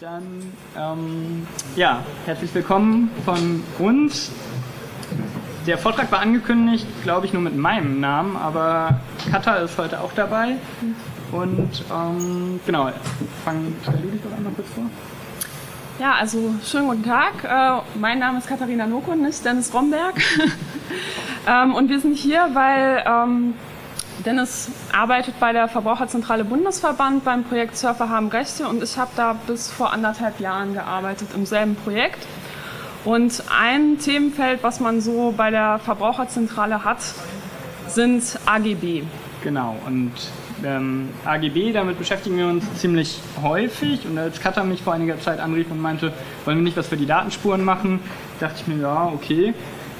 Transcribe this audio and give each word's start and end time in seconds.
Dann, 0.00 0.52
ähm, 0.78 1.44
ja, 1.74 2.04
herzlich 2.24 2.54
willkommen 2.54 3.10
von 3.24 3.64
uns. 3.80 4.30
Der 5.66 5.76
Vortrag 5.76 6.12
war 6.12 6.20
angekündigt, 6.20 6.86
glaube 7.02 7.26
ich, 7.26 7.32
nur 7.32 7.42
mit 7.42 7.56
meinem 7.56 7.98
Namen, 7.98 8.36
aber 8.36 9.00
Katha 9.28 9.56
ist 9.56 9.76
heute 9.76 10.00
auch 10.00 10.12
dabei. 10.14 10.54
Und 11.32 11.84
ähm, 11.92 12.60
genau, 12.64 12.90
fang, 13.44 13.74
stell 13.82 13.96
du 13.96 14.08
dich 14.10 14.22
doch 14.22 14.36
einmal 14.36 14.52
kurz 14.52 14.68
vor. 14.68 14.84
Ja, 15.98 16.14
also 16.14 16.54
schönen 16.64 16.86
guten 16.86 17.04
Tag. 17.04 17.42
Äh, 17.42 17.82
mein 17.98 18.20
Name 18.20 18.38
ist 18.38 18.46
Katharina 18.46 18.86
Nokun, 18.86 19.22
nicht 19.22 19.44
Dennis 19.44 19.74
Romberg. 19.74 20.14
ähm, 21.48 21.74
und 21.74 21.88
wir 21.88 21.98
sind 21.98 22.16
hier, 22.16 22.48
weil 22.52 23.02
ähm, 23.04 23.54
Dennis 24.24 24.70
arbeitet 24.92 25.38
bei 25.38 25.52
der 25.52 25.68
Verbraucherzentrale 25.68 26.44
Bundesverband 26.44 27.24
beim 27.24 27.44
Projekt 27.44 27.76
Surfer 27.76 28.08
haben 28.08 28.28
Rechte 28.28 28.66
und 28.66 28.82
ich 28.82 28.96
habe 28.96 29.10
da 29.16 29.36
bis 29.46 29.70
vor 29.70 29.92
anderthalb 29.92 30.40
Jahren 30.40 30.74
gearbeitet 30.74 31.28
im 31.34 31.46
selben 31.46 31.76
Projekt. 31.76 32.26
Und 33.04 33.44
ein 33.48 33.98
Themenfeld, 33.98 34.62
was 34.62 34.80
man 34.80 35.00
so 35.00 35.32
bei 35.36 35.50
der 35.50 35.78
Verbraucherzentrale 35.78 36.84
hat, 36.84 36.98
sind 37.86 38.38
AGB. 38.44 39.04
Genau, 39.44 39.76
und 39.86 40.12
ähm, 40.64 41.10
AGB, 41.24 41.72
damit 41.72 41.98
beschäftigen 41.98 42.36
wir 42.36 42.48
uns 42.48 42.64
ziemlich 42.74 43.20
häufig. 43.40 44.04
Und 44.04 44.18
als 44.18 44.40
Katha 44.40 44.64
mich 44.64 44.82
vor 44.82 44.94
einiger 44.94 45.20
Zeit 45.20 45.38
anrief 45.38 45.70
und 45.70 45.80
meinte, 45.80 46.12
wollen 46.44 46.58
wir 46.58 46.64
nicht 46.64 46.76
was 46.76 46.88
für 46.88 46.96
die 46.96 47.06
Datenspuren 47.06 47.62
machen, 47.62 48.00
dachte 48.40 48.56
ich 48.60 48.66
mir, 48.66 48.82
ja, 48.82 49.06
okay 49.14 49.54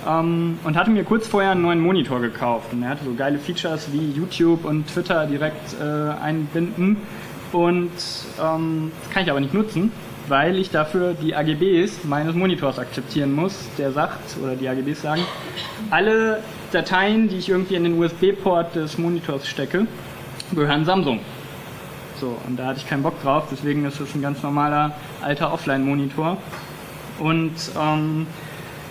ähm, 0.09 0.59
und 0.65 0.77
hatte 0.77 0.91
mir 0.91 1.05
kurz 1.05 1.27
vorher 1.27 1.53
einen 1.53 1.63
neuen 1.63 1.81
Monitor 1.81 2.21
gekauft. 2.21 2.73
Und 2.73 2.83
er 2.83 2.91
hatte 2.91 3.05
so 3.05 3.15
geile 3.15 3.39
Features 3.39 3.93
wie 3.93 4.13
YouTube 4.13 4.65
und 4.65 4.87
Twitter 4.89 5.27
direkt 5.27 5.75
äh, 5.81 6.11
einbinden. 6.21 6.97
Und 7.53 7.91
ähm, 8.43 8.93
das 9.03 9.13
kann 9.13 9.23
ich 9.23 9.31
aber 9.31 9.41
nicht 9.41 9.55
nutzen, 9.55 9.93
weil 10.29 10.57
ich 10.59 10.71
dafür 10.71 11.15
die 11.15 11.35
AGBs 11.35 12.05
meines 12.05 12.35
Monitors 12.35 12.79
akzeptieren 12.79 13.33
muss. 13.33 13.69
Der 13.77 13.93
sagt, 13.93 14.37
oder 14.43 14.57
die 14.57 14.69
AGBs 14.69 15.03
sagen, 15.03 15.23
alle 15.91 16.43
Dateien, 16.73 17.29
die 17.29 17.37
ich 17.37 17.49
irgendwie 17.49 17.75
in 17.75 17.85
den 17.85 17.99
USB-Port 17.99 18.75
des 18.75 18.99
Monitors 18.99 19.47
stecke, 19.47 19.87
gehören 20.53 20.85
Samsung. 20.85 21.21
So, 22.21 22.37
und 22.47 22.59
da 22.59 22.67
hatte 22.67 22.81
ich 22.81 22.89
keinen 22.89 23.03
Bock 23.03 23.23
drauf, 23.23 23.45
deswegen 23.51 23.85
ist 23.85 24.01
es 24.01 24.15
ein 24.15 24.21
ganz 24.21 24.43
normaler 24.43 24.93
alter 25.23 25.53
Offline-Monitor. 25.53 26.37
Und 27.21 27.55
ähm, 27.81 28.27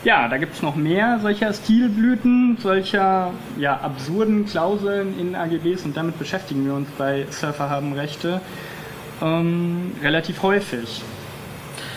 ja, 0.07 0.29
da 0.29 0.37
gibt 0.37 0.55
es 0.55 0.61
noch 0.61 0.77
mehr 0.77 1.19
solcher 1.21 1.53
Stilblüten, 1.53 2.57
solcher 2.63 3.31
ja, 3.57 3.77
absurden 3.81 4.45
Klauseln 4.45 5.19
in 5.19 5.35
AGBs 5.35 5.83
und 5.83 5.97
damit 5.97 6.17
beschäftigen 6.17 6.65
wir 6.65 6.75
uns 6.75 6.87
bei 6.97 7.25
Surfer 7.29 7.69
haben 7.69 7.91
Rechte 7.91 8.39
ähm, 9.21 9.91
relativ 10.01 10.43
häufig. 10.43 11.01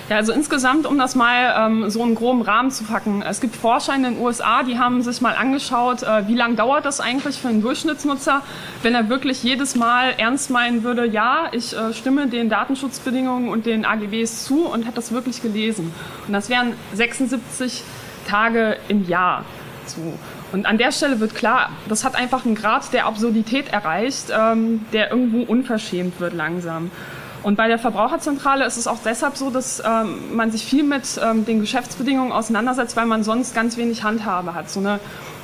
Ja, 0.09 0.17
also 0.17 0.33
insgesamt, 0.33 0.87
um 0.87 0.99
das 0.99 1.15
mal 1.15 1.55
ähm, 1.57 1.89
so 1.89 2.03
einen 2.03 2.17
groben 2.17 2.43
Rahmen 2.43 2.73
zu 2.73 2.83
packen. 2.83 3.23
Es 3.23 3.41
gibt 3.41 3.55
Forscher 3.55 3.95
in 3.95 4.03
den 4.03 4.19
USA, 4.19 4.65
die 4.65 4.77
haben 4.77 5.03
sich 5.03 5.21
mal 5.21 5.37
angeschaut, 5.37 6.03
äh, 6.03 6.27
wie 6.27 6.35
lange 6.35 6.57
dauert 6.57 6.85
das 6.85 6.99
eigentlich 6.99 7.37
für 7.37 7.47
einen 7.47 7.63
Durchschnittsnutzer, 7.63 8.43
wenn 8.83 8.97
er 8.97 9.09
wirklich 9.09 9.45
jedes 9.45 9.77
Mal 9.77 10.15
ernst 10.19 10.51
meinen 10.51 10.83
würde, 10.83 11.07
ja, 11.07 11.45
ich 11.53 11.77
äh, 11.77 11.95
stimme 11.95 12.27
den 12.27 12.49
Datenschutzbedingungen 12.49 13.49
und 13.49 13.67
den 13.67 13.85
AGBs 13.85 14.47
zu 14.47 14.67
und 14.67 14.85
hat 14.85 14.97
das 14.97 15.13
wirklich 15.13 15.43
gelesen. 15.43 15.95
Und 16.27 16.33
das 16.33 16.49
wären 16.49 16.73
76 16.93 17.85
Tage 18.27 18.77
im 18.89 19.07
Jahr. 19.07 19.45
So. 19.87 20.19
Und 20.53 20.67
an 20.67 20.79
der 20.79 20.93
Stelle 20.93 21.21
wird 21.21 21.35
klar, 21.35 21.71
das 21.89 22.05
hat 22.05 22.17
einfach 22.17 22.45
einen 22.45 22.55
Grad 22.55 22.93
der 22.93 23.07
Absurdität 23.07 23.73
erreicht, 23.73 24.33
ähm, 24.37 24.85
der 24.93 25.11
irgendwo 25.11 25.43
unverschämt 25.43 26.19
wird 26.21 26.35
langsam. 26.35 26.91
Und 27.43 27.57
bei 27.57 27.69
der 27.69 27.79
Verbraucherzentrale 27.79 28.67
ist 28.67 28.77
es 28.77 28.87
auch 28.87 28.99
deshalb 29.03 29.37
so, 29.37 29.51
dass 29.51 29.83
ähm, 29.85 30.35
man 30.35 30.51
sich 30.51 30.65
viel 30.65 30.83
mit 30.83 31.19
ähm, 31.23 31.47
den 31.47 31.61
Geschäftsbedingungen 31.61 32.33
auseinandersetzt, 32.33 32.97
weil 32.97 33.07
man 33.07 33.25
sonst 33.25 33.55
ganz 33.55 33.77
wenig 33.77 34.03
Handhabe 34.03 34.55
hat. 34.55 34.69
So 34.69 34.81
eine 34.81 35.01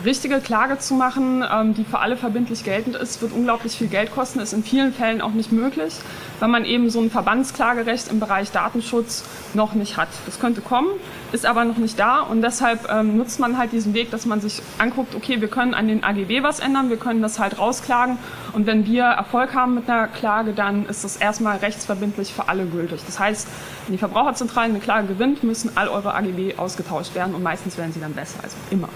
richtige 0.07 0.41
Klage 0.41 0.79
zu 0.79 0.95
machen, 0.95 1.45
ähm, 1.53 1.75
die 1.75 1.85
für 1.85 1.99
alle 1.99 2.17
verbindlich 2.17 2.65
geltend 2.65 2.97
ist, 2.97 3.21
wird 3.21 3.33
unglaublich 3.33 3.77
viel 3.77 3.89
Geld 3.89 4.13
kosten, 4.13 4.39
ist 4.41 4.53
in 4.53 4.63
vielen 4.63 4.95
Fällen 4.95 5.21
auch 5.21 5.33
nicht 5.33 5.53
möglich, 5.53 5.95
weil 6.41 6.49
man 6.49 6.65
eben 6.65 6.89
so 6.89 7.01
ein 7.01 7.11
Verbandsklagerecht 7.11 8.09
im 8.09 8.21
Bereich 8.21 8.53
Datenschutz 8.53 9.25
noch 9.53 9.75
nicht 9.75 9.97
hat. 9.97 10.09
Das 10.25 10.41
könnte 10.41 10.61
kommen, 10.61 10.89
ist 11.33 11.45
aber 11.45 11.65
noch 11.65 11.77
nicht 11.77 11.99
da 11.99 12.21
und 12.21 12.41
deshalb 12.41 12.89
ähm, 12.91 13.17
nutzt 13.17 13.41
man 13.41 13.59
halt 13.59 13.73
diesen 13.73 13.93
Weg, 13.93 14.11
dass 14.11 14.25
man 14.25 14.41
sich 14.41 14.63
anguckt, 14.79 15.15
okay, 15.15 15.41
wir 15.41 15.49
können 15.49 15.75
an 15.75 15.89
den 15.89 16.05
AGB 16.05 16.43
was 16.43 16.61
ändern, 16.61 16.89
wir 16.89 16.97
können 16.97 17.21
das 17.21 17.39
halt 17.39 17.59
rausklagen 17.59 18.19
und 18.53 18.67
wenn 18.67 18.87
wir 18.87 19.05
Erfolg 19.05 19.55
haben 19.55 19.75
mit 19.75 19.91
einer 19.91 20.07
Klage, 20.07 20.53
dann 20.53 20.87
ist 20.87 21.05
das 21.05 21.17
erstmal 21.17 21.59
rechtsverbindlich 21.59 22.33
für 22.33 22.49
alle 22.49 22.65
gültig. 22.65 23.01
Das 23.05 23.19
heißt, 23.19 23.49
wenn 23.87 23.93
die 23.93 23.99
Verbraucherzentrale 23.99 24.71
eine 24.71 24.81
Klage 24.81 25.09
gewinnt, 25.09 25.43
müssen 25.43 25.73
all 25.75 25.89
eure 25.89 26.15
AGB 26.15 26.55
ausgetauscht 26.57 27.15
werden 27.15 27.35
und 27.35 27.43
meistens 27.43 27.77
werden 27.77 27.93
sie 27.93 28.01
dann 28.01 28.13
besser, 28.13 28.39
also 28.43 28.57
immer. 28.71 28.89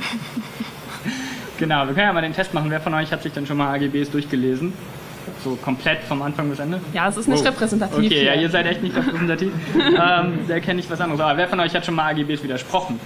Genau, 1.60 1.86
wir 1.86 1.92
können 1.92 2.06
ja 2.06 2.12
mal 2.14 2.22
den 2.22 2.32
Test 2.32 2.54
machen. 2.54 2.70
Wer 2.70 2.80
von 2.80 2.94
euch 2.94 3.12
hat 3.12 3.22
sich 3.22 3.34
denn 3.34 3.46
schon 3.46 3.58
mal 3.58 3.74
AGBs 3.74 4.10
durchgelesen? 4.10 4.72
So 5.44 5.56
komplett 5.56 6.02
vom 6.04 6.22
Anfang 6.22 6.48
bis 6.48 6.58
Ende? 6.58 6.80
Ja, 6.94 7.06
es 7.08 7.18
ist 7.18 7.28
nicht 7.28 7.42
oh. 7.42 7.48
repräsentativ. 7.48 7.98
Okay, 7.98 8.08
hier. 8.08 8.22
ja, 8.22 8.34
ihr 8.34 8.48
seid 8.48 8.64
echt 8.64 8.82
nicht 8.82 8.96
repräsentativ. 8.96 9.52
ähm, 9.74 10.38
da 10.48 10.58
kenne 10.60 10.80
ich 10.80 10.90
was 10.90 11.02
anderes. 11.02 11.20
Aber 11.20 11.36
wer 11.36 11.48
von 11.48 11.60
euch 11.60 11.74
hat 11.74 11.84
schon 11.84 11.94
mal 11.96 12.14
AGBs 12.14 12.42
widersprochen? 12.42 12.98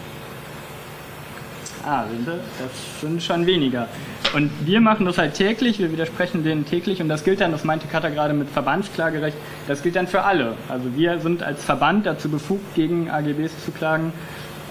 Ah, 1.85 2.05
das 2.25 3.01
sind 3.01 3.23
schon 3.25 3.45
weniger. 3.45 3.89
Und 4.33 4.53
wir 4.65 4.81
machen 4.81 5.05
das 5.05 5.19
halt 5.19 5.35
täglich, 5.35 5.81
wir 5.81 5.91
widersprechen 5.91 6.45
denen 6.45 6.65
täglich 6.65 7.03
und 7.03 7.09
das 7.09 7.25
gilt 7.25 7.41
dann, 7.41 7.53
das 7.53 7.65
meinte 7.65 7.89
Katha 7.89 8.09
gerade 8.09 8.35
mit 8.35 8.49
Verbandsklagerecht, 8.49 9.37
das 9.69 9.83
gilt 9.83 9.97
dann 9.97 10.07
für 10.07 10.23
alle. 10.23 10.55
Also 10.69 10.97
wir 10.97 11.19
sind 11.19 11.43
als 11.43 11.63
Verband 11.63 12.07
dazu 12.07 12.31
befugt, 12.31 12.75
gegen 12.75 13.11
AGBs 13.11 13.65
zu 13.65 13.71
klagen. 13.71 14.13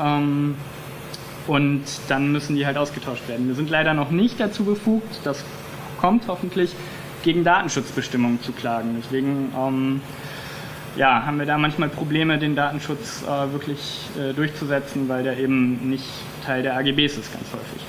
Ähm, 0.02 0.56
und 1.48 1.84
dann 2.08 2.31
müssen 2.31 2.56
die 2.56 2.66
halt 2.66 2.78
ausgetauscht 2.78 3.28
werden. 3.28 3.48
Wir 3.48 3.56
sind 3.56 3.70
leider 3.70 3.94
noch 3.94 4.12
nicht 4.12 4.40
dazu 4.40 4.64
befugt, 4.64 5.20
das 5.24 5.44
kommt 6.00 6.28
hoffentlich, 6.28 6.74
gegen 7.24 7.44
Datenschutzbestimmungen 7.44 8.42
zu 8.42 8.52
klagen. 8.52 8.98
Deswegen 9.02 9.54
ähm, 9.58 10.02
ja, 10.96 11.26
haben 11.26 11.40
wir 11.40 11.46
da 11.46 11.58
manchmal 11.58 11.90
Probleme, 11.90 12.38
den 12.38 12.56
Datenschutz 12.56 13.24
äh, 13.24 13.52
wirklich 13.52 14.09
äh, 14.20 14.34
durchzusetzen, 14.34 15.09
weil 15.09 15.24
der 15.24 15.38
eben 15.38 15.90
nicht 15.90 16.06
Teil 16.46 16.64
der 16.64 16.76
AGBs 16.76 17.18
ist 17.18 17.34
ganz 17.34 17.48
häufig. 17.54 17.81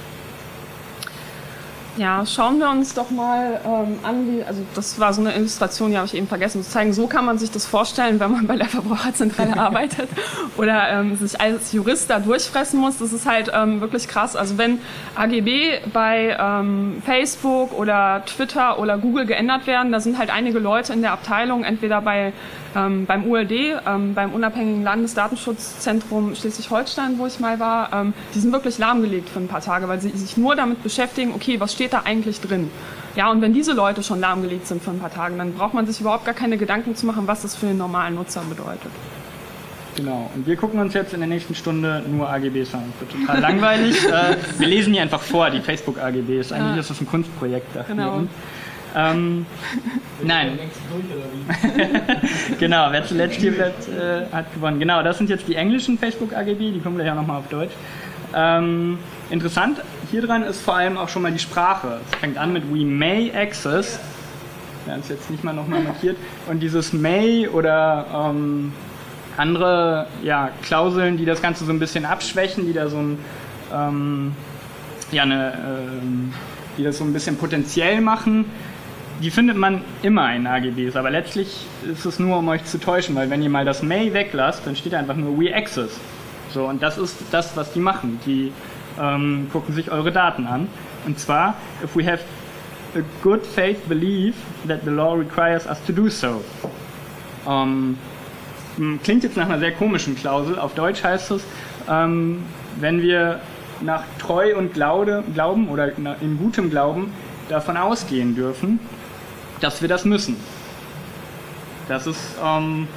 Ja, 1.97 2.27
schauen 2.27 2.59
wir 2.59 2.71
uns 2.71 2.93
doch 2.93 3.10
mal 3.10 3.60
ähm, 3.65 3.99
an, 4.03 4.27
wie, 4.27 4.43
also 4.43 4.62
das 4.75 4.99
war 4.99 5.15
so 5.15 5.21
eine 5.21 5.37
Illustration, 5.37 5.93
die 5.93 5.97
habe 5.97 6.06
ich 6.06 6.15
eben 6.15 6.27
vergessen 6.27 6.60
zu 6.65 6.69
zeigen. 6.69 6.93
So 6.93 7.06
kann 7.06 7.25
man 7.25 7.38
sich 7.38 7.53
das 7.53 7.66
vorstellen, 7.66 8.19
wenn 8.19 8.32
man 8.32 8.49
bei 8.49 8.56
der 8.56 8.66
Verbraucherzentrale 8.66 9.56
arbeitet 9.60 10.09
oder 10.56 10.88
ähm, 10.88 11.16
sich 11.16 11.41
als 11.41 11.72
Jurist 11.72 12.10
da 12.10 12.19
durchfressen 12.19 12.81
muss. 12.81 12.99
Das 12.99 13.12
ist 13.12 13.27
halt 13.27 13.53
ähm, 13.54 13.81
wirklich 13.81 14.09
krass. 14.09 14.34
Also 14.34 14.59
wenn 14.59 14.81
AGB 15.15 15.83
bei 15.93 16.37
ähm, 16.38 17.00
Facebook 17.06 17.72
oder 17.78 18.25
Twitter 18.27 18.81
oder 18.81 18.99
Google 18.99 19.27
geändert 19.27 19.69
werden, 19.69 19.93
da 19.93 20.00
sind 20.00 20.19
halt 20.19 20.31
einige 20.31 20.59
Leute 20.59 20.93
in 20.93 21.03
der 21.03 21.12
Abteilung, 21.12 21.62
entweder 21.62 22.00
bei 22.00 22.33
ähm, 22.77 23.06
beim 23.06 23.27
ULD, 23.27 23.53
ähm, 23.87 24.15
beim 24.15 24.33
unabhängigen 24.33 24.83
Landesdatenschutzzentrum 24.83 26.34
Schleswig-Holstein, 26.34 27.19
wo 27.19 27.27
ich 27.27 27.41
mal 27.41 27.60
war, 27.60 27.93
ähm, 27.93 28.15
die 28.34 28.41
sind 28.41 28.53
wirklich 28.53 28.78
lahmgelegt 28.78 29.28
für 29.28 29.38
ein 29.38 29.49
paar 29.49 29.60
Tage, 29.60 29.88
weil 29.88 30.00
sie 30.00 30.10
sich 30.10 30.37
nur 30.37 30.56
damit 30.56 30.83
beschäftigen, 30.83 31.33
okay, 31.34 31.60
was 31.60 31.72
steht 31.72 31.84
da 31.93 32.03
eigentlich 32.05 32.41
drin? 32.41 32.71
Ja, 33.17 33.31
und 33.31 33.41
wenn 33.43 33.53
diese 33.53 33.72
Leute 33.72 34.03
schon 34.03 34.21
lahmgelegt 34.21 34.67
sind 34.67 34.83
für 34.83 34.91
ein 34.91 34.99
paar 34.99 35.12
Tage, 35.12 35.37
dann 35.37 35.55
braucht 35.55 35.75
man 35.75 35.87
sich 35.87 36.00
überhaupt 36.00 36.25
gar 36.25 36.34
keine 36.34 36.56
Gedanken 36.56 36.97
zu 36.97 37.06
machen, 37.06 37.27
was 37.27 37.43
das 37.43 37.55
für 37.55 37.67
den 37.67 37.78
normalen 37.78 38.17
Nutzer 38.17 38.43
bedeutet. 38.49 38.91
Genau, 39.97 40.28
und 40.34 40.45
wir 40.47 40.56
gucken 40.56 40.81
uns 40.81 40.93
jetzt 40.95 41.15
in 41.15 41.21
der 41.21 41.28
nächsten 41.28 41.55
Stunde 41.55 42.03
nur 42.09 42.28
AGBs 42.28 42.75
an. 42.75 42.83
Das 42.93 43.00
wird 43.00 43.21
total 43.21 43.41
langweilig. 43.41 44.05
äh, 44.09 44.37
wir 44.59 44.67
lesen 44.67 44.93
die 44.93 44.99
einfach 44.99 45.21
vor, 45.21 45.50
die 45.50 45.61
Facebook-AGBs. 45.61 46.50
Eigentlich 46.50 46.81
ist 46.81 46.91
das 46.91 47.00
ein 47.00 47.06
Kunstprojekt 47.06 47.77
dafür. 47.77 47.95
Genau. 47.95 48.22
Ähm, 48.97 49.47
nein. 50.22 50.59
genau, 52.59 52.89
wer 52.91 53.04
zuletzt 53.04 53.41
hier 53.41 53.53
bleibt, 53.53 53.89
äh, 53.89 54.27
hat 54.33 54.53
gewonnen. 54.54 54.78
Genau, 54.78 55.03
das 55.03 55.19
sind 55.19 55.30
jetzt 55.30 55.47
die 55.48 55.57
englischen 55.57 55.98
Facebook-AGB, 55.98 56.72
die 56.72 56.80
kommen 56.80 56.97
gleich 56.97 57.10
auch 57.10 57.16
nochmal 57.16 57.39
auf 57.39 57.48
Deutsch. 57.48 57.72
Ähm, 58.34 58.98
interessant 59.30 59.78
hier 60.10 60.22
dran 60.22 60.42
ist 60.42 60.60
vor 60.60 60.74
allem 60.74 60.97
auch 60.97 61.09
schon 61.09 61.22
mal 61.22 61.33
die 61.33 61.39
Sprache. 61.39 62.01
Es 62.10 62.18
fängt 62.18 62.39
an 62.39 62.53
mit 62.53 62.65
We 62.72 62.84
may 62.84 63.33
access. 63.34 63.98
Wir 64.84 64.95
haben 64.95 65.01
es 65.01 65.09
jetzt 65.09 65.30
nicht 65.30 65.45
mal 65.45 65.53
nochmal 65.53 65.83
markiert. 65.83 66.16
Und 66.48 66.60
dieses 66.60 66.92
may 66.92 67.48
oder 67.48 68.06
ähm, 68.12 68.72
andere 69.36 70.06
ja, 70.22 70.51
Klauseln, 70.62 71.16
die 71.16 71.24
das 71.24 71.42
Ganze 71.42 71.65
so 71.65 71.72
ein 71.72 71.78
bisschen 71.78 72.04
abschwächen, 72.04 72.66
die 72.66 72.72
da 72.72 72.89
so 72.89 72.98
ein, 72.98 73.18
ähm, 73.72 74.33
ja, 75.10 75.22
eine, 75.22 75.53
ähm, 76.03 76.33
die 76.77 76.84
das 76.84 76.98
so 76.98 77.04
ein 77.04 77.12
bisschen 77.12 77.36
potenziell 77.36 78.01
machen, 78.01 78.47
die 79.22 79.30
findet 79.30 79.56
man 79.56 79.83
immer 80.03 80.34
in 80.34 80.47
AGBs, 80.47 80.97
aber 80.97 81.10
letztlich 81.10 81.66
ist 81.91 82.04
es 82.04 82.18
nur, 82.18 82.39
um 82.39 82.48
euch 82.48 82.65
zu 82.65 82.78
täuschen, 82.78 83.15
weil 83.15 83.30
wenn 83.30 83.42
ihr 83.42 83.51
mal 83.51 83.65
das 83.65 83.83
May 83.83 84.12
weglasst, 84.12 84.66
dann 84.66 84.74
steht 84.74 84.92
da 84.92 84.98
einfach 84.98 85.16
nur 85.16 85.39
We 85.39 85.54
Access. 85.54 85.98
So, 86.53 86.66
und 86.66 86.83
das 86.83 86.98
ist 86.98 87.16
das, 87.30 87.56
was 87.56 87.72
die 87.72 87.80
machen. 87.80 88.21
Die 88.27 88.53
ähm, 89.00 89.48
gucken 89.52 89.74
sich 89.74 89.91
eure 89.91 90.12
Daten 90.12 90.46
an. 90.46 90.68
Und 91.06 91.18
zwar, 91.18 91.54
if 91.82 91.94
we 91.96 92.04
have 92.06 92.20
a 92.94 93.02
good 93.22 93.44
faith 93.44 93.88
belief 93.88 94.34
that 94.66 94.84
the 94.84 94.91
law 94.91 95.14
requires 95.14 95.66
us 95.66 95.78
to 95.86 95.92
do 95.92 96.08
so. 96.08 96.42
Ähm, 97.46 97.98
hm, 98.76 99.00
klingt 99.02 99.24
jetzt 99.24 99.36
nach 99.36 99.46
einer 99.46 99.58
sehr 99.58 99.72
komischen 99.72 100.16
Klausel. 100.16 100.58
Auf 100.58 100.74
Deutsch 100.74 101.02
heißt 101.02 101.32
es, 101.32 101.44
ähm, 101.88 102.44
wenn 102.80 103.02
wir 103.02 103.41
nach 103.80 104.04
Treu 104.18 104.56
und 104.56 104.72
Glaude, 104.72 105.24
Glauben 105.34 105.68
oder 105.68 105.92
in 105.96 106.38
gutem 106.38 106.70
Glauben 106.70 107.12
davon 107.48 107.76
ausgehen 107.76 108.34
dürfen, 108.34 108.80
dass 109.60 109.82
wir 109.82 109.88
das 109.88 110.04
müssen. 110.04 110.36
Das 111.88 112.06
ist 112.06 112.36
ähm, 112.42 112.88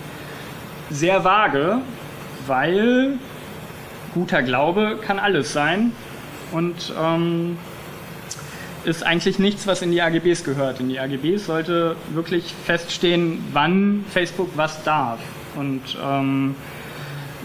sehr 0.90 1.24
vage, 1.24 1.80
weil 2.46 3.20
guter 4.18 4.42
Glaube 4.42 4.98
kann 5.00 5.20
alles 5.20 5.54
sein 5.54 5.92
und 6.52 6.92
ähm, 7.00 7.58
ist 8.84 9.06
eigentlich 9.06 9.38
nichts, 9.38 9.68
was 9.68 9.84
in 9.84 9.92
die 9.92 10.02
AGBs 10.02 10.44
gehört. 10.44 10.80
In 10.80 10.90
die 10.90 11.00
AGBs 11.00 11.46
sollte 11.46 11.96
wirklich 12.14 12.56
feststehen, 12.66 13.44
wann 13.54 14.06
Facebook 14.10 14.50
was 14.56 14.84
darf. 14.84 15.20
Und 15.56 15.82
ähm, 16.04 16.56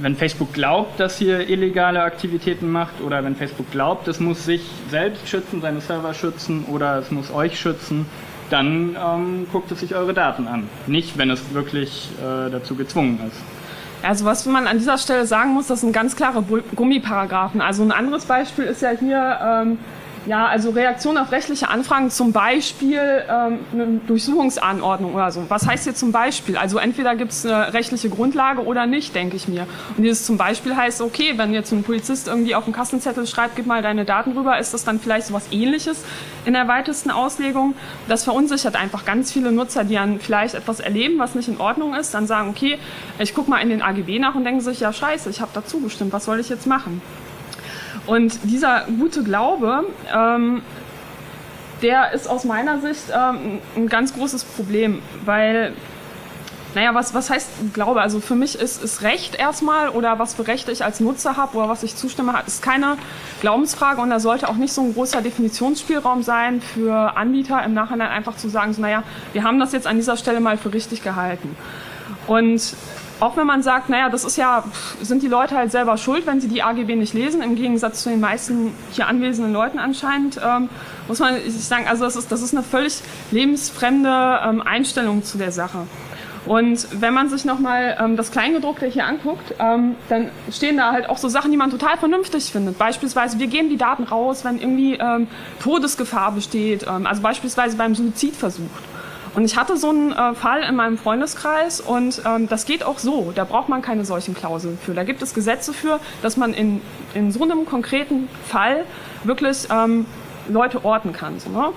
wenn 0.00 0.16
Facebook 0.16 0.54
glaubt, 0.54 0.98
dass 0.98 1.18
hier 1.18 1.46
illegale 1.46 2.02
Aktivitäten 2.02 2.70
macht 2.70 3.02
oder 3.04 3.22
wenn 3.22 3.36
Facebook 3.36 3.70
glaubt, 3.70 4.08
es 4.08 4.18
muss 4.18 4.44
sich 4.46 4.62
selbst 4.90 5.28
schützen, 5.28 5.60
seine 5.60 5.82
Server 5.82 6.14
schützen 6.14 6.64
oder 6.64 6.98
es 6.98 7.10
muss 7.10 7.30
euch 7.30 7.60
schützen, 7.60 8.06
dann 8.48 8.96
ähm, 8.98 9.46
guckt 9.52 9.70
es 9.72 9.80
sich 9.80 9.94
eure 9.94 10.14
Daten 10.14 10.48
an. 10.48 10.68
Nicht, 10.86 11.18
wenn 11.18 11.28
es 11.28 11.52
wirklich 11.52 12.08
äh, 12.18 12.50
dazu 12.50 12.76
gezwungen 12.76 13.20
ist. 13.28 13.61
Also 14.02 14.24
was 14.24 14.46
man 14.46 14.66
an 14.66 14.78
dieser 14.78 14.98
Stelle 14.98 15.26
sagen 15.26 15.52
muss, 15.54 15.68
das 15.68 15.80
sind 15.80 15.92
ganz 15.92 16.16
klare 16.16 16.42
Gummiparagraphen. 16.74 17.60
Also 17.60 17.82
ein 17.82 17.92
anderes 17.92 18.24
Beispiel 18.24 18.64
ist 18.64 18.82
ja 18.82 18.90
hier 18.90 19.38
ähm, 19.42 19.78
ja, 20.26 20.46
also 20.46 20.70
Reaktion 20.70 21.16
auf 21.18 21.32
rechtliche 21.32 21.68
Anfragen, 21.68 22.10
zum 22.10 22.32
Beispiel 22.32 23.00
ähm, 23.28 23.58
eine 23.72 24.00
Durchsuchungsanordnung 24.06 25.14
oder 25.14 25.30
so. 25.32 25.44
Was 25.48 25.66
heißt 25.66 25.84
hier 25.84 25.94
zum 25.94 26.12
Beispiel? 26.12 26.56
Also 26.56 26.78
entweder 26.78 27.16
gibt 27.16 27.32
es 27.32 27.44
eine 27.44 27.72
rechtliche 27.74 28.08
Grundlage 28.08 28.64
oder 28.64 28.86
nicht, 28.86 29.14
denke 29.14 29.36
ich 29.36 29.48
mir. 29.48 29.66
Und 29.96 30.04
dieses 30.04 30.24
zum 30.24 30.36
Beispiel 30.36 30.76
heißt, 30.76 31.00
okay, 31.00 31.34
wenn 31.36 31.52
jetzt 31.52 31.72
ein 31.72 31.82
Polizist 31.82 32.28
irgendwie 32.28 32.54
auf 32.54 32.64
dem 32.64 32.72
Kassenzettel 32.72 33.26
schreibt, 33.26 33.56
gib 33.56 33.66
mal 33.66 33.82
deine 33.82 34.04
Daten 34.04 34.32
rüber, 34.32 34.58
ist 34.58 34.74
das 34.74 34.84
dann 34.84 35.00
vielleicht 35.00 35.26
so 35.26 35.34
was 35.34 35.50
ähnliches 35.50 36.04
in 36.44 36.52
der 36.52 36.68
weitesten 36.68 37.10
Auslegung. 37.10 37.74
Das 38.08 38.24
verunsichert 38.24 38.76
einfach 38.76 39.04
ganz 39.04 39.32
viele 39.32 39.50
Nutzer, 39.50 39.84
die 39.84 39.94
dann 39.94 40.20
vielleicht 40.20 40.54
etwas 40.54 40.80
erleben, 40.80 41.18
was 41.18 41.34
nicht 41.34 41.48
in 41.48 41.58
Ordnung 41.58 41.94
ist, 41.94 42.14
dann 42.14 42.26
sagen, 42.26 42.48
okay, 42.48 42.78
ich 43.18 43.34
gucke 43.34 43.50
mal 43.50 43.58
in 43.58 43.70
den 43.70 43.82
AGB 43.82 44.18
nach 44.18 44.34
und 44.34 44.44
denken 44.44 44.60
sich, 44.60 44.80
ja 44.80 44.92
scheiße, 44.92 45.30
ich 45.30 45.40
habe 45.40 45.50
dazu 45.54 45.80
gestimmt, 45.80 46.12
was 46.12 46.24
soll 46.24 46.38
ich 46.38 46.48
jetzt 46.48 46.66
machen? 46.66 47.02
Und 48.06 48.38
dieser 48.44 48.86
gute 48.98 49.22
Glaube, 49.22 49.84
ähm, 50.14 50.62
der 51.82 52.12
ist 52.12 52.28
aus 52.28 52.44
meiner 52.44 52.80
Sicht 52.80 53.04
ähm, 53.14 53.60
ein 53.76 53.88
ganz 53.88 54.14
großes 54.14 54.44
Problem, 54.44 55.02
weil, 55.24 55.72
naja, 56.74 56.94
was, 56.94 57.14
was 57.14 57.30
heißt 57.30 57.48
Glaube? 57.72 58.00
Also 58.00 58.20
für 58.20 58.34
mich 58.34 58.58
ist, 58.58 58.82
ist 58.82 59.02
Recht 59.02 59.34
erstmal 59.34 59.88
oder 59.88 60.18
was 60.18 60.34
für 60.34 60.46
Rechte 60.46 60.72
ich 60.72 60.84
als 60.84 61.00
Nutzer 61.00 61.36
habe 61.36 61.56
oder 61.56 61.68
was 61.68 61.82
ich 61.82 61.96
zustimme, 61.96 62.34
ist 62.46 62.62
keine 62.62 62.96
Glaubensfrage 63.40 64.00
und 64.00 64.10
da 64.10 64.20
sollte 64.20 64.48
auch 64.48 64.56
nicht 64.56 64.72
so 64.72 64.82
ein 64.82 64.94
großer 64.94 65.22
Definitionsspielraum 65.22 66.22
sein 66.22 66.60
für 66.60 67.16
Anbieter 67.16 67.62
im 67.64 67.74
Nachhinein 67.74 68.08
einfach 68.08 68.36
zu 68.36 68.48
sagen, 68.48 68.72
so, 68.72 68.80
naja, 68.80 69.02
wir 69.32 69.42
haben 69.42 69.58
das 69.58 69.72
jetzt 69.72 69.86
an 69.86 69.96
dieser 69.96 70.16
Stelle 70.16 70.40
mal 70.40 70.56
für 70.56 70.72
richtig 70.72 71.02
gehalten. 71.02 71.56
Und 72.26 72.74
auch 73.22 73.36
wenn 73.36 73.46
man 73.46 73.62
sagt, 73.62 73.88
naja, 73.88 74.08
das 74.08 74.24
ist 74.24 74.36
ja, 74.36 74.64
sind 75.00 75.22
die 75.22 75.28
Leute 75.28 75.56
halt 75.56 75.70
selber 75.70 75.96
schuld, 75.96 76.26
wenn 76.26 76.40
sie 76.40 76.48
die 76.48 76.62
AGB 76.62 76.96
nicht 76.96 77.14
lesen, 77.14 77.40
im 77.40 77.54
Gegensatz 77.54 78.02
zu 78.02 78.10
den 78.10 78.18
meisten 78.18 78.74
hier 78.90 79.06
anwesenden 79.06 79.52
Leuten 79.52 79.78
anscheinend, 79.78 80.40
ähm, 80.44 80.68
muss 81.06 81.20
man 81.20 81.36
sich 81.36 81.64
sagen, 81.64 81.86
also 81.88 82.04
das 82.04 82.16
ist, 82.16 82.32
das 82.32 82.42
ist 82.42 82.52
eine 82.52 82.64
völlig 82.64 83.00
lebensfremde 83.30 84.40
ähm, 84.44 84.60
Einstellung 84.60 85.22
zu 85.22 85.38
der 85.38 85.52
Sache. 85.52 85.86
Und 86.46 86.88
wenn 87.00 87.14
man 87.14 87.28
sich 87.28 87.44
nochmal 87.44 87.96
ähm, 88.00 88.16
das 88.16 88.32
Kleingedruckte 88.32 88.86
hier 88.86 89.06
anguckt, 89.06 89.54
ähm, 89.60 89.94
dann 90.08 90.30
stehen 90.50 90.76
da 90.76 90.90
halt 90.90 91.08
auch 91.08 91.18
so 91.18 91.28
Sachen, 91.28 91.52
die 91.52 91.56
man 91.56 91.70
total 91.70 91.96
vernünftig 91.98 92.50
findet. 92.50 92.76
Beispielsweise, 92.76 93.38
wir 93.38 93.46
geben 93.46 93.68
die 93.68 93.76
Daten 93.76 94.02
raus, 94.02 94.44
wenn 94.44 94.58
irgendwie 94.58 94.94
ähm, 94.94 95.28
Todesgefahr 95.62 96.32
besteht, 96.32 96.86
ähm, 96.88 97.06
also 97.06 97.22
beispielsweise 97.22 97.76
beim 97.76 97.94
Suizidversuch. 97.94 98.91
Und 99.34 99.44
ich 99.44 99.56
hatte 99.56 99.76
so 99.76 99.88
einen 99.88 100.12
äh, 100.12 100.34
Fall 100.34 100.62
in 100.62 100.76
meinem 100.76 100.98
Freundeskreis 100.98 101.80
und 101.80 102.22
ähm, 102.26 102.48
das 102.48 102.66
geht 102.66 102.84
auch 102.84 102.98
so. 102.98 103.32
Da 103.34 103.44
braucht 103.44 103.68
man 103.68 103.80
keine 103.80 104.04
solchen 104.04 104.34
Klauseln 104.34 104.78
für. 104.78 104.92
Da 104.92 105.04
gibt 105.04 105.22
es 105.22 105.32
Gesetze 105.32 105.72
für, 105.72 106.00
dass 106.20 106.36
man 106.36 106.52
in, 106.52 106.82
in 107.14 107.32
so 107.32 107.42
einem 107.42 107.64
konkreten 107.64 108.28
Fall 108.46 108.84
wirklich 109.24 109.68
ähm, 109.70 110.04
Leute 110.48 110.84
orten 110.84 111.12
kann. 111.12 111.40
So, 111.40 111.50
ne? 111.50 111.68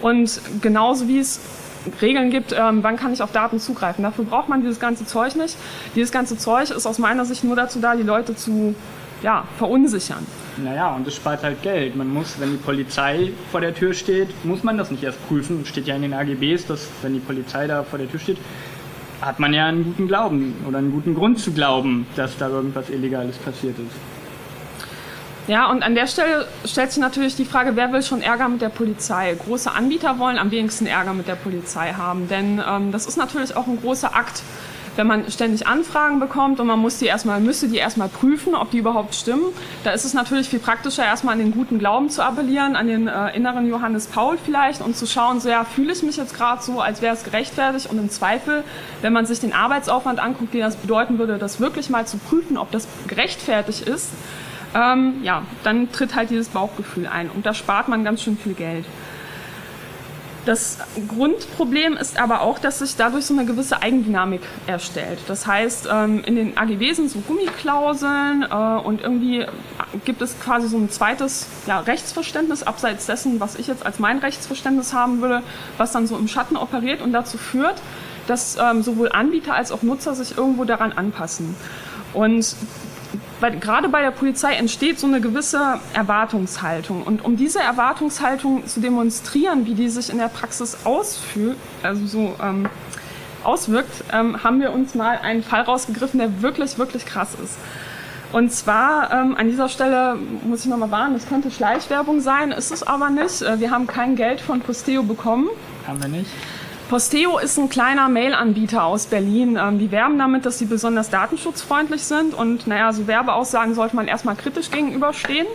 Und 0.00 0.40
genauso 0.62 1.06
wie 1.06 1.18
es 1.18 1.40
Regeln 2.00 2.30
gibt, 2.30 2.54
ähm, 2.56 2.82
wann 2.82 2.96
kann 2.96 3.12
ich 3.12 3.22
auf 3.22 3.32
Daten 3.32 3.60
zugreifen. 3.60 4.04
Dafür 4.04 4.24
braucht 4.24 4.48
man 4.48 4.62
dieses 4.62 4.80
ganze 4.80 5.04
Zeug 5.04 5.34
nicht. 5.36 5.56
Dieses 5.94 6.12
ganze 6.12 6.38
Zeug 6.38 6.70
ist 6.70 6.86
aus 6.86 6.98
meiner 6.98 7.24
Sicht 7.24 7.44
nur 7.44 7.56
dazu 7.56 7.80
da, 7.80 7.94
die 7.94 8.04
Leute 8.04 8.36
zu 8.36 8.74
ja, 9.22 9.44
verunsichern. 9.58 10.26
Naja, 10.58 10.94
und 10.94 11.06
es 11.08 11.16
spart 11.16 11.42
halt 11.42 11.62
Geld. 11.62 11.96
Man 11.96 12.08
muss, 12.08 12.38
wenn 12.38 12.50
die 12.50 12.56
Polizei 12.58 13.32
vor 13.50 13.60
der 13.60 13.74
Tür 13.74 13.94
steht, 13.94 14.44
muss 14.44 14.62
man 14.62 14.76
das 14.76 14.90
nicht 14.90 15.02
erst 15.02 15.26
prüfen. 15.26 15.64
Steht 15.64 15.86
ja 15.86 15.96
in 15.96 16.02
den 16.02 16.12
AGBs, 16.12 16.66
dass 16.66 16.88
wenn 17.00 17.14
die 17.14 17.20
Polizei 17.20 17.66
da 17.66 17.82
vor 17.84 17.98
der 17.98 18.10
Tür 18.10 18.20
steht, 18.20 18.38
hat 19.22 19.38
man 19.38 19.54
ja 19.54 19.66
einen 19.66 19.84
guten 19.84 20.08
Glauben 20.08 20.54
oder 20.68 20.78
einen 20.78 20.92
guten 20.92 21.14
Grund 21.14 21.38
zu 21.38 21.52
glauben, 21.52 22.06
dass 22.16 22.36
da 22.36 22.48
irgendwas 22.48 22.90
Illegales 22.90 23.38
passiert 23.38 23.78
ist. 23.78 23.96
Ja, 25.48 25.70
und 25.70 25.82
an 25.82 25.94
der 25.94 26.06
Stelle 26.06 26.46
stellt 26.64 26.92
sich 26.92 27.00
natürlich 27.00 27.34
die 27.34 27.44
Frage, 27.44 27.74
wer 27.74 27.92
will 27.92 28.02
schon 28.02 28.22
Ärger 28.22 28.48
mit 28.48 28.60
der 28.62 28.68
Polizei? 28.68 29.34
Große 29.34 29.72
Anbieter 29.72 30.18
wollen 30.18 30.38
am 30.38 30.50
wenigsten 30.50 30.86
Ärger 30.86 31.14
mit 31.14 31.26
der 31.26 31.34
Polizei 31.34 31.94
haben, 31.94 32.28
denn 32.28 32.62
ähm, 32.64 32.92
das 32.92 33.06
ist 33.06 33.16
natürlich 33.16 33.56
auch 33.56 33.66
ein 33.66 33.80
großer 33.80 34.14
Akt 34.14 34.42
wenn 34.96 35.06
man 35.06 35.30
ständig 35.30 35.66
Anfragen 35.66 36.20
bekommt 36.20 36.60
und 36.60 36.66
man 36.66 36.78
muss 36.78 36.98
die 36.98 37.06
erstmal, 37.06 37.40
müsste 37.40 37.68
die 37.68 37.76
erstmal 37.76 38.08
prüfen, 38.08 38.54
ob 38.54 38.70
die 38.70 38.78
überhaupt 38.78 39.14
stimmen, 39.14 39.44
da 39.84 39.92
ist 39.92 40.04
es 40.04 40.14
natürlich 40.14 40.48
viel 40.48 40.58
praktischer, 40.58 41.04
erstmal 41.04 41.34
an 41.34 41.38
den 41.38 41.52
guten 41.52 41.78
Glauben 41.78 42.10
zu 42.10 42.22
appellieren, 42.22 42.76
an 42.76 42.86
den 42.86 43.08
äh, 43.08 43.34
inneren 43.34 43.68
Johannes 43.68 44.06
Paul 44.06 44.38
vielleicht 44.44 44.80
und 44.82 44.96
zu 44.96 45.06
schauen, 45.06 45.40
so 45.40 45.48
ja, 45.48 45.64
fühle 45.64 45.92
ich 45.92 46.02
mich 46.02 46.16
jetzt 46.16 46.34
gerade 46.34 46.62
so, 46.62 46.80
als 46.80 47.02
wäre 47.02 47.14
es 47.14 47.24
gerechtfertigt 47.24 47.90
und 47.90 47.98
im 47.98 48.10
Zweifel, 48.10 48.64
wenn 49.00 49.12
man 49.12 49.26
sich 49.26 49.40
den 49.40 49.52
Arbeitsaufwand 49.52 50.20
anguckt, 50.20 50.54
den 50.54 50.60
das 50.60 50.76
bedeuten 50.76 51.18
würde, 51.18 51.38
das 51.38 51.60
wirklich 51.60 51.90
mal 51.90 52.06
zu 52.06 52.18
prüfen, 52.18 52.58
ob 52.58 52.70
das 52.70 52.86
gerechtfertigt 53.06 53.82
ist, 53.82 54.10
ähm, 54.74 55.16
ja, 55.22 55.42
dann 55.64 55.92
tritt 55.92 56.14
halt 56.14 56.30
dieses 56.30 56.48
Bauchgefühl 56.48 57.06
ein 57.06 57.30
und 57.30 57.44
da 57.46 57.54
spart 57.54 57.88
man 57.88 58.04
ganz 58.04 58.22
schön 58.22 58.36
viel 58.36 58.54
Geld. 58.54 58.84
Das 60.44 60.78
Grundproblem 61.06 61.96
ist 61.96 62.18
aber 62.18 62.40
auch, 62.40 62.58
dass 62.58 62.80
sich 62.80 62.96
dadurch 62.96 63.26
so 63.26 63.34
eine 63.34 63.44
gewisse 63.44 63.80
Eigendynamik 63.80 64.40
erstellt. 64.66 65.20
Das 65.28 65.46
heißt, 65.46 65.88
ähm, 65.90 66.24
in 66.24 66.34
den 66.34 66.58
AGB 66.58 66.92
sind 66.94 67.10
so 67.10 67.20
Gummiklauseln 67.20 68.44
äh, 68.50 68.54
und 68.54 69.00
irgendwie 69.02 69.46
gibt 70.04 70.20
es 70.20 70.38
quasi 70.40 70.66
so 70.66 70.78
ein 70.78 70.90
zweites 70.90 71.46
ja, 71.66 71.78
Rechtsverständnis 71.78 72.64
abseits 72.64 73.06
dessen, 73.06 73.38
was 73.38 73.54
ich 73.54 73.68
jetzt 73.68 73.86
als 73.86 74.00
mein 74.00 74.18
Rechtsverständnis 74.18 74.92
haben 74.92 75.20
würde, 75.20 75.42
was 75.76 75.92
dann 75.92 76.08
so 76.08 76.16
im 76.18 76.26
Schatten 76.26 76.56
operiert 76.56 77.02
und 77.02 77.12
dazu 77.12 77.38
führt, 77.38 77.80
dass 78.26 78.56
ähm, 78.60 78.82
sowohl 78.82 79.12
Anbieter 79.12 79.54
als 79.54 79.70
auch 79.70 79.82
Nutzer 79.82 80.16
sich 80.16 80.36
irgendwo 80.36 80.64
daran 80.64 80.90
anpassen. 80.90 81.54
Und 82.14 82.56
weil 83.42 83.58
gerade 83.58 83.88
bei 83.88 84.02
der 84.02 84.12
Polizei 84.12 84.54
entsteht 84.54 85.00
so 85.00 85.08
eine 85.08 85.20
gewisse 85.20 85.80
Erwartungshaltung. 85.94 87.02
Und 87.02 87.24
um 87.24 87.36
diese 87.36 87.58
Erwartungshaltung 87.58 88.68
zu 88.68 88.78
demonstrieren, 88.78 89.66
wie 89.66 89.74
die 89.74 89.88
sich 89.88 90.10
in 90.10 90.18
der 90.18 90.28
Praxis 90.28 90.78
ausfühlt, 90.84 91.56
also 91.82 92.06
so 92.06 92.36
ähm, 92.40 92.68
auswirkt, 93.42 94.04
ähm, 94.12 94.44
haben 94.44 94.60
wir 94.60 94.72
uns 94.72 94.94
mal 94.94 95.18
einen 95.18 95.42
Fall 95.42 95.62
rausgegriffen, 95.62 96.20
der 96.20 96.40
wirklich, 96.40 96.78
wirklich 96.78 97.04
krass 97.04 97.34
ist. 97.42 97.58
Und 98.30 98.52
zwar 98.52 99.12
ähm, 99.12 99.36
an 99.36 99.48
dieser 99.48 99.68
Stelle 99.68 100.16
muss 100.44 100.60
ich 100.60 100.66
nochmal 100.70 100.92
warnen, 100.92 101.14
das 101.14 101.28
könnte 101.28 101.50
Schleichwerbung 101.50 102.20
sein, 102.20 102.52
ist 102.52 102.70
es 102.70 102.84
aber 102.84 103.10
nicht. 103.10 103.42
Äh, 103.42 103.58
wir 103.58 103.72
haben 103.72 103.88
kein 103.88 104.14
Geld 104.14 104.40
von 104.40 104.60
Posteo 104.60 105.02
bekommen. 105.02 105.48
Haben 105.88 106.00
wir 106.00 106.08
nicht. 106.08 106.30
Posteo 106.92 107.38
ist 107.38 107.58
ein 107.58 107.70
kleiner 107.70 108.10
Mail-Anbieter 108.10 108.84
aus 108.84 109.06
Berlin. 109.06 109.58
Ähm, 109.58 109.78
die 109.78 109.90
werben 109.90 110.18
damit, 110.18 110.44
dass 110.44 110.58
sie 110.58 110.66
besonders 110.66 111.08
datenschutzfreundlich 111.08 112.02
sind 112.02 112.34
und 112.34 112.66
naja, 112.66 112.92
so 112.92 113.06
Werbeaussagen 113.06 113.74
sollte 113.74 113.96
man 113.96 114.08
erstmal 114.08 114.36
kritisch 114.36 114.70
gegenüberstehen. 114.70 115.46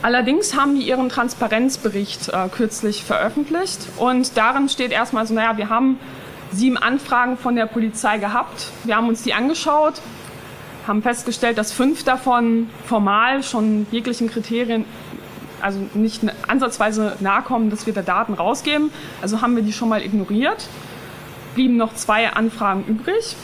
Allerdings 0.00 0.56
haben 0.58 0.74
die 0.74 0.88
ihren 0.88 1.10
Transparenzbericht 1.10 2.30
äh, 2.30 2.48
kürzlich 2.48 3.04
veröffentlicht 3.04 3.88
und 3.98 4.38
darin 4.38 4.70
steht 4.70 4.90
erstmal 4.90 5.26
so, 5.26 5.34
naja, 5.34 5.58
wir 5.58 5.68
haben 5.68 6.00
sieben 6.50 6.78
Anfragen 6.78 7.36
von 7.36 7.54
der 7.54 7.66
Polizei 7.66 8.16
gehabt, 8.16 8.68
wir 8.84 8.96
haben 8.96 9.08
uns 9.08 9.22
die 9.22 9.34
angeschaut, 9.34 10.00
haben 10.86 11.02
festgestellt, 11.02 11.58
dass 11.58 11.72
fünf 11.72 12.04
davon 12.04 12.70
formal 12.86 13.42
schon 13.42 13.86
jeglichen 13.90 14.30
Kriterien 14.30 14.86
also 15.60 15.80
nicht 15.94 16.22
ansatzweise 16.46 17.16
nahe 17.20 17.42
kommen, 17.42 17.70
dass 17.70 17.86
wir 17.86 17.92
da 17.92 18.02
Daten 18.02 18.34
rausgeben. 18.34 18.90
Also 19.22 19.40
haben 19.40 19.56
wir 19.56 19.62
die 19.62 19.72
schon 19.72 19.88
mal 19.88 20.02
ignoriert. 20.02 20.68
Blieben 21.54 21.76
noch 21.76 21.94
zwei 21.94 22.32
Anfragen 22.32 22.84
übrig. 22.86 23.36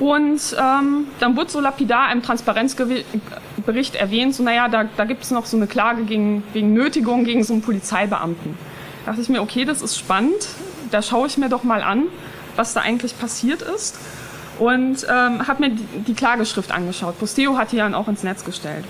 Und 0.00 0.56
ähm, 0.58 1.06
dann 1.20 1.36
wurde 1.36 1.50
so 1.50 1.60
lapidar 1.60 2.10
im 2.12 2.22
Transparenzbericht 2.22 3.94
erwähnt, 3.94 4.34
so 4.34 4.42
naja, 4.42 4.68
da, 4.68 4.84
da 4.96 5.04
gibt 5.04 5.22
es 5.22 5.30
noch 5.30 5.46
so 5.46 5.56
eine 5.56 5.68
Klage 5.68 6.02
gegen, 6.02 6.42
wegen 6.52 6.72
Nötigung 6.72 7.24
gegen 7.24 7.44
so 7.44 7.52
einen 7.52 7.62
Polizeibeamten. 7.62 8.58
Da 9.04 9.12
dachte 9.12 9.22
ich 9.22 9.28
mir, 9.28 9.40
okay, 9.40 9.64
das 9.64 9.82
ist 9.82 9.96
spannend, 9.96 10.48
da 10.90 11.00
schaue 11.00 11.28
ich 11.28 11.38
mir 11.38 11.48
doch 11.48 11.62
mal 11.62 11.82
an, 11.82 12.04
was 12.56 12.74
da 12.74 12.80
eigentlich 12.80 13.16
passiert 13.18 13.62
ist 13.62 13.96
und 14.58 15.04
ähm, 15.04 15.46
habe 15.46 15.60
mir 15.60 15.70
die, 15.70 15.84
die, 16.06 16.14
Klageschrift 16.14 16.72
angeschaut. 16.72 17.18
Posteo 17.18 17.56
hat 17.56 17.72
die 17.72 17.76
dann 17.76 17.94
auch 17.94 18.08
ins 18.08 18.22
Netz 18.22 18.44
gestellt. 18.44 18.84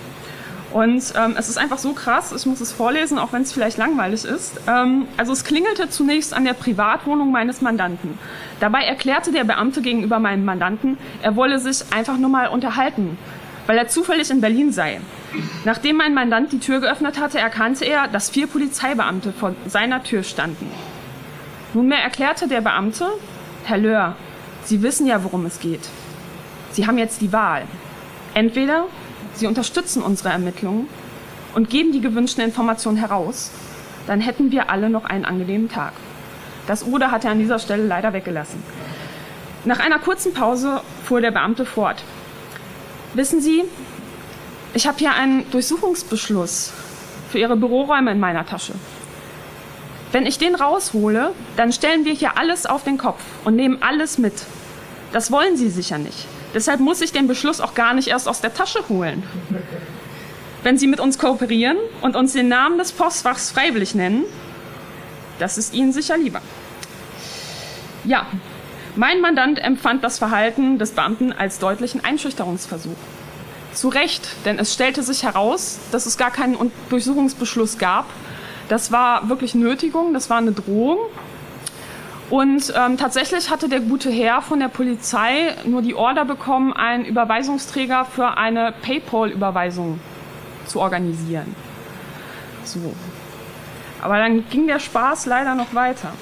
Und 0.75 1.14
ähm, 1.16 1.37
es 1.38 1.49
ist 1.49 1.57
einfach 1.57 1.78
so 1.78 1.93
krass, 1.93 2.33
ich 2.33 2.47
muss 2.47 2.61
es 2.61 2.73
vorlesen, 2.73 3.16
auch 3.16 3.33
wenn 3.33 3.43
es 3.43 3.52
vielleicht 3.52 3.78
langweilig 3.78 4.25
ist. 4.25 4.61
Ähm, 4.66 5.07
also 5.16 5.33
es 5.33 5.45
klingelte 5.45 5.88
zunächst 5.88 6.35
an 6.35 6.45
der 6.45 6.54
Privatwohnung 6.54 7.31
meines 7.31 7.61
Mandanten. 7.61 8.19
Dabei 8.59 8.83
erklärte 8.83 9.31
der 9.31 9.45
Beamte 9.45 9.83
gegenüber 9.83 10.19
meinem 10.19 10.45
Mandanten, 10.45 10.99
er 11.23 11.37
wolle 11.37 11.61
sich 11.61 11.85
einfach 11.95 12.19
nur 12.19 12.28
mal 12.28 12.49
unterhalten, 12.49 13.16
weil 13.69 13.78
er 13.78 13.87
zufällig 13.87 14.31
in 14.31 14.40
Berlin 14.40 14.73
sei. 14.73 15.00
Nachdem 15.64 15.97
mein 15.97 16.12
Mandant 16.12 16.50
die 16.50 16.59
Tür 16.59 16.81
geöffnet 16.81 17.21
hatte, 17.21 17.38
erkannte 17.38 17.85
er, 17.85 18.09
dass 18.09 18.31
vier 18.31 18.49
Polizeibeamte 18.49 19.33
vor 19.33 19.54
seiner 19.69 20.02
Tür 20.02 20.25
standen. 20.25 20.69
Nunmehr 21.73 22.02
erklärte 22.02 22.49
der 22.49 22.62
Beamte, 22.62 23.07
Herr 23.64 23.78
Löhr, 23.78 24.16
Sie 24.64 24.83
wissen 24.83 25.07
ja, 25.07 25.23
worum 25.23 25.47
es 25.47 25.61
geht. 25.61 25.88
Sie 26.73 26.88
haben 26.88 26.99
jetzt 26.99 27.21
die 27.21 27.33
Wahl. 27.33 27.62
Entweder 28.35 28.87
Sie 29.35 29.47
unterstützen 29.47 30.03
unsere 30.03 30.31
Ermittlungen 30.31 30.88
und 31.55 31.71
geben 31.71 31.93
die 31.93 32.00
gewünschten 32.00 32.45
Informationen 32.45 32.97
heraus, 32.97 33.50
dann 34.07 34.21
hätten 34.21 34.50
wir 34.50 34.71
alle 34.71 34.91
noch 34.91 35.05
einen 35.05 35.25
angenehmen 35.25 35.69
Tag. 35.69 35.93
Das 36.67 36.85
Oder 36.85 37.11
hat 37.11 37.25
er 37.25 37.33
an 37.33 37.38
dieser 37.38 37.59
Stelle 37.59 37.87
leider 37.87 38.12
weggelassen. 38.12 38.62
Nach 39.64 39.81
einer 39.81 39.99
kurzen 39.99 40.35
Pause 40.35 40.81
fuhr 41.05 41.21
der 41.21 41.31
Beamte 41.31 41.64
fort. 41.64 42.03
Wissen 43.14 43.41
Sie, 43.41 43.64
ich 44.75 44.87
habe 44.87 44.99
hier 44.99 45.14
einen 45.14 45.50
Durchsuchungsbeschluss 45.50 46.73
für 47.31 47.38
Ihre 47.38 47.57
Büroräume 47.57 48.12
in 48.12 48.21
meiner 48.21 48.47
Tasche. 48.47 48.75
Wenn 50.12 50.26
ich 50.26 50.38
den 50.38 50.55
raushole, 50.55 51.33
dann 51.57 51.73
stellen 51.73 52.05
wir 52.05 52.12
hier 52.12 52.38
alles 52.38 52.67
auf 52.67 52.85
den 52.85 52.99
Kopf 52.99 53.21
und 53.45 53.57
nehmen 53.57 53.79
alles 53.83 54.19
mit. 54.19 54.35
Das 55.12 55.31
wollen 55.31 55.57
Sie 55.57 55.71
sicher 55.71 55.99
nicht. 55.99 56.26
Deshalb 56.54 56.80
muss 56.80 57.00
ich 57.00 57.11
den 57.11 57.26
Beschluss 57.26 57.61
auch 57.61 57.75
gar 57.75 57.94
nicht 57.94 58.08
erst 58.08 58.28
aus 58.28 58.40
der 58.40 58.54
Tasche 58.54 58.88
holen. 58.88 59.25
Wenn 60.62 60.78
Sie 60.78 60.87
mit 60.87 61.00
uns 61.00 61.18
kooperieren 61.18 61.76
und 62.00 62.16
uns 62.16 62.32
den 62.32 62.49
Namen 62.49 62.78
des 62.78 62.92
Postfachs 62.92 63.50
freiwillig 63.50 63.94
nennen, 63.94 64.25
das 65.38 65.58
ist 65.58 65.75
Ihnen 65.75 65.92
sicher 65.92 66.16
lieber. 66.16 66.40
Ja, 68.04 68.26
mein 68.96 69.20
Mandant 69.20 69.58
empfand 69.58 70.04
das 70.04 70.18
Verhalten 70.18 70.78
des 70.78 70.92
Beamten 70.92 71.32
als 71.32 71.58
deutlichen 71.58 72.04
Einschüchterungsversuch. 72.04 72.96
Zu 73.73 73.88
Recht, 73.88 74.28
denn 74.44 74.61
es 74.61 74.73
stellte 74.73 75.02
sich 75.02 75.25
heraus, 75.25 75.80
dass 75.90 76.06
es 76.06 76.16
gar 76.16 76.30
keinen 76.30 76.56
Durchsuchungsbeschluss 76.88 77.78
gab. 77.78 78.06
Das 78.68 78.92
war 78.92 79.28
wirklich 79.28 79.56
Nötigung, 79.56 80.14
das 80.14 80.30
war 80.30 80.38
eine 80.38 80.52
Drohung 80.52 80.99
und 82.31 82.73
ähm, 82.76 82.97
tatsächlich 82.97 83.50
hatte 83.50 83.69
der 83.69 83.81
gute 83.81 84.11
Herr 84.11 84.40
von 84.40 84.59
der 84.59 84.69
Polizei 84.69 85.54
nur 85.64 85.83
die 85.83 85.95
Order 85.95 86.25
bekommen, 86.25 86.73
einen 86.73 87.04
Überweisungsträger 87.04 88.04
für 88.07 88.37
eine 88.38 88.73
PayPal-Überweisung 88.83 90.00
zu 90.66 90.81
organisieren. 90.81 91.54
So. 92.64 92.95
Aber 94.00 94.19
dann 94.19 94.49
ging 94.49 94.66
der 94.66 94.78
Spaß 94.78 95.26
leider 95.26 95.54
noch 95.54 95.75
weiter. 95.75 96.12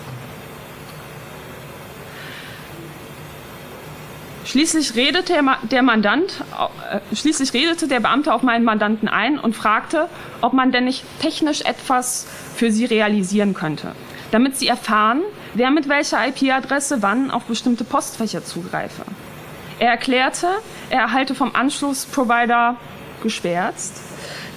Schließlich 4.44 4.96
redete 4.96 5.34
der 5.70 5.82
Mandant, 5.82 6.44
äh, 6.90 7.14
schließlich 7.14 7.54
redete 7.54 7.86
der 7.86 8.00
Beamte 8.00 8.34
auf 8.34 8.42
meinen 8.42 8.64
Mandanten 8.64 9.08
ein 9.08 9.38
und 9.38 9.54
fragte, 9.54 10.08
ob 10.40 10.52
man 10.52 10.72
denn 10.72 10.84
nicht 10.84 11.04
technisch 11.20 11.62
etwas 11.62 12.26
für 12.56 12.72
sie 12.72 12.84
realisieren 12.84 13.54
könnte, 13.54 13.94
damit 14.32 14.56
sie 14.56 14.66
erfahren, 14.66 15.22
wer 15.54 15.70
mit 15.70 15.88
welcher 15.88 16.26
IP-Adresse 16.26 17.02
wann 17.02 17.30
auf 17.30 17.44
bestimmte 17.44 17.84
Postfächer 17.84 18.44
zugreife. 18.44 19.02
Er 19.78 19.90
erklärte, 19.90 20.48
er 20.90 21.02
erhalte 21.02 21.36
vom 21.36 21.54
Anschlussprovider 21.54 22.76
gesperrt 23.22 23.76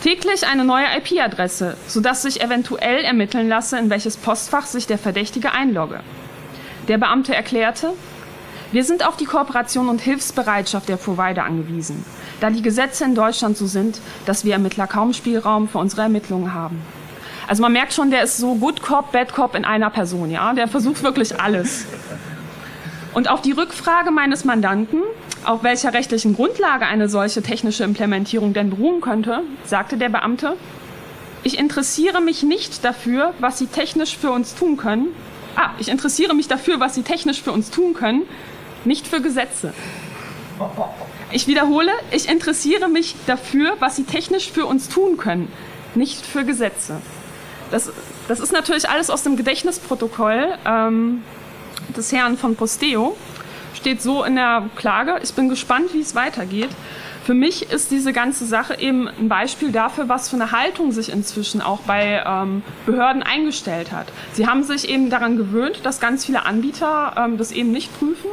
täglich 0.06 0.46
eine 0.46 0.66
neue 0.66 0.86
IP-Adresse, 0.98 1.78
sodass 1.88 2.22
sich 2.22 2.40
eventuell 2.40 3.04
ermitteln 3.04 3.50
lasse, 3.50 3.80
in 3.80 3.90
welches 3.90 4.18
Postfach 4.18 4.68
sich 4.68 4.86
der 4.86 5.00
Verdächtige 5.00 5.52
einlogge. 5.52 6.02
Der 6.88 7.00
Beamte 7.00 7.34
erklärte, 7.34 7.94
wir 8.72 8.84
sind 8.84 9.04
auf 9.04 9.18
die 9.18 9.26
Kooperation 9.26 9.90
und 9.90 10.02
Hilfsbereitschaft 10.02 10.90
der 10.90 10.98
Provider 10.98 11.44
angewiesen, 11.44 12.06
da 12.40 12.52
die 12.52 12.62
Gesetze 12.62 13.04
in 13.04 13.16
Deutschland 13.16 13.58
so 13.58 13.66
sind, 13.66 14.00
dass 14.28 14.46
wir 14.46 14.54
Ermittler 14.54 14.86
kaum 14.86 15.14
Spielraum 15.14 15.68
für 15.68 15.80
unsere 15.80 16.04
Ermittlungen 16.04 16.54
haben. 16.54 16.82
Also 17.48 17.62
man 17.62 17.74
merkt 17.74 17.94
schon, 17.94 18.10
der 18.10 18.24
ist 18.24 18.38
so 18.38 18.56
Good 18.56 18.82
Cop, 18.82 19.12
Bad 19.12 19.34
Cop 19.34 19.56
in 19.56 19.66
einer 19.66 19.90
Person, 19.90 20.32
ja. 20.32 20.54
Der 20.54 20.68
versucht 20.68 21.04
wirklich 21.04 21.40
alles. 21.40 21.86
Und 23.14 23.30
auf 23.30 23.42
die 23.42 23.52
Rückfrage 23.52 24.12
meines 24.12 24.44
Mandanten, 24.44 25.02
auf 25.46 25.64
welcher 25.64 25.94
rechtlichen 25.94 26.36
Grundlage 26.36 26.86
eine 26.86 27.08
solche 27.08 27.42
technische 27.42 27.84
Implementierung 27.84 28.54
denn 28.54 28.72
beruhen 28.72 29.00
könnte, 29.00 29.42
sagte 29.66 29.98
der 29.98 30.10
Beamte, 30.10 30.58
ich 31.44 31.58
interessiere 31.60 32.22
mich 32.22 32.42
nicht 32.42 32.84
dafür, 32.84 33.34
was 33.40 33.60
Sie 33.60 33.68
technisch 33.68 34.18
für 34.18 34.32
uns 34.32 34.56
tun 34.56 34.78
können. 34.78 35.08
Ah, 35.56 35.70
ich 35.78 35.90
interessiere 35.90 36.34
mich 36.34 36.48
dafür, 36.48 36.80
was 36.80 36.96
Sie 36.96 37.04
technisch 37.04 37.42
für 37.42 37.52
uns 37.52 37.70
tun 37.70 37.94
können, 37.94 38.24
nicht 38.84 39.08
für 39.08 39.22
Gesetze. 39.22 39.74
Ich 41.32 41.48
wiederhole, 41.48 41.92
ich 42.12 42.28
interessiere 42.28 42.90
mich 42.90 43.16
dafür, 43.28 43.76
was 43.80 43.96
Sie 43.96 44.04
technisch 44.04 44.52
für 44.52 44.66
uns 44.66 44.90
tun 44.90 45.18
können, 45.18 45.52
nicht 45.94 46.26
für 46.26 46.44
Gesetze. 46.44 46.98
Das, 47.76 47.92
das 48.30 48.40
ist 48.40 48.54
natürlich 48.54 48.90
alles 48.90 49.10
aus 49.10 49.24
dem 49.24 49.36
Gedächtnisprotokoll 49.36 50.48
ähm, 50.66 51.24
des 51.90 52.14
Herrn 52.14 52.38
von 52.38 52.56
Posteo. 52.56 53.18
Steht 53.74 54.02
so 54.02 54.24
in 54.24 54.36
der 54.36 54.70
Klage. 54.78 55.20
Ich 55.24 55.34
bin 55.34 55.50
gespannt, 55.50 55.94
wie 55.94 56.00
es 56.00 56.16
weitergeht. 56.16 56.70
Für 57.26 57.34
mich 57.34 57.70
ist 57.74 57.92
diese 57.92 58.14
ganze 58.14 58.46
Sache 58.46 58.80
eben 58.80 59.10
ein 59.10 59.28
Beispiel 59.28 59.74
dafür, 59.74 60.08
was 60.08 60.30
für 60.30 60.38
eine 60.38 60.54
Haltung 60.54 60.94
sich 60.94 61.12
inzwischen 61.12 61.62
auch 61.62 61.82
bei 61.82 62.24
ähm, 62.26 62.64
Behörden 62.86 63.24
eingestellt 63.24 63.92
hat. 63.92 64.08
Sie 64.32 64.48
haben 64.48 64.64
sich 64.64 64.88
eben 64.88 65.10
daran 65.10 65.36
gewöhnt, 65.36 65.82
dass 65.84 66.00
ganz 66.00 66.26
viele 66.26 66.46
Anbieter 66.46 67.16
ähm, 67.18 67.38
das 67.38 67.52
eben 67.52 67.74
nicht 67.74 67.94
prüfen, 68.00 68.30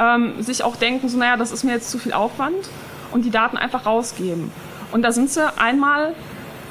ähm, 0.00 0.40
sich 0.42 0.64
auch 0.64 0.76
denken, 0.76 1.10
so 1.10 1.18
naja, 1.18 1.36
das 1.36 1.52
ist 1.52 1.62
mir 1.62 1.72
jetzt 1.72 1.90
zu 1.90 1.98
viel 1.98 2.14
Aufwand 2.14 2.70
und 3.12 3.26
die 3.26 3.30
Daten 3.30 3.58
einfach 3.58 3.84
rausgeben. 3.84 4.50
Und 4.92 5.02
da 5.02 5.12
sind 5.12 5.28
sie 5.28 5.46
einmal 5.58 6.14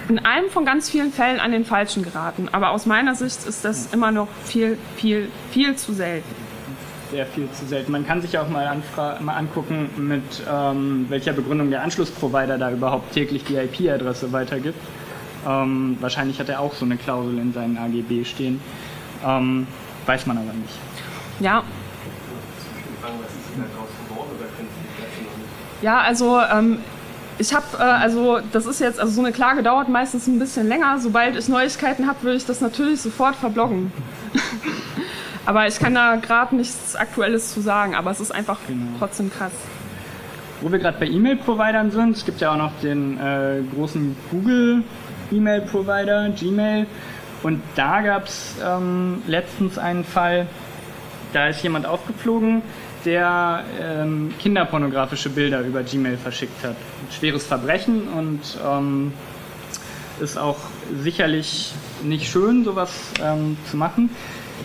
in 0.10 0.20
einem 0.20 0.50
von 0.50 0.66
ganz 0.66 0.90
vielen 0.90 1.12
Fällen 1.12 1.40
an 1.40 1.52
den 1.52 1.66
Falschen 1.66 2.04
geraten. 2.04 2.50
Aber 2.52 2.72
aus 2.72 2.86
meiner 2.86 3.16
Sicht 3.16 3.46
ist 3.46 3.66
das 3.66 3.94
immer 3.94 4.12
noch 4.12 4.28
viel, 4.44 4.78
viel, 4.96 5.30
viel 5.52 5.76
zu 5.76 5.94
selten. 5.94 6.36
Sehr 7.12 7.26
viel 7.26 7.50
zu 7.52 7.66
selten. 7.66 7.92
Man 7.92 8.06
kann 8.06 8.22
sich 8.22 8.34
ja 8.34 8.42
auch 8.42 8.50
mal, 8.50 8.82
mal 9.20 9.34
angucken, 9.36 9.90
mit 9.98 10.24
ähm, 10.52 11.06
welcher 11.10 11.34
Begründung 11.34 11.70
der 11.70 11.84
Anschlussprovider 11.84 12.58
da 12.58 12.72
überhaupt 12.72 13.14
täglich 13.14 13.44
die 13.44 13.56
IP-Adresse 13.56 14.32
weitergibt. 14.32 14.80
Ähm, 15.48 15.98
wahrscheinlich 16.00 16.40
hat 16.40 16.50
er 16.50 16.60
auch 16.60 16.74
so 16.74 16.86
eine 16.86 16.98
Klausel 16.98 17.38
in 17.38 17.54
seinen 17.54 17.78
AGB 17.78 18.26
stehen. 18.26 18.60
Ähm, 19.26 19.68
weiß 20.06 20.26
man 20.26 20.38
aber 20.38 20.54
nicht. 20.54 20.74
Ja. 21.40 21.64
Ja, 25.82 26.00
also 26.00 26.40
ähm, 26.42 26.80
ich 27.38 27.54
habe, 27.54 27.66
äh, 27.78 27.82
also 27.82 28.40
das 28.52 28.66
ist 28.66 28.80
jetzt, 28.80 29.00
also 29.00 29.12
so 29.12 29.22
eine 29.22 29.32
Klage 29.32 29.62
dauert 29.64 29.90
meistens 29.90 30.28
ein 30.28 30.40
bisschen 30.40 30.68
länger. 30.68 31.00
Sobald 31.00 31.36
ich 31.36 31.48
Neuigkeiten 31.48 32.08
habe, 32.08 32.24
würde 32.24 32.38
ich 32.38 32.46
das 32.46 32.62
natürlich 32.62 33.02
sofort 33.02 33.36
verbloggen. 33.36 33.92
aber 35.46 35.68
ich 35.68 35.78
kann 35.80 35.94
da 35.96 36.16
gerade 36.16 36.56
nichts 36.56 36.96
Aktuelles 36.96 37.54
zu 37.54 37.60
sagen, 37.62 37.94
aber 37.96 38.12
es 38.12 38.20
ist 38.20 38.32
einfach 38.32 38.60
genau. 38.68 38.86
trotzdem 39.00 39.32
krass. 39.32 39.52
Wo 40.62 40.72
wir 40.72 40.80
gerade 40.80 40.98
bei 40.98 41.08
E-Mail-Providern 41.08 41.92
sind, 41.92 42.16
es 42.16 42.26
gibt 42.26 42.40
ja 42.40 42.54
auch 42.54 42.58
noch 42.58 42.72
den 42.82 43.20
äh, 43.20 43.62
großen 43.76 44.16
Google-E-Mail-Provider, 44.32 46.30
Gmail. 46.30 46.88
Und 47.44 47.62
da 47.76 48.02
gab 48.02 48.26
es 48.26 48.56
ähm, 48.66 49.22
letztens 49.28 49.78
einen 49.78 50.06
Fall, 50.06 50.48
da 51.34 51.50
ist 51.50 51.62
jemand 51.62 51.86
aufgeflogen, 51.86 52.64
der 53.06 53.64
ähm, 53.80 54.34
kinderpornografische 54.40 55.30
Bilder 55.30 55.62
über 55.62 55.84
Gmail 55.84 56.18
verschickt 56.18 56.64
hat. 56.64 56.72
Ein 56.72 57.12
schweres 57.12 57.46
Verbrechen 57.46 58.08
und 58.08 58.42
ähm, 58.66 59.14
ist 60.20 60.38
auch 60.38 60.58
sicherlich 61.02 61.74
nicht 62.04 62.30
schön, 62.30 62.64
sowas 62.64 62.92
ähm, 63.22 63.58
zu 63.70 63.78
machen. 63.78 64.10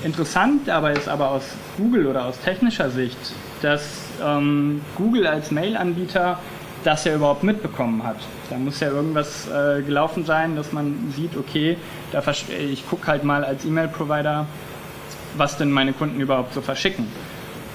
Interessant 0.05 0.67
dabei 0.67 0.93
ist 0.93 1.09
aber 1.09 1.31
aus 1.31 1.45
Google 1.77 2.07
oder 2.07 2.25
aus 2.25 2.41
technischer 2.41 2.91
Sicht, 2.91 3.19
dass 3.61 3.83
ähm, 4.25 4.81
Google 4.97 5.27
als 5.27 5.51
Mail-Anbieter 5.51 6.39
das 6.85 7.05
ja 7.05 7.15
überhaupt 7.15 7.43
mitbekommen 7.43 8.03
hat. 8.05 8.17
Da 8.49 8.57
muss 8.57 8.81
ja 8.81 8.89
irgendwas 8.89 9.49
äh, 9.49 9.83
gelaufen 9.83 10.25
sein, 10.25 10.57
dass 10.57 10.73
man 10.73 11.13
sieht, 11.15 11.37
okay, 11.37 11.77
da 12.13 12.23
ich 12.59 12.89
gucke 12.89 13.07
halt 13.07 13.25
mal 13.25 13.45
als 13.45 13.65
E-Mail-Provider, 13.65 14.47
was 15.37 15.59
denn 15.59 15.71
meine 15.71 15.93
Kunden 15.93 16.21
überhaupt 16.21 16.55
so 16.55 16.61
verschicken. 16.61 17.07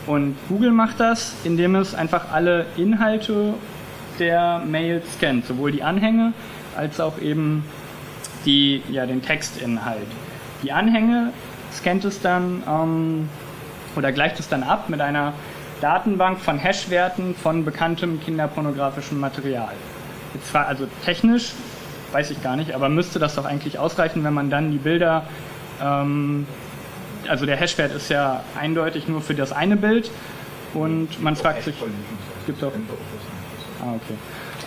Und 0.07 0.35
Google 0.49 0.71
macht 0.71 0.99
das, 0.99 1.35
indem 1.43 1.75
es 1.75 1.95
einfach 1.95 2.31
alle 2.31 2.67
Inhalte 2.77 3.55
der 4.19 4.61
Mail 4.65 5.01
scannt, 5.15 5.45
sowohl 5.45 5.71
die 5.71 5.83
Anhänge 5.83 6.33
als 6.77 6.99
auch 6.99 7.19
eben 7.19 7.65
die, 8.45 8.81
ja, 8.91 9.05
den 9.05 9.21
Textinhalt. 9.21 10.07
Die 10.63 10.71
Anhänge 10.71 11.33
scannt 11.73 12.05
es 12.05 12.21
dann 12.21 12.63
ähm, 12.67 13.29
oder 13.95 14.11
gleicht 14.11 14.39
es 14.39 14.47
dann 14.47 14.63
ab 14.63 14.89
mit 14.89 15.01
einer 15.01 15.33
Datenbank 15.81 16.39
von 16.39 16.57
Hashwerten 16.57 17.35
von 17.35 17.65
bekanntem 17.65 18.19
kinderpornografischem 18.21 19.19
Material. 19.19 19.73
Jetzt 20.33 20.49
zwar, 20.49 20.67
also 20.67 20.87
technisch 21.03 21.53
weiß 22.11 22.31
ich 22.31 22.41
gar 22.41 22.55
nicht, 22.55 22.73
aber 22.73 22.87
müsste 22.87 23.19
das 23.19 23.35
doch 23.35 23.45
eigentlich 23.45 23.77
ausreichen, 23.77 24.23
wenn 24.23 24.33
man 24.33 24.49
dann 24.49 24.71
die 24.71 24.77
Bilder, 24.77 25.23
ähm, 25.83 26.47
also 27.29 27.45
der 27.45 27.57
Hashwert 27.57 27.93
ist 27.93 28.09
ja 28.09 28.43
eindeutig 28.59 29.07
nur 29.07 29.21
für 29.21 29.35
das 29.35 29.51
eine 29.51 29.77
Bild 29.77 30.11
und 30.73 31.21
man 31.21 31.35
fragt 31.35 31.63
sich, 31.63 31.75
gibt 32.45 32.61
es 32.61 32.63
auch. 32.63 32.73
Ah, 33.81 33.93
okay. 33.95 34.15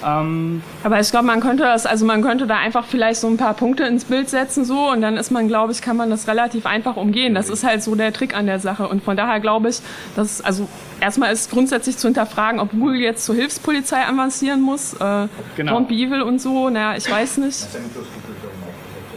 Ähm, 0.04 0.62
Aber 0.84 1.00
ich 1.00 1.10
glaube, 1.10 1.26
man 1.26 1.40
könnte 1.40 1.64
das, 1.64 1.86
also 1.86 2.04
man 2.04 2.22
könnte 2.22 2.46
da 2.46 2.56
einfach 2.56 2.84
vielleicht 2.86 3.20
so 3.20 3.26
ein 3.26 3.36
paar 3.36 3.54
Punkte 3.54 3.84
ins 3.84 4.04
Bild 4.04 4.28
setzen 4.28 4.64
so 4.64 4.90
und 4.90 5.00
dann 5.00 5.16
ist 5.16 5.30
man, 5.30 5.48
glaube 5.48 5.72
ich, 5.72 5.82
kann 5.82 5.96
man 5.96 6.10
das 6.10 6.28
relativ 6.28 6.66
einfach 6.66 6.96
umgehen. 6.96 7.34
Das 7.34 7.48
ist 7.48 7.64
halt 7.64 7.82
so 7.82 7.94
der 7.94 8.12
Trick 8.12 8.36
an 8.36 8.46
der 8.46 8.60
Sache 8.60 8.86
und 8.88 9.02
von 9.02 9.16
daher 9.16 9.40
glaube 9.40 9.68
ich, 9.68 9.80
dass 10.14 10.40
also 10.40 10.68
erstmal 11.00 11.32
ist 11.32 11.50
grundsätzlich 11.50 11.98
zu 11.98 12.08
hinterfragen, 12.08 12.60
ob 12.60 12.70
Google 12.70 13.00
jetzt 13.00 13.24
zur 13.24 13.34
Hilfspolizei 13.34 14.06
avancieren 14.06 14.60
muss, 14.60 14.94
äh, 14.94 15.26
genau. 15.56 15.78
Don't 15.78 15.88
be 15.88 15.94
evil 15.94 16.22
und 16.22 16.40
so. 16.40 16.70
Naja, 16.70 16.96
ich 16.96 17.10
weiß 17.10 17.38
nicht. 17.38 17.66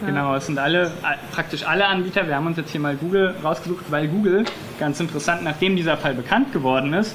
Genau, 0.06 0.34
es 0.34 0.46
sind 0.46 0.58
alle, 0.58 0.90
praktisch 1.32 1.66
alle 1.66 1.86
Anbieter. 1.86 2.26
Wir 2.26 2.36
haben 2.36 2.46
uns 2.46 2.56
jetzt 2.56 2.70
hier 2.70 2.80
mal 2.80 2.96
Google 2.96 3.34
rausgesucht, 3.42 3.84
weil 3.90 4.08
Google, 4.08 4.44
ganz 4.78 5.00
interessant, 5.00 5.42
nachdem 5.42 5.76
dieser 5.76 5.96
Fall 5.96 6.14
bekannt 6.14 6.52
geworden 6.52 6.92
ist, 6.92 7.14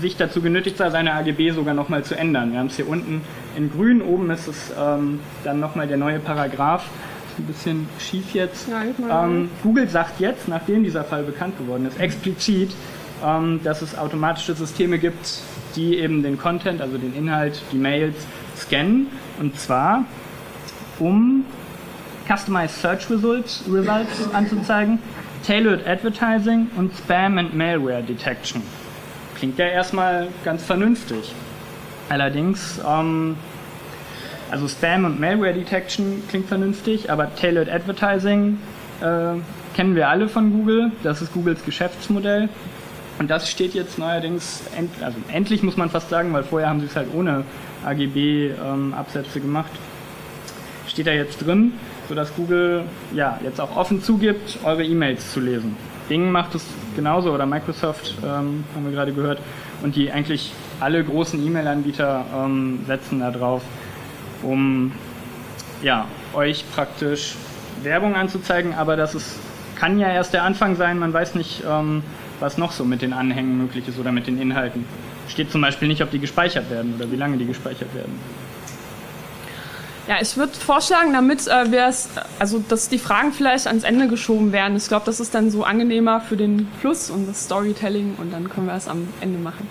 sich 0.00 0.16
dazu 0.16 0.40
genötigt 0.40 0.76
sah, 0.76 0.90
seine 0.90 1.12
AGB 1.14 1.50
sogar 1.50 1.74
nochmal 1.74 2.04
zu 2.04 2.16
ändern. 2.16 2.52
Wir 2.52 2.60
haben 2.60 2.66
es 2.66 2.76
hier 2.76 2.88
unten 2.88 3.22
in 3.56 3.70
grün, 3.70 4.02
oben 4.02 4.30
ist 4.30 4.46
es 4.46 4.72
ähm, 4.78 5.20
dann 5.44 5.60
nochmal 5.60 5.86
der 5.86 5.96
neue 5.96 6.18
Paragraph. 6.18 6.84
Ein 7.38 7.44
bisschen 7.44 7.88
schief 8.00 8.34
jetzt. 8.34 8.68
Ja, 8.68 9.24
ähm, 9.24 9.48
Google 9.62 9.88
sagt 9.88 10.18
jetzt, 10.18 10.48
nachdem 10.48 10.82
dieser 10.82 11.04
Fall 11.04 11.22
bekannt 11.22 11.56
geworden 11.56 11.86
ist, 11.86 11.98
explizit, 12.00 12.74
ähm, 13.24 13.60
dass 13.62 13.80
es 13.82 13.96
automatische 13.96 14.54
Systeme 14.54 14.98
gibt, 14.98 15.40
die 15.76 15.98
eben 15.98 16.22
den 16.22 16.36
Content, 16.38 16.80
also 16.80 16.98
den 16.98 17.14
Inhalt, 17.14 17.62
die 17.72 17.76
Mails 17.76 18.16
scannen. 18.56 19.06
Und 19.38 19.58
zwar, 19.58 20.04
um 20.98 21.44
Customized 22.28 22.80
Search 22.80 23.08
Results, 23.10 23.64
Results 23.68 24.32
anzuzeigen, 24.34 24.98
Tailored 25.46 25.86
Advertising 25.86 26.70
und 26.76 26.92
Spam 26.94 27.38
and 27.38 27.54
Malware 27.54 28.02
Detection. 28.02 28.62
Klingt 29.36 29.58
ja 29.58 29.66
erstmal 29.66 30.28
ganz 30.44 30.62
vernünftig. 30.64 31.32
Allerdings, 32.08 32.80
ähm, 32.86 33.36
also 34.50 34.68
Spam 34.68 35.04
und 35.04 35.18
Malware 35.18 35.54
Detection 35.54 36.22
klingt 36.28 36.48
vernünftig, 36.48 37.10
aber 37.10 37.34
Tailored 37.34 37.70
Advertising 37.70 38.58
äh, 39.00 39.34
kennen 39.74 39.94
wir 39.94 40.08
alle 40.08 40.28
von 40.28 40.52
Google. 40.52 40.92
Das 41.02 41.22
ist 41.22 41.32
Googles 41.32 41.64
Geschäftsmodell. 41.64 42.48
Und 43.18 43.30
das 43.30 43.50
steht 43.50 43.74
jetzt 43.74 43.98
neuerdings, 43.98 44.62
end, 44.76 44.90
also 45.02 45.16
endlich 45.32 45.62
muss 45.62 45.76
man 45.76 45.90
fast 45.90 46.08
sagen, 46.08 46.32
weil 46.32 46.44
vorher 46.44 46.68
haben 46.68 46.80
sie 46.80 46.86
es 46.86 46.94
halt 46.94 47.08
ohne 47.14 47.44
AGB-Absätze 47.84 49.38
ähm, 49.38 49.42
gemacht. 49.42 49.70
Steht 50.86 51.06
da 51.06 51.12
jetzt 51.12 51.44
drin, 51.44 51.72
sodass 52.08 52.34
Google 52.34 52.84
ja 53.14 53.38
jetzt 53.44 53.60
auch 53.60 53.76
offen 53.76 54.02
zugibt, 54.02 54.58
eure 54.64 54.84
E-Mails 54.84 55.32
zu 55.32 55.40
lesen. 55.40 55.76
Bing 56.08 56.30
macht 56.30 56.54
es 56.54 56.64
genauso 56.96 57.32
oder 57.32 57.46
Microsoft, 57.46 58.14
ähm, 58.22 58.64
haben 58.74 58.84
wir 58.84 58.92
gerade 58.92 59.12
gehört. 59.12 59.40
Und 59.82 59.94
die 59.94 60.10
eigentlich 60.10 60.52
alle 60.80 61.04
großen 61.04 61.44
E-Mail-Anbieter 61.44 62.24
ähm, 62.34 62.80
setzen 62.86 63.20
da 63.20 63.30
drauf, 63.30 63.62
um 64.42 64.92
ja, 65.82 66.06
euch 66.34 66.64
praktisch 66.74 67.34
Werbung 67.82 68.16
anzuzeigen, 68.16 68.74
aber 68.74 68.96
das 68.96 69.14
ist, 69.14 69.38
kann 69.76 69.98
ja 69.98 70.08
erst 70.10 70.32
der 70.32 70.42
Anfang 70.42 70.76
sein, 70.76 70.98
man 70.98 71.12
weiß 71.12 71.34
nicht, 71.36 71.62
ähm, 71.68 72.02
was 72.40 72.58
noch 72.58 72.72
so 72.72 72.84
mit 72.84 73.02
den 73.02 73.12
Anhängen 73.12 73.58
möglich 73.58 73.86
ist 73.86 73.98
oder 73.98 74.10
mit 74.10 74.26
den 74.26 74.40
Inhalten. 74.40 74.84
Steht 75.28 75.52
zum 75.52 75.60
Beispiel 75.60 75.88
nicht, 75.88 76.02
ob 76.02 76.10
die 76.10 76.18
gespeichert 76.18 76.70
werden 76.70 76.94
oder 76.96 77.10
wie 77.12 77.16
lange 77.16 77.36
die 77.36 77.46
gespeichert 77.46 77.94
werden. 77.94 78.18
Ja, 80.08 80.16
ich 80.22 80.38
würde 80.38 80.54
vorschlagen, 80.54 81.12
damit 81.12 81.46
äh, 81.48 81.70
wir 81.70 81.84
es, 81.84 82.08
also 82.38 82.64
dass 82.66 82.88
die 82.88 82.98
Fragen 82.98 83.30
vielleicht 83.30 83.66
ans 83.66 83.84
Ende 83.84 84.08
geschoben 84.08 84.52
werden. 84.52 84.74
Ich 84.74 84.88
glaube, 84.88 85.04
das 85.04 85.20
ist 85.20 85.34
dann 85.34 85.50
so 85.50 85.64
angenehmer 85.64 86.22
für 86.22 86.38
den 86.38 86.66
Fluss 86.80 87.10
und 87.10 87.28
das 87.28 87.44
Storytelling 87.44 88.16
und 88.16 88.32
dann 88.32 88.48
können 88.48 88.68
wir 88.68 88.74
es 88.74 88.88
am 88.88 89.06
Ende 89.20 89.38
machen. 89.38 89.68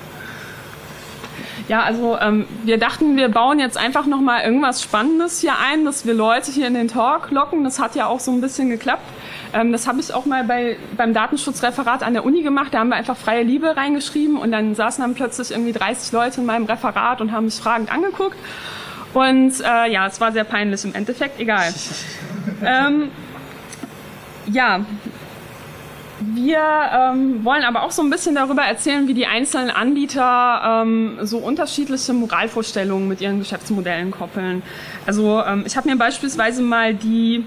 Ja, 1.67 1.81
also 1.81 2.19
ähm, 2.19 2.45
wir 2.63 2.77
dachten, 2.77 3.17
wir 3.17 3.29
bauen 3.29 3.59
jetzt 3.59 3.77
einfach 3.77 4.05
nochmal 4.05 4.43
irgendwas 4.43 4.83
Spannendes 4.83 5.41
hier 5.41 5.53
ein, 5.59 5.85
dass 5.85 6.05
wir 6.05 6.13
Leute 6.13 6.51
hier 6.51 6.67
in 6.67 6.75
den 6.75 6.87
Talk 6.87 7.31
locken. 7.31 7.63
Das 7.63 7.79
hat 7.79 7.95
ja 7.95 8.05
auch 8.05 8.19
so 8.19 8.31
ein 8.31 8.39
bisschen 8.39 8.69
geklappt. 8.69 9.09
Ähm, 9.53 9.71
das 9.71 9.87
habe 9.87 9.99
ich 9.99 10.13
auch 10.13 10.25
mal 10.25 10.43
bei, 10.43 10.77
beim 10.95 11.15
Datenschutzreferat 11.15 12.03
an 12.03 12.13
der 12.13 12.23
Uni 12.23 12.43
gemacht. 12.43 12.75
Da 12.75 12.79
haben 12.79 12.89
wir 12.89 12.95
einfach 12.95 13.17
freie 13.17 13.41
Liebe 13.41 13.75
reingeschrieben 13.75 14.37
und 14.37 14.51
dann 14.51 14.75
saßen 14.75 15.01
dann 15.01 15.15
plötzlich 15.15 15.49
irgendwie 15.49 15.73
30 15.73 16.11
Leute 16.11 16.41
in 16.41 16.45
meinem 16.45 16.65
Referat 16.65 17.21
und 17.21 17.31
haben 17.31 17.45
mich 17.45 17.55
fragend 17.55 17.91
angeguckt. 17.91 18.37
Und 19.17 19.61
äh, 19.61 19.91
ja, 19.91 20.05
es 20.05 20.21
war 20.21 20.31
sehr 20.31 20.43
peinlich 20.43 20.85
im 20.85 20.93
Endeffekt, 20.93 21.39
egal. 21.39 21.73
ähm, 22.63 23.09
ja, 24.45 24.85
wir 26.19 26.59
ähm, 26.59 27.43
wollen 27.43 27.63
aber 27.63 27.81
auch 27.81 27.89
so 27.89 28.03
ein 28.03 28.11
bisschen 28.11 28.35
darüber 28.35 28.61
erzählen, 28.61 29.07
wie 29.07 29.15
die 29.15 29.25
einzelnen 29.25 29.71
Anbieter 29.71 30.83
ähm, 30.83 31.17
so 31.23 31.39
unterschiedliche 31.39 32.13
Moralvorstellungen 32.13 33.07
mit 33.07 33.19
ihren 33.19 33.39
Geschäftsmodellen 33.39 34.11
koppeln. 34.11 34.61
Also 35.07 35.41
ähm, 35.43 35.63
ich 35.65 35.75
habe 35.75 35.89
mir 35.89 35.97
beispielsweise 35.97 36.61
mal 36.61 36.93
die 36.93 37.43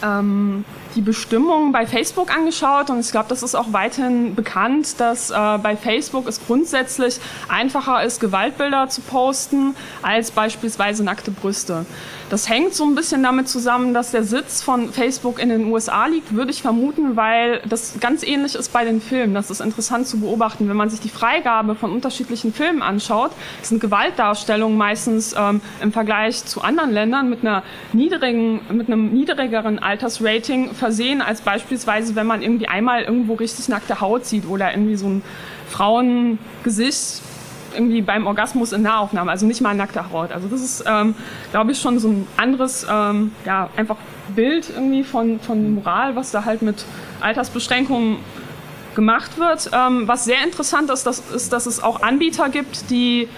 ähm, 0.00 0.64
die 0.94 1.00
Bestimmungen 1.00 1.72
bei 1.72 1.86
Facebook 1.86 2.34
angeschaut 2.34 2.90
und 2.90 3.00
ich 3.00 3.10
glaube, 3.10 3.26
das 3.28 3.42
ist 3.42 3.54
auch 3.54 3.72
weiterhin 3.72 4.34
bekannt, 4.34 5.00
dass 5.00 5.30
äh, 5.30 5.34
bei 5.62 5.76
Facebook 5.76 6.28
es 6.28 6.44
grundsätzlich 6.46 7.20
einfacher 7.48 8.02
ist, 8.02 8.20
Gewaltbilder 8.20 8.88
zu 8.88 9.00
posten 9.00 9.74
als 10.02 10.30
beispielsweise 10.30 11.04
nackte 11.04 11.30
Brüste. 11.30 11.86
Das 12.30 12.48
hängt 12.48 12.74
so 12.74 12.84
ein 12.84 12.94
bisschen 12.94 13.22
damit 13.22 13.48
zusammen, 13.48 13.92
dass 13.92 14.10
der 14.10 14.24
Sitz 14.24 14.62
von 14.62 14.92
Facebook 14.92 15.38
in 15.38 15.50
den 15.50 15.66
USA 15.66 16.06
liegt, 16.06 16.34
würde 16.34 16.50
ich 16.50 16.62
vermuten, 16.62 17.16
weil 17.16 17.60
das 17.68 18.00
ganz 18.00 18.22
ähnlich 18.22 18.54
ist 18.54 18.72
bei 18.72 18.84
den 18.84 19.00
Filmen. 19.00 19.34
Das 19.34 19.50
ist 19.50 19.60
interessant 19.60 20.06
zu 20.06 20.20
beobachten. 20.20 20.68
Wenn 20.68 20.76
man 20.76 20.88
sich 20.88 21.00
die 21.00 21.10
Freigabe 21.10 21.74
von 21.74 21.92
unterschiedlichen 21.92 22.54
Filmen 22.54 22.80
anschaut, 22.80 23.30
sind 23.62 23.80
Gewaltdarstellungen 23.80 24.76
meistens 24.78 25.34
ähm, 25.38 25.60
im 25.82 25.92
Vergleich 25.92 26.44
zu 26.44 26.62
anderen 26.62 26.92
Ländern 26.92 27.28
mit 27.28 27.42
einer 27.42 27.62
niedrigen, 27.92 28.60
mit 28.70 28.86
einem 28.86 29.12
niedrigeren 29.12 29.78
Altersrating 29.78 30.74
versehen, 30.74 31.20
als 31.20 31.42
beispielsweise, 31.42 32.14
wenn 32.16 32.26
man 32.26 32.42
irgendwie 32.42 32.68
einmal 32.68 33.02
irgendwo 33.02 33.34
richtig 33.34 33.68
nackte 33.68 34.00
Haut 34.00 34.24
sieht 34.24 34.46
oder 34.46 34.72
irgendwie 34.72 34.96
so 34.96 35.06
ein 35.06 35.22
Frauengesicht 35.68 37.23
irgendwie 37.74 38.02
beim 38.02 38.26
Orgasmus 38.26 38.72
in 38.72 38.82
Nahaufnahme, 38.82 39.30
also 39.30 39.46
nicht 39.46 39.60
mal 39.60 39.74
nackte 39.74 40.10
Haut. 40.10 40.32
Also 40.32 40.48
das 40.48 40.62
ist, 40.62 40.84
ähm, 40.86 41.14
glaube 41.50 41.72
ich, 41.72 41.80
schon 41.80 41.98
so 41.98 42.08
ein 42.08 42.26
anderes, 42.36 42.86
ähm, 42.90 43.32
ja, 43.44 43.70
einfach 43.76 43.96
Bild 44.34 44.70
irgendwie 44.70 45.04
von, 45.04 45.40
von 45.40 45.74
Moral, 45.74 46.16
was 46.16 46.30
da 46.30 46.44
halt 46.44 46.62
mit 46.62 46.84
Altersbeschränkungen 47.20 48.18
gemacht 48.94 49.38
wird. 49.38 49.70
Ähm, 49.72 50.06
was 50.08 50.24
sehr 50.24 50.42
interessant 50.44 50.90
ist, 50.90 51.04
das 51.04 51.18
ist, 51.30 51.52
dass 51.52 51.66
es 51.66 51.82
auch 51.82 52.02
Anbieter 52.02 52.48
gibt, 52.48 52.90
die 52.90 53.28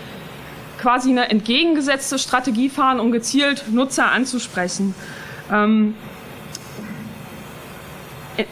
quasi 0.78 1.10
eine 1.10 1.30
entgegengesetzte 1.30 2.18
Strategie 2.18 2.68
fahren, 2.68 3.00
um 3.00 3.10
gezielt 3.10 3.64
Nutzer 3.72 4.10
anzusprechen. 4.12 4.94
Ähm, 5.50 5.94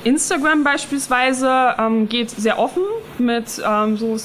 Instagram 0.05 0.65
beispielsweise 0.65 1.75
ähm, 1.79 2.09
geht 2.09 2.31
sehr 2.31 2.59
offen 2.59 2.83
mit 3.19 3.63
ähm, 3.67 3.97
so 3.97 4.17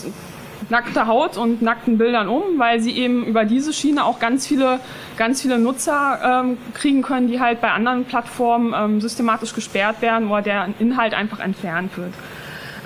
nackter 0.69 1.08
Haut 1.08 1.38
und 1.38 1.62
nackten 1.62 1.97
Bildern 1.97 2.27
um, 2.27 2.43
weil 2.58 2.79
sie 2.79 2.91
eben 2.91 3.25
über 3.25 3.45
diese 3.45 3.73
Schiene 3.73 4.05
auch 4.05 4.19
ganz 4.19 4.47
viele, 4.47 4.79
ganz 5.17 5.41
viele 5.41 5.60
Nutzer 5.60 6.41
ähm, 6.43 6.58
kriegen 6.73 7.01
können, 7.01 7.27
die 7.27 7.39
halt 7.39 7.62
bei 7.62 7.71
anderen 7.71 8.05
Plattformen 8.05 8.73
ähm, 8.75 9.01
systematisch 9.01 9.53
gesperrt 9.53 10.01
werden 10.01 10.29
oder 10.29 10.41
der 10.41 10.69
Inhalt 10.79 11.13
einfach 11.13 11.39
entfernt 11.39 11.97
wird. 11.97 12.13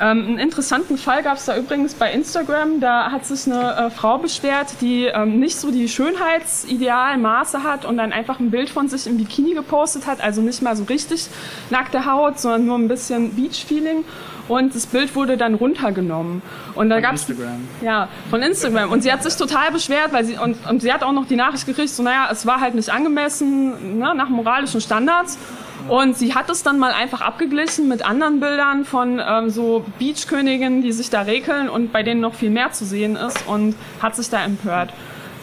Ähm, 0.01 0.25
einen 0.27 0.39
interessanten 0.39 0.97
Fall 0.97 1.23
gab 1.23 1.37
es 1.37 1.45
da 1.45 1.57
übrigens 1.57 1.93
bei 1.93 2.11
Instagram. 2.11 2.79
Da 2.79 3.11
hat 3.11 3.25
sich 3.25 3.51
eine 3.51 3.75
äh, 3.75 3.89
Frau 3.89 4.17
beschwert, 4.17 4.67
die 4.81 5.05
ähm, 5.05 5.39
nicht 5.39 5.57
so 5.57 5.71
die 5.71 5.87
Schönheitsidealmaße 5.87 7.63
hat 7.63 7.85
und 7.85 7.97
dann 7.97 8.11
einfach 8.11 8.39
ein 8.39 8.51
Bild 8.51 8.69
von 8.69 8.87
sich 8.87 9.07
im 9.07 9.17
Bikini 9.17 9.53
gepostet 9.53 10.07
hat. 10.07 10.21
Also 10.21 10.41
nicht 10.41 10.61
mal 10.61 10.75
so 10.75 10.83
richtig 10.85 11.27
nackte 11.69 12.05
Haut, 12.05 12.39
sondern 12.39 12.65
nur 12.65 12.77
ein 12.77 12.87
bisschen 12.87 13.35
Beach-Feeling 13.35 14.03
und 14.47 14.75
das 14.75 14.85
Bild 14.85 15.15
wurde 15.15 15.37
dann 15.37 15.53
runtergenommen. 15.53 16.41
Und 16.75 16.89
da 16.89 16.99
gab's 16.99 17.27
Instagram. 17.29 17.67
Ja, 17.81 18.09
von 18.29 18.41
Instagram. 18.41 18.91
Und 18.91 19.03
sie 19.03 19.11
hat 19.11 19.23
sich 19.23 19.35
total 19.35 19.71
beschwert, 19.71 20.11
weil 20.11 20.25
sie 20.25 20.37
und, 20.37 20.57
und 20.69 20.81
sie 20.81 20.91
hat 20.91 21.03
auch 21.03 21.13
noch 21.13 21.27
die 21.27 21.35
Nachricht 21.35 21.65
gekriegt, 21.65 21.89
so 21.89 22.03
naja, 22.03 22.27
es 22.31 22.45
war 22.45 22.59
halt 22.59 22.75
nicht 22.75 22.89
angemessen 22.89 23.99
ne, 23.99 24.13
nach 24.15 24.29
moralischen 24.29 24.81
Standards. 24.81 25.37
Und 25.87 26.17
sie 26.17 26.33
hat 26.33 26.49
es 26.49 26.63
dann 26.63 26.79
mal 26.79 26.91
einfach 26.91 27.21
abgeglichen 27.21 27.89
mit 27.89 28.05
anderen 28.05 28.39
Bildern 28.39 28.85
von 28.85 29.21
ähm, 29.25 29.49
so 29.49 29.83
Beachköniginnen, 29.99 30.81
die 30.81 30.93
sich 30.93 31.09
da 31.09 31.23
rekeln 31.23 31.69
und 31.69 31.91
bei 31.91 32.03
denen 32.03 32.21
noch 32.21 32.35
viel 32.35 32.49
mehr 32.49 32.71
zu 32.71 32.85
sehen 32.85 33.15
ist 33.17 33.47
und 33.47 33.75
hat 34.01 34.15
sich 34.15 34.29
da 34.29 34.43
empört. 34.43 34.93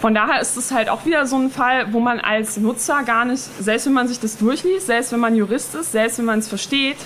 Von 0.00 0.14
daher 0.14 0.40
ist 0.40 0.56
es 0.56 0.72
halt 0.72 0.88
auch 0.88 1.04
wieder 1.04 1.26
so 1.26 1.36
ein 1.36 1.50
Fall, 1.50 1.92
wo 1.92 2.00
man 2.00 2.20
als 2.20 2.56
Nutzer 2.56 3.02
gar 3.02 3.26
nicht, 3.26 3.42
selbst 3.60 3.84
wenn 3.84 3.92
man 3.92 4.08
sich 4.08 4.18
das 4.18 4.38
durchliest, 4.38 4.86
selbst 4.86 5.12
wenn 5.12 5.20
man 5.20 5.36
Jurist 5.36 5.74
ist, 5.74 5.92
selbst 5.92 6.18
wenn 6.18 6.24
man 6.24 6.38
es 6.38 6.48
versteht, 6.48 6.96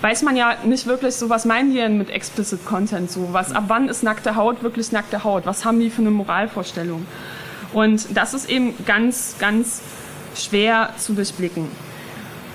weiß 0.00 0.22
man 0.22 0.34
ja 0.34 0.56
nicht 0.64 0.86
wirklich 0.86 1.14
so, 1.14 1.30
was 1.30 1.44
meinen 1.44 1.70
die 1.70 1.76
denn 1.76 1.98
mit 1.98 2.10
explicit 2.10 2.64
Content, 2.66 3.12
so 3.12 3.28
was, 3.30 3.52
ab 3.52 3.64
wann 3.68 3.88
ist 3.88 4.02
nackte 4.02 4.34
Haut 4.34 4.64
wirklich 4.64 4.90
nackte 4.90 5.22
Haut, 5.22 5.46
was 5.46 5.64
haben 5.64 5.78
die 5.78 5.88
für 5.88 6.00
eine 6.00 6.10
Moralvorstellung. 6.10 7.06
Und 7.72 8.16
das 8.16 8.34
ist 8.34 8.50
eben 8.50 8.74
ganz, 8.86 9.36
ganz 9.38 9.80
schwer 10.34 10.90
zu 10.98 11.14
durchblicken. 11.14 11.68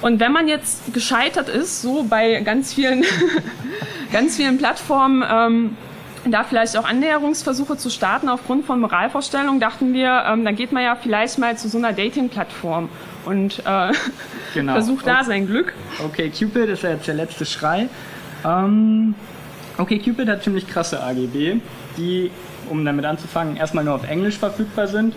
Und 0.02 0.20
wenn 0.20 0.32
man 0.32 0.48
jetzt 0.48 0.94
gescheitert 0.94 1.50
ist, 1.50 1.82
so 1.82 2.04
bei 2.04 2.40
ganz 2.42 2.74
vielen, 2.74 3.04
ganz 4.12 4.36
vielen 4.36 4.58
Plattformen, 4.58 5.24
ähm, 5.30 5.78
da 6.26 6.44
vielleicht 6.44 6.78
auch 6.78 6.86
Annäherungsversuche 6.86 7.78
zu 7.78 7.90
starten 7.90 8.30
aufgrund 8.30 8.66
von 8.66 8.80
Moralvorstellungen, 8.80 9.60
dachten 9.60 9.94
wir, 9.94 10.24
ähm, 10.28 10.46
dann 10.46 10.56
geht 10.56 10.72
man 10.72 10.84
ja 10.84 10.96
vielleicht 10.96 11.40
mal 11.40 11.58
zu 11.58 11.70
so 11.70 11.78
einer 11.78 11.94
Dating-Plattform 11.94 12.90
und 13.26 13.60
äh, 13.66 13.92
genau. 14.54 14.74
versucht 14.74 15.08
da 15.08 15.18
okay. 15.18 15.26
sein 15.26 15.48
Glück. 15.48 15.74
Okay, 16.04 16.30
Cupid 16.30 16.70
ist 16.70 16.84
ja 16.84 16.92
jetzt 16.92 17.08
der 17.08 17.16
letzte 17.16 17.46
Schrei. 17.46 17.88
Ähm, 18.46 19.16
okay, 19.78 20.00
Cupid 20.00 20.28
hat 20.28 20.44
ziemlich 20.44 20.68
krasse 20.68 21.02
AGB, 21.02 21.60
die, 21.98 22.32
um 22.70 22.84
damit 22.86 23.06
anzufangen, 23.06 23.56
erstmal 23.56 23.84
nur 23.84 23.96
auf 23.96 24.08
Englisch 24.08 24.38
verfügbar 24.38 24.88
sind 24.88 25.16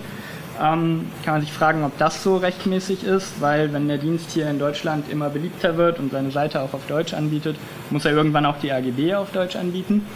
ähm, 0.60 1.10
kann 1.24 1.34
man 1.34 1.40
sich 1.40 1.52
fragen, 1.52 1.84
ob 1.84 1.96
das 1.98 2.22
so 2.22 2.36
rechtmäßig 2.36 3.04
ist, 3.04 3.40
weil 3.40 3.72
wenn 3.72 3.88
der 3.88 3.98
Dienst 3.98 4.30
hier 4.32 4.48
in 4.50 4.58
Deutschland 4.58 5.10
immer 5.10 5.30
beliebter 5.30 5.76
wird 5.76 5.98
und 5.98 6.12
seine 6.12 6.30
Seite 6.30 6.60
auch 6.60 6.74
auf 6.74 6.86
Deutsch 6.86 7.14
anbietet, 7.14 7.56
muss 7.88 8.04
er 8.04 8.12
irgendwann 8.12 8.44
auch 8.44 8.58
die 8.58 8.70
AGB 8.70 9.14
auf 9.14 9.32
Deutsch 9.32 9.56
anbieten. 9.56 10.06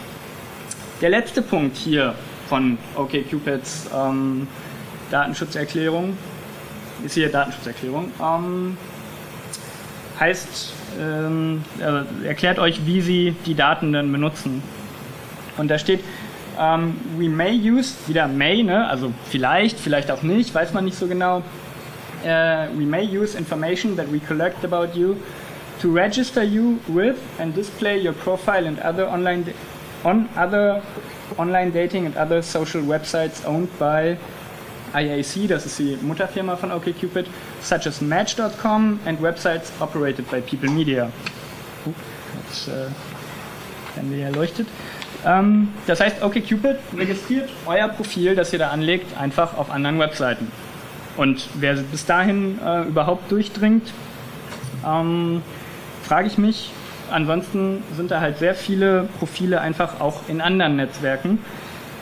Der 1.00 1.10
letzte 1.10 1.42
Punkt 1.42 1.76
hier 1.76 2.14
von 2.48 2.78
OkCupids 2.94 3.90
ähm, 3.94 4.46
Datenschutzerklärung 5.10 6.16
ist 7.04 7.14
hier 7.14 7.30
Datenschutzerklärung. 7.30 8.10
Ähm, 8.20 8.76
heißt, 10.20 10.72
ähm, 11.00 11.64
äh, 11.80 12.26
erklärt 12.26 12.58
euch, 12.58 12.86
wie 12.86 13.00
sie 13.00 13.34
die 13.46 13.54
Daten 13.54 13.92
denn 13.92 14.12
benutzen. 14.12 14.62
Und 15.56 15.68
da 15.68 15.78
steht, 15.78 16.00
um, 16.58 16.96
we 17.18 17.28
may 17.28 17.52
use, 17.52 17.94
wieder 18.06 18.28
may, 18.28 18.62
ne? 18.62 18.88
also 18.88 19.12
vielleicht, 19.30 19.78
vielleicht 19.78 20.10
auch 20.10 20.22
nicht, 20.22 20.54
weiß 20.54 20.72
man 20.72 20.84
nicht 20.84 20.98
so 20.98 21.06
genau. 21.06 21.42
Uh, 22.24 22.68
we 22.74 22.86
may 22.86 23.02
use 23.04 23.36
information 23.36 23.96
that 23.96 24.10
we 24.10 24.18
collect 24.18 24.64
about 24.64 24.96
you 24.96 25.16
to 25.80 25.92
register 25.92 26.42
you 26.42 26.78
with 26.88 27.16
and 27.38 27.54
display 27.54 27.98
your 27.98 28.14
profile 28.14 28.66
and 28.66 28.78
other 28.80 29.06
online 29.06 29.44
on 30.04 30.28
other 30.36 30.82
online 31.38 31.70
dating 31.70 32.06
and 32.06 32.16
other 32.16 32.42
social 32.42 32.82
websites 32.82 33.44
owned 33.46 33.68
by 33.78 34.16
IAC, 34.94 35.48
das 35.48 35.66
ist 35.66 35.78
die 35.78 35.98
Mutterfirma 36.00 36.56
von 36.56 36.70
OkCupid, 36.70 37.26
such 37.60 37.86
as 37.86 38.00
Match.com 38.00 39.00
and 39.04 39.20
websites 39.20 39.72
operated 39.80 40.30
by 40.30 40.40
People 40.40 40.70
Media. 40.70 41.10
Uh, 41.84 41.92
jetzt 42.48 42.68
äh, 42.68 42.86
werden 43.96 44.10
wir 44.10 44.26
erleuchtet. 44.26 44.68
Ähm, 45.24 45.68
das 45.86 46.00
heißt, 46.00 46.22
OkCupid 46.22 46.76
registriert 46.96 47.48
euer 47.66 47.88
Profil, 47.88 48.34
das 48.34 48.52
ihr 48.52 48.58
da 48.58 48.70
anlegt, 48.70 49.18
einfach 49.18 49.56
auf 49.56 49.70
anderen 49.70 49.98
Webseiten. 49.98 50.50
Und 51.16 51.48
wer 51.54 51.74
bis 51.74 52.06
dahin 52.06 52.58
äh, 52.64 52.82
überhaupt 52.82 53.30
durchdringt, 53.30 53.92
ähm, 54.86 55.42
frage 56.02 56.26
ich 56.26 56.38
mich. 56.38 56.72
Ansonsten 57.10 57.82
sind 57.96 58.10
da 58.10 58.20
halt 58.20 58.38
sehr 58.38 58.54
viele 58.54 59.08
Profile 59.18 59.60
einfach 59.60 60.00
auch 60.00 60.22
in 60.28 60.40
anderen 60.40 60.76
Netzwerken. 60.76 61.38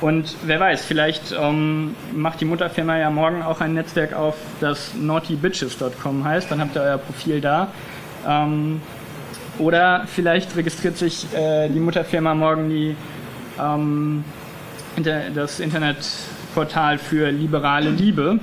Und 0.01 0.35
wer 0.45 0.59
weiß, 0.59 0.85
vielleicht 0.85 1.33
ähm, 1.33 1.95
macht 2.13 2.41
die 2.41 2.45
Mutterfirma 2.45 2.99
ja 2.99 3.11
morgen 3.11 3.43
auch 3.43 3.61
ein 3.61 3.75
Netzwerk 3.75 4.15
auf, 4.15 4.35
das 4.61 4.95
naughtybitches.com 4.95 6.25
heißt. 6.25 6.51
Dann 6.51 6.61
habt 6.61 6.75
ihr 6.75 6.83
euer 6.83 6.99
Profil 6.99 7.41
da. 7.41 7.69
Ähm, 8.27 8.81
oder 9.59 10.07
vielleicht 10.07 10.57
registriert 10.57 10.97
sich 10.97 11.27
äh, 11.35 11.69
die 11.69 11.81
Mutterfirma 11.81 12.35
morgen 12.35 12.69
die, 12.69 12.97
ähm, 13.61 14.25
das 15.35 15.61
Internetportal 15.61 16.99
für 16.99 17.31
liberale 17.31 17.91
Liebe. 17.91 18.39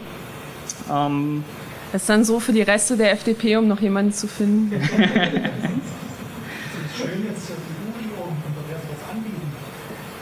Ähm, 0.91 1.43
das 1.91 2.04
ist 2.04 2.10
dann 2.10 2.24
so 2.24 2.39
für 2.39 2.54
die 2.54 2.62
Reste 2.62 2.98
der 2.98 3.12
FDP, 3.12 3.58
um 3.58 3.67
noch 3.67 3.82
jemanden 3.82 4.13
zu 4.13 4.28
finden. 4.28 4.72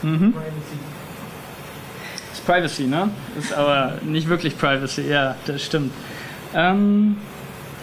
Mhm. 0.02 0.32
Privacy. 0.32 0.78
Das 2.28 2.38
ist 2.38 2.46
Privacy, 2.46 2.82
ne? 2.84 3.10
Ist 3.38 3.52
aber 3.52 3.98
nicht 4.04 4.28
wirklich 4.28 4.56
Privacy, 4.56 5.02
ja, 5.02 5.36
das 5.46 5.62
stimmt. 5.62 5.92
Ähm, 6.54 7.16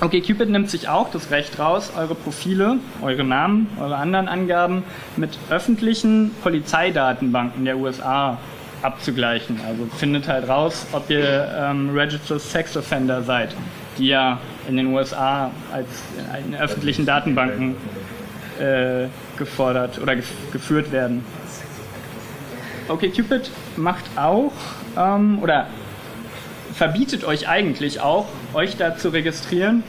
Okay, 0.01 0.19
Cupid 0.19 0.49
nimmt 0.49 0.69
sich 0.69 0.89
auch 0.89 1.09
das 1.09 1.31
Recht 1.31 1.57
raus, 1.57 1.93
eure 1.95 2.15
Profile, 2.15 2.79
eure 3.01 3.23
Namen, 3.23 3.67
eure 3.79 3.95
anderen 3.95 4.27
Angaben 4.27 4.83
mit 5.15 5.39
öffentlichen 5.49 6.31
Polizeidatenbanken 6.43 7.63
der 7.63 7.77
USA 7.77 8.37
abzugleichen. 8.81 9.61
Also 9.65 9.85
findet 9.97 10.27
halt 10.27 10.49
raus, 10.49 10.85
ob 10.91 11.09
ihr 11.09 11.49
ähm, 11.57 11.91
Registered 11.97 12.41
Sex 12.41 12.75
Offender 12.75 13.23
seid, 13.23 13.55
die 13.97 14.07
ja 14.07 14.39
in 14.67 14.75
den 14.75 14.87
USA 14.87 15.51
als 15.71 15.87
in 16.45 16.55
öffentlichen 16.55 17.05
Datenbanken 17.05 17.75
äh, 18.59 19.07
gefordert 19.37 19.97
oder 20.01 20.17
gef 20.17 20.29
geführt 20.51 20.91
werden. 20.91 21.23
Okay, 22.89 23.09
Cupid 23.09 23.49
macht 23.77 24.03
auch 24.17 24.51
ähm, 24.97 25.39
oder 25.41 25.67
verbietet 26.75 27.23
euch 27.23 27.47
eigentlich 27.47 28.01
auch, 28.01 28.27
euch 28.53 28.77
da 28.77 28.97
zu 28.97 29.09
registrieren, 29.09 29.83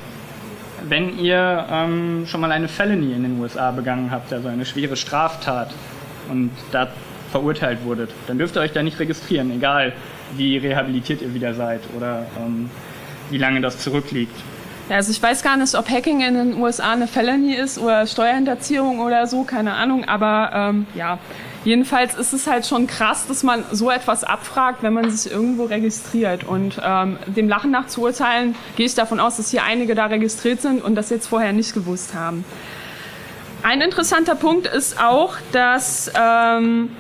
wenn 0.89 1.19
ihr 1.19 1.67
ähm, 1.71 2.27
schon 2.27 2.41
mal 2.41 2.53
eine 2.53 2.69
Felony 2.69 3.13
in 3.13 3.23
den 3.23 3.41
USA 3.41 3.73
begangen 3.73 4.11
habt, 4.11 4.33
also 4.33 4.49
eine 4.49 4.65
schwere 4.65 4.97
Straftat 4.97 5.75
und 6.31 6.51
da 6.71 6.89
verurteilt 7.33 7.85
wurdet. 7.85 8.11
Dann 8.29 8.39
dürft 8.39 8.57
ihr 8.57 8.61
euch 8.61 8.73
da 8.73 8.83
nicht 8.83 8.99
registrieren, 9.01 9.51
egal 9.51 9.93
wie 10.37 10.57
rehabilitiert 10.59 11.23
ihr 11.23 11.35
wieder 11.35 11.55
seid 11.55 11.81
oder 11.97 12.27
ähm, 12.39 12.71
wie 13.31 13.39
lange 13.39 13.61
das 13.61 13.79
zurückliegt. 13.79 14.37
Ja, 14.89 14.97
also 14.97 15.11
ich 15.11 15.21
weiß 15.21 15.43
gar 15.43 15.57
nicht, 15.57 15.75
ob 15.75 15.91
Hacking 15.91 16.21
in 16.21 16.35
den 16.35 16.55
USA 16.61 16.93
eine 16.93 17.09
Felony 17.09 17.55
ist 17.55 17.79
oder 17.79 18.07
Steuerhinterziehung 18.07 19.01
oder 19.01 19.27
so, 19.27 19.43
keine 19.43 19.75
Ahnung, 19.75 20.05
aber 20.05 20.51
ähm, 20.55 20.87
ja, 20.95 21.19
Jedenfalls 21.67 22.15
ist 22.15 22.33
es 22.33 22.47
halt 22.47 22.65
schon 22.65 22.87
krass, 22.87 23.27
dass 23.27 23.43
man 23.43 23.65
so 23.73 23.91
etwas 23.91 24.23
abfragt, 24.23 24.85
wenn 24.85 24.93
man 24.93 25.11
sich 25.11 25.33
irgendwo 25.33 25.65
registriert. 25.65 26.45
Und 26.45 26.81
ähm, 26.81 27.19
dem 27.27 27.49
Lachen 27.49 27.73
nach 27.73 27.89
zu 27.89 28.03
urteilen, 28.03 28.55
gehe 28.77 28.87
ich 28.87 28.95
davon 28.95 29.19
aus, 29.19 29.39
dass 29.39 29.51
hier 29.51 29.65
einige 29.65 29.97
da 29.97 30.07
registriert 30.07 30.63
sind 30.63 30.81
und 30.81 30.95
das 30.95 31.11
jetzt 31.11 31.27
vorher 31.27 31.53
nicht 31.53 31.75
gewusst 31.75 32.15
haben. 32.15 32.45
Ein 33.65 33.81
interessanter 33.81 34.37
Punkt 34.37 34.69
ist 34.69 35.03
auch, 35.03 35.35
dass 35.51 36.09
ähm, 36.17 36.91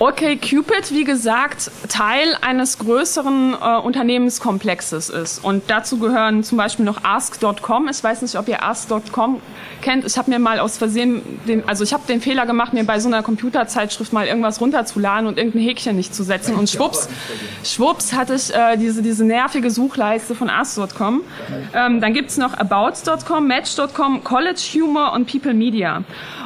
Okay, 0.00 0.36
Cupid, 0.36 0.90
wie 0.90 1.04
gesagt, 1.04 1.70
Teil 1.88 2.36
eines 2.40 2.78
größeren 2.78 3.54
äh, 3.54 3.76
Unternehmenskomplexes 3.78 5.08
ist. 5.08 5.44
Und 5.44 5.62
dazu 5.68 5.98
gehören 5.98 6.42
zum 6.42 6.58
Beispiel 6.58 6.84
noch 6.84 7.04
Ask.com. 7.04 7.88
Ich 7.88 8.02
weiß 8.02 8.22
nicht, 8.22 8.36
ob 8.36 8.48
ihr 8.48 8.64
Ask.com 8.64 9.40
kennt. 9.82 10.04
Ich 10.04 10.18
habe 10.18 10.30
mir 10.30 10.40
mal 10.40 10.58
aus 10.58 10.78
Versehen, 10.78 11.22
den, 11.46 11.68
also 11.68 11.84
ich 11.84 11.92
habe 11.92 12.02
den 12.08 12.20
Fehler 12.20 12.44
gemacht, 12.44 12.72
mir 12.72 12.84
bei 12.84 12.98
so 12.98 13.08
einer 13.08 13.22
Computerzeitschrift 13.22 14.12
mal 14.12 14.26
irgendwas 14.26 14.60
runterzuladen 14.60 15.28
und 15.28 15.38
irgendein 15.38 15.62
Häkchen 15.62 15.94
nicht 15.94 16.12
zu 16.12 16.24
setzen. 16.24 16.56
Und 16.56 16.68
schwupps, 16.68 17.08
schwupps 17.62 18.12
hatte 18.14 18.34
ich 18.34 18.52
äh, 18.52 18.76
diese, 18.76 19.00
diese 19.00 19.24
nervige 19.24 19.70
Suchleiste 19.70 20.34
von 20.34 20.50
Ask.com. 20.50 21.20
Ähm, 21.72 22.00
dann 22.00 22.12
gibt's 22.14 22.36
noch 22.36 22.54
About.com, 22.58 23.46
Match.com, 23.46 24.24
College 24.24 24.60
Humor 24.74 25.12
und 25.12 25.30
People 25.30 25.54
Media. 25.54 26.02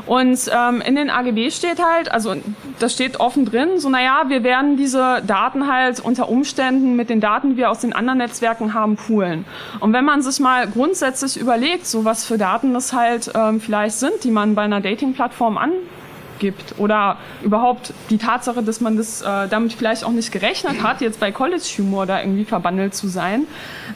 Und 0.08 0.50
ähm, 0.50 0.80
in 0.80 0.96
den 0.96 1.10
AGB 1.10 1.50
steht 1.50 1.84
halt, 1.84 2.10
also 2.10 2.34
das 2.78 2.94
steht 2.94 3.20
offen 3.20 3.44
drin, 3.48 3.78
so 3.78 3.88
naja, 3.88 4.24
wir 4.28 4.42
werden 4.42 4.76
diese 4.76 5.22
Daten 5.26 5.72
halt 5.72 6.00
unter 6.00 6.28
Umständen 6.28 6.96
mit 6.96 7.10
den 7.10 7.20
Daten, 7.20 7.50
die 7.50 7.56
wir 7.56 7.70
aus 7.70 7.80
den 7.80 7.92
anderen 7.92 8.18
Netzwerken 8.18 8.74
haben, 8.74 8.96
poolen. 8.96 9.44
Und 9.80 9.92
wenn 9.92 10.04
man 10.04 10.22
sich 10.22 10.40
mal 10.40 10.66
grundsätzlich 10.66 11.38
überlegt, 11.38 11.86
so 11.86 12.04
was 12.04 12.24
für 12.24 12.38
Daten 12.38 12.74
das 12.74 12.92
halt 12.92 13.30
ähm, 13.34 13.60
vielleicht 13.60 13.96
sind, 13.96 14.24
die 14.24 14.30
man 14.30 14.54
bei 14.54 14.62
einer 14.62 14.80
Dating-Plattform 14.80 15.58
angibt 15.58 16.74
oder 16.78 17.16
überhaupt 17.42 17.92
die 18.10 18.18
Tatsache, 18.18 18.62
dass 18.62 18.80
man 18.80 18.96
das 18.96 19.22
äh, 19.22 19.48
damit 19.48 19.72
vielleicht 19.72 20.04
auch 20.04 20.12
nicht 20.12 20.32
gerechnet 20.32 20.82
hat, 20.82 21.00
jetzt 21.00 21.20
bei 21.20 21.32
College 21.32 21.64
Humor 21.78 22.06
da 22.06 22.20
irgendwie 22.20 22.44
verbandelt 22.44 22.94
zu 22.94 23.08
sein, 23.08 23.46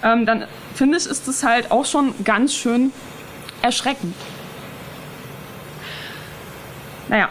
ähm, 0.03 0.27
dann 0.27 0.45
finde 0.75 0.99
ich, 0.99 1.07
ist 1.07 1.29
das 1.29 1.45
halt 1.45 1.71
auch 1.71 1.85
schon 1.85 2.15
ganz 2.25 2.55
schön 2.55 2.93
erschreckend. 3.63 4.15
Naja, 7.09 7.29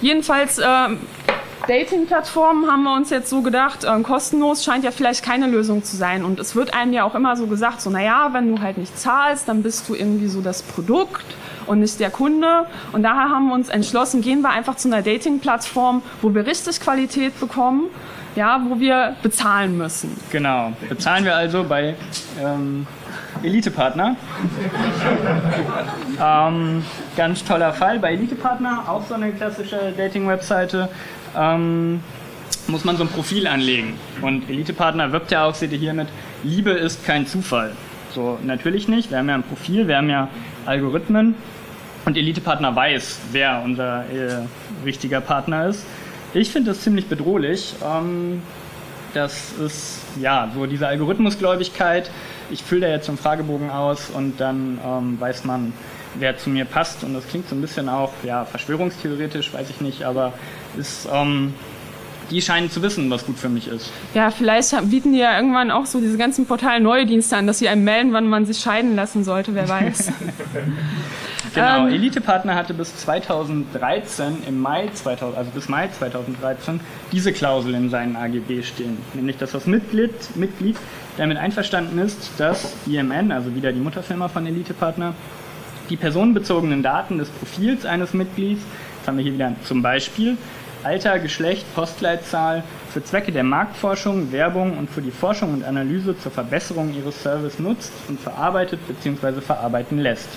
jedenfalls 0.00 0.58
äh, 0.58 0.66
Dating-Plattformen 1.66 2.70
haben 2.70 2.82
wir 2.82 2.94
uns 2.94 3.10
jetzt 3.10 3.30
so 3.30 3.42
gedacht, 3.42 3.84
äh, 3.84 4.00
kostenlos 4.00 4.64
scheint 4.64 4.84
ja 4.84 4.90
vielleicht 4.90 5.24
keine 5.24 5.46
Lösung 5.46 5.82
zu 5.84 5.96
sein. 5.96 6.24
Und 6.24 6.38
es 6.38 6.54
wird 6.54 6.74
einem 6.74 6.92
ja 6.92 7.04
auch 7.04 7.14
immer 7.14 7.36
so 7.36 7.46
gesagt, 7.46 7.80
so 7.80 7.90
naja, 7.90 8.30
wenn 8.32 8.54
du 8.54 8.62
halt 8.62 8.78
nicht 8.78 8.98
zahlst, 8.98 9.48
dann 9.48 9.62
bist 9.62 9.88
du 9.88 9.94
irgendwie 9.94 10.28
so 10.28 10.40
das 10.40 10.62
Produkt 10.62 11.24
und 11.66 11.80
nicht 11.80 12.00
der 12.00 12.10
Kunde. 12.10 12.66
Und 12.92 13.02
daher 13.02 13.30
haben 13.30 13.48
wir 13.48 13.54
uns 13.54 13.68
entschlossen, 13.68 14.20
gehen 14.20 14.42
wir 14.42 14.50
einfach 14.50 14.76
zu 14.76 14.88
einer 14.88 15.02
Dating-Plattform, 15.02 16.02
wo 16.22 16.34
wir 16.34 16.46
richtig 16.46 16.80
Qualität 16.80 17.38
bekommen, 17.40 17.84
ja, 18.36 18.60
wo 18.68 18.78
wir 18.80 19.16
bezahlen 19.22 19.76
müssen. 19.78 20.16
Genau, 20.30 20.72
bezahlen 20.88 21.24
wir 21.24 21.36
also 21.36 21.64
bei 21.64 21.94
ähm, 22.42 22.86
Elite-Partner. 23.42 24.16
ähm, 26.22 26.84
ganz 27.16 27.44
toller 27.44 27.72
Fall. 27.72 27.98
Bei 27.98 28.12
Elite-Partner, 28.12 28.84
auch 28.88 29.06
so 29.06 29.14
eine 29.14 29.32
klassische 29.32 29.92
Dating-Webseite, 29.96 30.88
ähm, 31.36 32.00
muss 32.66 32.84
man 32.84 32.96
so 32.96 33.04
ein 33.04 33.08
Profil 33.08 33.46
anlegen. 33.46 33.94
Und 34.22 34.48
Elite-Partner 34.48 35.12
wirbt 35.12 35.30
ja 35.30 35.44
auch, 35.44 35.54
seht 35.54 35.72
ihr 35.72 35.78
hier 35.78 35.94
mit, 35.94 36.08
Liebe 36.42 36.70
ist 36.70 37.04
kein 37.04 37.26
Zufall. 37.26 37.72
So, 38.14 38.38
natürlich 38.42 38.88
nicht. 38.88 39.10
Wir 39.10 39.18
haben 39.18 39.28
ja 39.28 39.34
ein 39.34 39.42
Profil, 39.42 39.88
wir 39.88 39.96
haben 39.96 40.10
ja 40.10 40.28
Algorithmen. 40.66 41.34
Und 42.04 42.16
Elite-Partner 42.16 42.76
weiß, 42.76 43.20
wer 43.32 43.62
unser 43.64 44.04
äh, 44.10 44.46
richtiger 44.84 45.20
Partner 45.20 45.66
ist. 45.66 45.86
Ich 46.34 46.50
finde 46.50 46.70
das 46.70 46.80
ziemlich 46.80 47.06
bedrohlich. 47.06 47.74
Ähm, 47.84 48.42
das 49.14 49.52
ist 49.52 50.00
ja 50.20 50.50
so 50.54 50.66
diese 50.66 50.86
Algorithmusgläubigkeit. 50.88 52.10
Ich 52.50 52.62
fülle 52.62 52.82
da 52.82 52.88
jetzt 52.88 53.06
so 53.06 53.12
einen 53.12 53.18
Fragebogen 53.18 53.70
aus 53.70 54.10
und 54.10 54.40
dann 54.40 54.78
ähm, 54.84 55.20
weiß 55.20 55.44
man, 55.44 55.72
wer 56.18 56.36
zu 56.36 56.50
mir 56.50 56.64
passt. 56.64 57.04
Und 57.04 57.14
das 57.14 57.26
klingt 57.26 57.48
so 57.48 57.54
ein 57.54 57.60
bisschen 57.60 57.88
auch 57.88 58.12
ja, 58.22 58.44
verschwörungstheoretisch, 58.44 59.52
weiß 59.52 59.70
ich 59.70 59.80
nicht, 59.80 60.04
aber 60.04 60.32
ist, 60.76 61.08
ähm, 61.12 61.54
die 62.30 62.40
scheinen 62.40 62.70
zu 62.70 62.82
wissen, 62.82 63.10
was 63.10 63.26
gut 63.26 63.38
für 63.38 63.48
mich 63.48 63.68
ist. 63.68 63.90
Ja, 64.14 64.30
vielleicht 64.30 64.74
bieten 64.90 65.12
die 65.12 65.18
ja 65.18 65.36
irgendwann 65.36 65.70
auch 65.70 65.86
so 65.86 66.00
diese 66.00 66.16
ganzen 66.16 66.46
Portale 66.46 66.80
neue 66.80 67.06
Dienste 67.06 67.36
an, 67.36 67.46
dass 67.46 67.58
sie 67.58 67.68
einem 67.68 67.84
melden, 67.84 68.12
wann 68.12 68.28
man 68.28 68.46
sich 68.46 68.58
scheiden 68.58 68.96
lassen 68.96 69.24
sollte, 69.24 69.54
wer 69.54 69.68
weiß. 69.68 70.12
Genau, 71.54 71.86
ähm, 71.86 71.94
Elite-Partner 71.94 72.54
hatte 72.54 72.74
bis 72.74 72.96
2013, 72.96 74.42
im 74.48 74.60
Mai 74.60 74.88
2000, 74.92 75.38
also 75.38 75.50
bis 75.52 75.68
Mai 75.68 75.88
2013, 75.88 76.80
diese 77.12 77.32
Klausel 77.32 77.74
in 77.74 77.90
seinen 77.90 78.16
AGB 78.16 78.62
stehen. 78.62 78.98
Nämlich, 79.14 79.36
dass 79.36 79.52
das 79.52 79.66
Mitglied, 79.66 80.12
Mitglied 80.36 80.76
damit 81.16 81.36
einverstanden 81.36 81.98
ist, 81.98 82.32
dass 82.38 82.72
IMN, 82.86 83.30
also 83.30 83.54
wieder 83.54 83.72
die 83.72 83.78
Mutterfirma 83.78 84.28
von 84.28 84.46
Elite-Partner, 84.46 85.14
die 85.90 85.96
personenbezogenen 85.96 86.82
Daten 86.82 87.18
des 87.18 87.28
Profils 87.28 87.84
eines 87.84 88.14
Mitglieds, 88.14 88.62
das 88.98 89.08
haben 89.08 89.18
wir 89.18 89.24
hier 89.24 89.34
wieder 89.34 89.52
zum 89.64 89.82
Beispiel, 89.82 90.36
Alter, 90.82 91.18
Geschlecht, 91.18 91.64
Postleitzahl 91.74 92.62
für 92.92 93.02
Zwecke 93.02 93.32
der 93.32 93.42
Marktforschung, 93.42 94.32
Werbung 94.32 94.76
und 94.76 94.90
für 94.90 95.00
die 95.00 95.10
Forschung 95.10 95.54
und 95.54 95.64
Analyse 95.64 96.18
zur 96.18 96.30
Verbesserung 96.30 96.94
ihres 96.94 97.22
Service 97.22 97.58
nutzt 97.58 97.92
und 98.08 98.20
verarbeitet 98.20 98.80
bzw. 98.86 99.40
verarbeiten 99.40 99.98
lässt. 99.98 100.28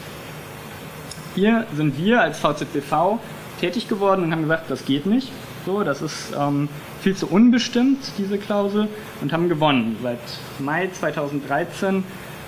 Hier 1.35 1.67
sind 1.75 1.97
wir 1.97 2.21
als 2.21 2.39
VZBV 2.39 3.19
tätig 3.59 3.89
geworden 3.89 4.23
und 4.23 4.31
haben 4.31 4.43
gesagt, 4.43 4.71
das 4.71 4.85
geht 4.85 5.05
nicht. 5.05 5.31
So, 5.65 5.83
das 5.83 6.01
ist 6.01 6.33
ähm, 6.39 6.69
viel 7.01 7.15
zu 7.15 7.27
unbestimmt, 7.27 7.99
diese 8.17 8.37
Klausel, 8.37 8.87
und 9.21 9.33
haben 9.33 9.49
gewonnen. 9.49 9.97
Seit 10.01 10.19
Mai 10.59 10.87
2013 10.87 12.05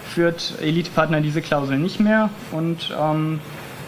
führt 0.09 0.53
Elite 0.61 0.91
Partner 0.91 1.21
diese 1.21 1.41
Klausel 1.41 1.77
nicht 1.77 1.99
mehr 1.99 2.29
und 2.51 2.95
ähm, 2.99 3.39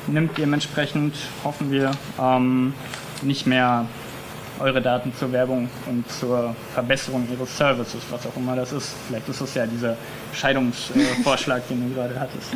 nimmt 0.07 0.37
dementsprechend, 0.37 1.15
hoffen 1.43 1.71
wir, 1.71 1.91
ähm, 2.19 2.73
nicht 3.21 3.47
mehr 3.47 3.85
eure 4.61 4.81
Daten 4.81 5.13
zur 5.13 5.31
Werbung 5.31 5.69
und 5.87 6.09
zur 6.11 6.55
Verbesserung 6.73 7.27
ihres 7.31 7.57
Services, 7.57 8.01
was 8.09 8.25
auch 8.25 8.35
immer 8.35 8.55
das 8.55 8.71
ist. 8.71 8.93
Vielleicht 9.07 9.27
ist 9.27 9.41
das 9.41 9.53
ja 9.55 9.65
dieser 9.65 9.97
Scheidungsvorschlag, 10.33 11.65
den 11.69 11.89
du 11.89 11.95
gerade 11.95 12.19
hattest. 12.19 12.53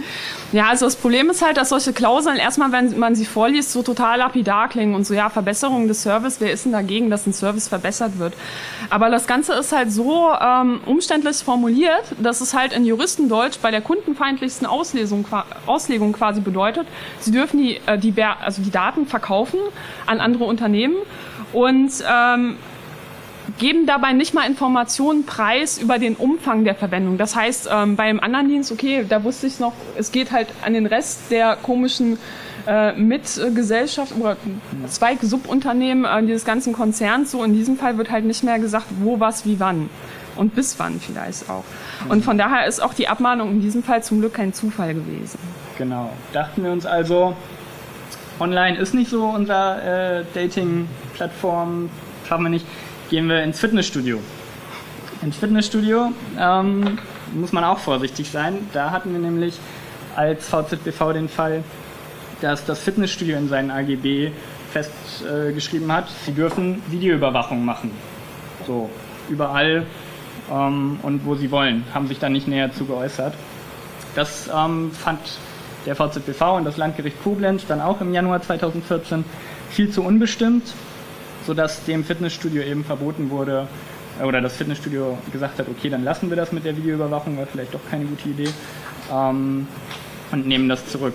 Ja, 0.52 0.68
also 0.68 0.86
das 0.86 0.96
Problem 0.96 1.30
ist 1.30 1.44
halt, 1.44 1.58
dass 1.58 1.70
solche 1.70 1.94
Klauseln 1.94 2.38
erstmal, 2.38 2.72
wenn 2.72 2.98
man 2.98 3.16
sie 3.16 3.26
vorliest, 3.26 3.72
so 3.72 3.82
total 3.84 4.20
lapidar 4.20 4.70
klingen 4.70 4.96
und 4.96 5.06
so, 5.06 5.14
ja, 5.14 5.30
Verbesserung 5.30 5.88
des 5.88 6.02
Service, 6.04 6.38
wer 6.40 6.52
ist 6.52 6.66
denn 6.66 6.72
dagegen, 6.72 7.10
dass 7.10 7.26
ein 7.26 7.34
Service 7.34 7.68
verbessert 7.68 8.20
wird? 8.20 8.34
Aber 8.90 9.10
das 9.10 9.28
Ganze 9.28 9.54
ist 9.54 9.72
halt 9.72 9.92
so 9.92 10.32
ähm, 10.40 10.82
umständlich 10.86 11.38
formuliert, 11.38 12.04
dass 12.22 12.42
es 12.42 12.54
halt 12.54 12.74
in 12.74 12.86
Juristendeutsch 12.86 13.60
bei 13.62 13.72
der 13.72 13.82
kundenfeindlichsten 13.82 14.68
Auslesung, 14.68 15.26
Auslegung 15.66 16.14
quasi 16.14 16.42
bedeutet, 16.42 16.88
sie 17.20 17.32
dürfen 17.32 17.60
die, 17.60 17.80
äh, 17.86 17.98
die, 17.98 18.14
also 18.22 18.62
die 18.62 18.72
Daten 18.72 19.08
verkaufen 19.08 19.60
an 20.06 20.20
andere 20.20 20.46
Unternehmen 20.46 20.96
und 21.56 21.92
ähm, 22.10 22.58
geben 23.58 23.86
dabei 23.86 24.14
nicht 24.14 24.34
mal 24.34 24.48
Informationen 24.48 25.26
preis 25.26 25.78
über 25.78 26.00
den 26.00 26.16
Umfang 26.16 26.66
der 26.66 26.76
Verwendung. 26.76 27.18
Das 27.18 27.36
heißt, 27.36 27.70
ähm, 27.72 27.96
beim 27.96 28.20
anderen 28.20 28.50
Dienst, 28.50 28.72
okay, 28.72 29.06
da 29.08 29.24
wusste 29.24 29.48
ich 29.48 29.60
noch, 29.60 29.74
es 29.98 30.12
geht 30.12 30.32
halt 30.32 30.50
an 30.64 30.74
den 30.74 30.86
Rest 30.86 31.32
der 31.32 31.56
komischen 31.56 32.18
äh, 32.68 32.94
Mitgesellschaft 32.94 34.14
oder 34.20 34.36
Zweig 34.88 35.20
Subunternehmen 35.22 36.06
äh, 36.06 36.26
dieses 36.26 36.44
ganzen 36.44 36.74
Konzerns. 36.74 37.32
So 37.32 37.44
in 37.44 37.54
diesem 37.54 37.78
Fall 37.78 37.98
wird 37.98 38.12
halt 38.12 38.26
nicht 38.26 38.44
mehr 38.44 38.60
gesagt, 38.60 38.88
wo, 39.00 39.20
was, 39.20 39.46
wie, 39.46 39.60
wann 39.60 39.90
und 40.36 40.56
bis 40.56 40.78
wann 40.80 41.00
vielleicht 41.00 41.50
auch. 41.50 41.64
Und 42.10 42.26
von 42.26 42.38
daher 42.38 42.66
ist 42.66 42.82
auch 42.82 42.94
die 42.94 43.08
Abmahnung 43.08 43.52
in 43.52 43.62
diesem 43.62 43.84
Fall 43.84 44.04
zum 44.04 44.20
Glück 44.20 44.34
kein 44.34 44.54
Zufall 44.54 44.94
gewesen. 44.94 45.40
Genau. 45.78 46.10
Dachten 46.34 46.64
wir 46.64 46.72
uns 46.72 46.86
also, 46.86 47.36
online 48.40 48.78
ist 48.78 48.94
nicht 48.94 49.10
so 49.10 49.26
unser 49.26 50.20
äh, 50.20 50.26
Dating-Plattform, 50.34 51.90
schaffen 52.28 52.44
wir 52.44 52.50
nicht 52.50 52.66
gehen 53.10 53.30
wir 53.30 53.44
ins 53.44 53.60
Fitnessstudio. 53.60 54.20
Ins 55.22 55.38
Fitnessstudio 55.38 56.12
ähm, 56.40 56.98
muss 57.34 57.52
man 57.52 57.64
auch 57.64 57.80
vorsichtig 57.80 58.30
sein. 58.30 58.68
Da 58.74 58.92
hatten 58.92 59.12
wir 59.14 59.20
nämlich 59.20 59.58
als 60.16 60.48
VZBV 60.48 61.14
den 61.14 61.30
Fall, 61.30 61.64
dass 62.42 62.66
das 62.66 62.80
Fitnessstudio 62.80 63.38
in 63.38 63.48
seinen 63.48 63.72
AGB 63.72 64.32
festgeschrieben 64.72 65.90
äh, 65.90 65.94
hat, 65.94 66.08
sie 66.26 66.34
dürfen 66.34 66.82
Videoüberwachung 66.90 67.64
machen. 67.64 67.92
So, 68.68 68.90
überall 69.30 69.86
ähm, 70.52 71.00
und 71.02 71.26
wo 71.26 71.36
sie 71.36 71.50
wollen. 71.52 71.86
Haben 71.94 72.08
sich 72.08 72.20
da 72.20 72.30
nicht 72.30 72.48
näher 72.48 72.72
zu 72.72 72.86
geäußert. 72.86 73.34
Das 74.16 74.50
ähm, 74.54 74.92
fand 74.92 75.20
der 75.86 75.96
VZBV 75.96 76.58
und 76.58 76.66
das 76.66 76.78
Landgericht 76.78 77.22
Koblenz 77.24 77.66
dann 77.68 77.82
auch 77.82 78.02
im 78.02 78.14
Januar 78.14 78.42
2014 78.42 79.24
viel 79.70 79.90
zu 79.90 80.04
unbestimmt 80.04 80.74
sodass 81.46 81.84
dem 81.86 82.04
Fitnessstudio 82.04 82.64
eben 82.64 82.84
verboten 82.84 83.30
wurde, 83.30 83.68
oder 84.24 84.42
das 84.42 84.56
Fitnessstudio 84.56 85.18
gesagt 85.32 85.60
hat, 85.60 85.68
okay, 85.68 85.90
dann 85.90 86.04
lassen 86.04 86.30
wir 86.30 86.38
das 86.38 86.52
mit 86.52 86.64
der 86.64 86.76
Videoüberwachung, 86.78 87.38
war 87.38 87.46
vielleicht 87.46 87.74
doch 87.74 87.82
keine 87.90 88.06
gute 88.06 88.30
Idee, 88.30 88.50
ähm, 89.12 89.68
und 90.32 90.48
nehmen 90.48 90.70
das 90.70 90.86
zurück. 90.88 91.14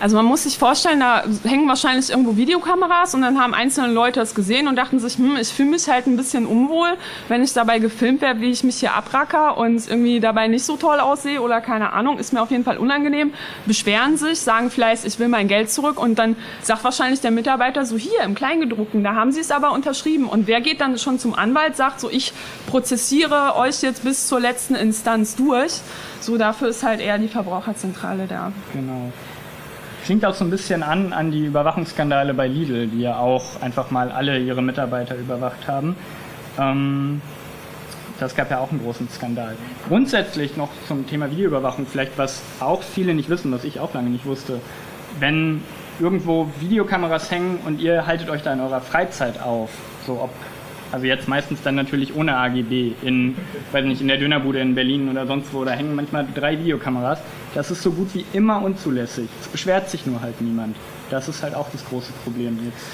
Also 0.00 0.16
man 0.16 0.24
muss 0.24 0.44
sich 0.44 0.58
vorstellen, 0.58 1.00
da 1.00 1.24
hängen 1.44 1.68
wahrscheinlich 1.68 2.08
irgendwo 2.08 2.36
Videokameras 2.36 3.14
und 3.14 3.20
dann 3.20 3.38
haben 3.38 3.52
einzelne 3.52 3.92
Leute 3.92 4.18
das 4.18 4.34
gesehen 4.34 4.66
und 4.66 4.76
dachten 4.76 4.98
sich, 4.98 5.18
hm, 5.18 5.36
ich 5.36 5.48
fühle 5.48 5.70
mich 5.70 5.88
halt 5.88 6.06
ein 6.06 6.16
bisschen 6.16 6.46
unwohl, 6.46 6.88
wenn 7.28 7.44
ich 7.44 7.52
dabei 7.52 7.80
gefilmt 7.80 8.22
werde, 8.22 8.40
wie 8.40 8.50
ich 8.50 8.64
mich 8.64 8.76
hier 8.76 8.94
abracker 8.94 9.58
und 9.58 9.86
irgendwie 9.86 10.18
dabei 10.18 10.48
nicht 10.48 10.64
so 10.64 10.78
toll 10.78 11.00
aussehe 11.00 11.42
oder 11.42 11.60
keine 11.60 11.92
Ahnung, 11.92 12.18
ist 12.18 12.32
mir 12.32 12.40
auf 12.40 12.50
jeden 12.50 12.64
Fall 12.64 12.78
unangenehm, 12.78 13.34
beschweren 13.66 14.16
sich, 14.16 14.40
sagen 14.40 14.70
vielleicht, 14.70 15.04
ich 15.04 15.18
will 15.18 15.28
mein 15.28 15.48
Geld 15.48 15.70
zurück 15.70 16.00
und 16.00 16.18
dann 16.18 16.34
sagt 16.62 16.82
wahrscheinlich 16.82 17.20
der 17.20 17.30
Mitarbeiter 17.30 17.84
so, 17.84 17.98
hier 17.98 18.22
im 18.24 18.34
Kleingedruckten, 18.34 19.04
da 19.04 19.14
haben 19.14 19.32
sie 19.32 19.40
es 19.40 19.50
aber 19.50 19.72
unterschrieben 19.72 20.24
und 20.24 20.46
wer 20.46 20.62
geht 20.62 20.80
dann 20.80 20.96
schon 20.96 21.18
zum 21.18 21.34
Anwalt, 21.34 21.76
sagt 21.76 22.00
so, 22.00 22.08
ich 22.08 22.32
prozessiere 22.68 23.54
euch 23.54 23.82
jetzt 23.82 24.02
bis 24.02 24.28
zur 24.28 24.40
letzten 24.40 24.76
Instanz 24.76 25.36
durch. 25.36 25.72
So 26.20 26.38
dafür 26.38 26.68
ist 26.68 26.82
halt 26.82 27.00
eher 27.00 27.18
die 27.18 27.28
Verbraucherzentrale 27.28 28.26
da. 28.26 28.52
Genau. 28.72 29.12
Klingt 30.10 30.24
auch 30.24 30.34
so 30.34 30.44
ein 30.44 30.50
bisschen 30.50 30.82
an 30.82 31.12
an 31.12 31.30
die 31.30 31.46
Überwachungsskandale 31.46 32.34
bei 32.34 32.48
Lidl, 32.48 32.88
die 32.88 33.02
ja 33.02 33.20
auch 33.20 33.62
einfach 33.62 33.92
mal 33.92 34.10
alle 34.10 34.40
ihre 34.40 34.60
Mitarbeiter 34.60 35.14
überwacht 35.14 35.68
haben. 35.68 35.94
Ähm, 36.58 37.22
das 38.18 38.34
gab 38.34 38.50
ja 38.50 38.58
auch 38.58 38.72
einen 38.72 38.82
großen 38.82 39.08
Skandal. 39.08 39.54
Grundsätzlich 39.86 40.56
noch 40.56 40.70
zum 40.88 41.06
Thema 41.06 41.30
Videoüberwachung, 41.30 41.86
vielleicht 41.86 42.18
was 42.18 42.42
auch 42.58 42.82
viele 42.82 43.14
nicht 43.14 43.28
wissen, 43.28 43.52
was 43.52 43.62
ich 43.62 43.78
auch 43.78 43.94
lange 43.94 44.10
nicht 44.10 44.26
wusste. 44.26 44.60
Wenn 45.20 45.62
irgendwo 46.00 46.48
Videokameras 46.58 47.30
hängen 47.30 47.60
und 47.64 47.80
ihr 47.80 48.04
haltet 48.04 48.30
euch 48.30 48.42
da 48.42 48.52
in 48.52 48.58
eurer 48.58 48.80
Freizeit 48.80 49.40
auf, 49.40 49.70
so 50.08 50.14
ob 50.14 50.30
also 50.92 51.06
jetzt 51.06 51.28
meistens 51.28 51.62
dann 51.62 51.74
natürlich 51.74 52.14
ohne 52.14 52.36
AGB 52.36 52.92
in, 53.02 53.36
weiß 53.72 53.84
nicht, 53.84 54.00
in 54.00 54.08
der 54.08 54.16
Dönerbude 54.16 54.58
in 54.60 54.74
Berlin 54.74 55.08
oder 55.08 55.26
sonst 55.26 55.52
wo, 55.52 55.64
da 55.64 55.72
hängen 55.72 55.94
manchmal 55.94 56.26
drei 56.34 56.58
Videokameras. 56.58 57.20
Das 57.54 57.70
ist 57.70 57.82
so 57.82 57.92
gut 57.92 58.14
wie 58.14 58.24
immer 58.32 58.62
unzulässig. 58.62 59.28
Es 59.40 59.48
beschwert 59.48 59.90
sich 59.90 60.06
nur 60.06 60.20
halt 60.20 60.40
niemand. 60.40 60.76
Das 61.10 61.28
ist 61.28 61.42
halt 61.42 61.54
auch 61.54 61.68
das 61.70 61.84
große 61.84 62.12
Problem 62.24 62.58
jetzt. 62.64 62.84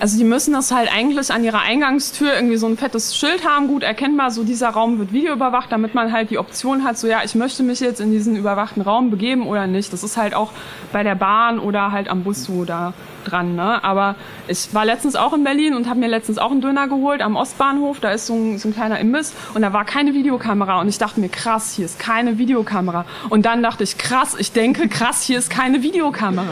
Also 0.00 0.16
die 0.16 0.24
müssen 0.24 0.54
das 0.54 0.72
halt 0.72 0.90
eigentlich 0.90 1.30
an 1.30 1.44
ihrer 1.44 1.60
Eingangstür 1.60 2.32
irgendwie 2.34 2.56
so 2.56 2.66
ein 2.66 2.78
fettes 2.78 3.14
Schild 3.14 3.46
haben, 3.46 3.68
gut 3.68 3.82
erkennbar, 3.82 4.30
so 4.30 4.44
dieser 4.44 4.70
Raum 4.70 4.98
wird 4.98 5.12
videoüberwacht, 5.12 5.70
damit 5.70 5.94
man 5.94 6.10
halt 6.10 6.30
die 6.30 6.38
Option 6.38 6.84
hat, 6.84 6.96
so 6.98 7.06
ja, 7.06 7.20
ich 7.22 7.34
möchte 7.34 7.62
mich 7.62 7.80
jetzt 7.80 8.00
in 8.00 8.10
diesen 8.10 8.34
überwachten 8.34 8.80
Raum 8.80 9.10
begeben 9.10 9.46
oder 9.46 9.66
nicht. 9.66 9.92
Das 9.92 10.02
ist 10.02 10.16
halt 10.16 10.34
auch 10.34 10.52
bei 10.90 11.02
der 11.02 11.16
Bahn 11.16 11.58
oder 11.58 11.92
halt 11.92 12.08
am 12.08 12.24
Bus 12.24 12.44
so 12.44 12.64
da 12.64 12.94
dran. 13.24 13.54
Ne? 13.54 13.84
Aber 13.84 14.16
ich 14.48 14.72
war 14.72 14.86
letztens 14.86 15.16
auch 15.16 15.34
in 15.34 15.44
Berlin 15.44 15.74
und 15.74 15.86
habe 15.86 16.00
mir 16.00 16.08
letztens 16.08 16.38
auch 16.38 16.50
einen 16.50 16.62
Döner 16.62 16.88
geholt 16.88 17.20
am 17.20 17.36
Ostbahnhof. 17.36 18.00
Da 18.00 18.10
ist 18.10 18.26
so 18.26 18.34
ein, 18.34 18.58
so 18.58 18.68
ein 18.68 18.74
kleiner 18.74 18.98
Imbiss 18.98 19.34
und 19.52 19.60
da 19.60 19.74
war 19.74 19.84
keine 19.84 20.14
Videokamera. 20.14 20.80
Und 20.80 20.88
ich 20.88 20.96
dachte 20.96 21.20
mir, 21.20 21.28
krass, 21.28 21.74
hier 21.74 21.84
ist 21.84 21.98
keine 21.98 22.38
Videokamera. 22.38 23.04
Und 23.28 23.44
dann 23.44 23.62
dachte 23.62 23.84
ich, 23.84 23.98
krass, 23.98 24.34
ich 24.38 24.52
denke, 24.52 24.88
krass, 24.88 25.22
hier 25.22 25.38
ist 25.38 25.50
keine 25.50 25.82
Videokamera. 25.82 26.46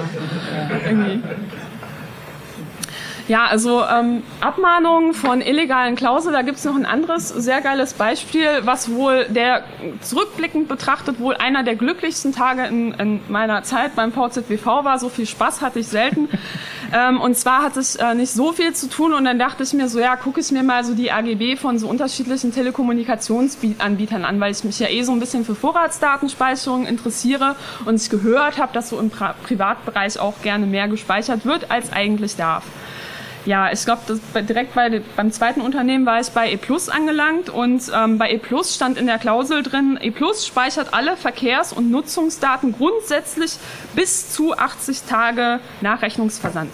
Irgendwie. 0.85 1.23
Ja, 3.29 3.45
also 3.45 3.85
ähm, 3.85 4.23
Abmahnungen 4.41 5.13
von 5.13 5.43
illegalen 5.43 5.97
Klauseln, 5.97 6.33
da 6.33 6.41
gibt 6.41 6.57
es 6.57 6.65
noch 6.65 6.75
ein 6.75 6.87
anderes 6.87 7.29
sehr 7.29 7.61
geiles 7.61 7.93
Beispiel, 7.93 8.47
was 8.63 8.91
wohl 8.91 9.27
der 9.29 9.65
zurückblickend 10.01 10.67
betrachtet 10.67 11.21
wohl 11.21 11.37
einer 11.37 11.63
der 11.63 11.77
glücklichsten 11.77 12.33
Tage 12.33 12.65
in, 12.65 12.95
in 12.95 13.21
meiner 13.29 13.63
Zeit 13.65 13.95
beim 13.95 14.13
VZBV 14.13 14.65
war. 14.65 14.99
So 14.99 15.11
viel 15.11 15.27
Spaß 15.27 15.61
hatte 15.61 15.81
ich 15.81 15.89
selten. 15.89 16.31
ähm, 16.95 17.21
und 17.21 17.37
zwar 17.37 17.63
hat 17.63 17.77
es 17.77 17.97
äh, 17.97 18.15
nicht 18.15 18.33
so 18.33 18.53
viel 18.53 18.73
zu 18.73 18.89
tun 18.89 19.13
und 19.13 19.27
dann 19.27 19.39
dachte 19.39 19.63
ich 19.63 19.75
mir 19.75 19.91
so, 19.91 20.01
ja, 20.01 20.17
gucke 20.17 20.41
ich 20.41 20.51
mir 20.51 20.63
mal 20.63 20.83
so 20.83 20.95
die 20.95 21.13
AGB 21.13 21.57
von 21.57 21.79
so 21.79 21.87
unterschiedlichen 21.87 22.55
Telekommunikationsanbietern 22.55 24.25
an, 24.25 24.41
weil 24.41 24.53
ich 24.53 24.65
mich 24.65 24.79
ja 24.79 24.89
eh 24.89 25.03
so 25.03 25.13
ein 25.13 25.21
bisschen 25.21 25.45
für 25.45 25.55
Vorratsdatenspeicherung 25.55 26.87
interessiere 26.87 27.57
und 27.85 28.01
ich 28.01 28.09
gehört 28.09 28.57
habe, 28.57 28.73
dass 28.73 28.89
so 28.89 28.99
im 28.99 29.11
Pri 29.11 29.29
Privatbereich 29.47 30.19
auch 30.19 30.41
gerne 30.41 30.65
mehr 30.65 30.89
gespeichert 30.89 31.45
wird, 31.45 31.71
als 31.71 31.93
eigentlich 31.93 32.37
darf. 32.37 32.65
Ja, 33.47 33.73
ich 33.73 33.85
glaube, 33.85 34.21
direkt 34.43 34.75
bei, 34.75 35.01
beim 35.17 35.33
zweiten 35.33 35.61
Unternehmen 35.61 36.05
war 36.05 36.21
ich 36.21 36.29
bei 36.31 36.53
E 36.53 36.57
Plus 36.57 36.89
angelangt 36.89 37.49
und 37.49 37.83
ähm, 37.95 38.19
bei 38.19 38.31
E 38.31 38.39
Plus 38.39 38.75
stand 38.75 38.99
in 38.99 39.07
der 39.07 39.19
Klausel 39.19 39.63
drin, 39.63 39.99
E 40.03 40.11
Plus 40.11 40.47
speichert 40.47 40.93
alle 40.93 41.17
Verkehrs- 41.17 41.73
und 41.73 41.91
Nutzungsdaten 41.91 42.73
grundsätzlich 42.73 43.53
bis 43.95 44.33
zu 44.33 44.57
80 44.57 45.03
Tage 45.03 45.61
nach 45.81 46.03
Rechnungsversand. 46.03 46.73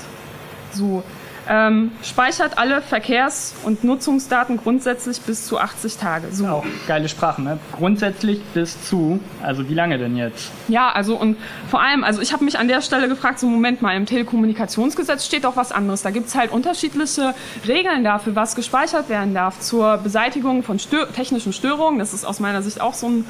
So, 0.72 1.04
ähm, 1.48 1.92
speichert 2.02 2.58
alle 2.58 2.80
Verkehrs- 2.82 3.54
und 3.64 3.84
Nutzungsdaten 3.84 4.56
grundsätzlich 4.56 5.20
bis 5.20 5.46
zu 5.46 5.58
80 5.58 5.96
Tage. 5.96 6.28
So. 6.32 6.46
Auch 6.46 6.64
geile 6.86 7.08
Sprache, 7.08 7.42
ne? 7.42 7.58
Grundsätzlich 7.76 8.42
bis 8.54 8.82
zu, 8.88 9.20
also 9.42 9.68
wie 9.68 9.74
lange 9.74 9.98
denn 9.98 10.16
jetzt? 10.16 10.50
Ja, 10.68 10.90
also 10.90 11.16
und 11.16 11.36
vor 11.70 11.80
allem, 11.80 12.04
also 12.04 12.20
ich 12.20 12.32
habe 12.32 12.44
mich 12.44 12.58
an 12.58 12.68
der 12.68 12.80
Stelle 12.80 13.08
gefragt, 13.08 13.38
so 13.38 13.46
Moment 13.46 13.82
mal, 13.82 13.96
im 13.96 14.06
Telekommunikationsgesetz 14.06 15.26
steht 15.26 15.44
doch 15.44 15.56
was 15.56 15.72
anderes. 15.72 16.02
Da 16.02 16.10
gibt 16.10 16.28
es 16.28 16.34
halt 16.34 16.50
unterschiedliche 16.50 17.34
Regeln 17.66 18.04
dafür, 18.04 18.34
was 18.34 18.54
gespeichert 18.54 19.08
werden 19.08 19.34
darf 19.34 19.60
zur 19.60 19.98
Beseitigung 19.98 20.62
von 20.62 20.78
Stör 20.78 21.12
technischen 21.12 21.52
Störungen. 21.52 21.98
Das 21.98 22.14
ist 22.14 22.24
aus 22.24 22.40
meiner 22.40 22.62
Sicht 22.62 22.80
auch 22.80 22.94
so 22.94 23.08
ein 23.08 23.26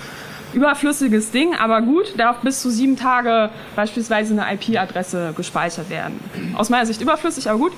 überflüssiges 0.54 1.30
Ding, 1.30 1.54
aber 1.54 1.82
gut, 1.82 2.18
darf 2.18 2.38
bis 2.38 2.62
zu 2.62 2.70
sieben 2.70 2.96
Tage 2.96 3.50
beispielsweise 3.76 4.40
eine 4.40 4.54
IP-Adresse 4.54 5.32
gespeichert 5.36 5.90
werden. 5.90 6.20
Aus 6.56 6.70
meiner 6.70 6.86
Sicht 6.86 7.00
überflüssig, 7.00 7.48
aber 7.48 7.58
gut. 7.58 7.72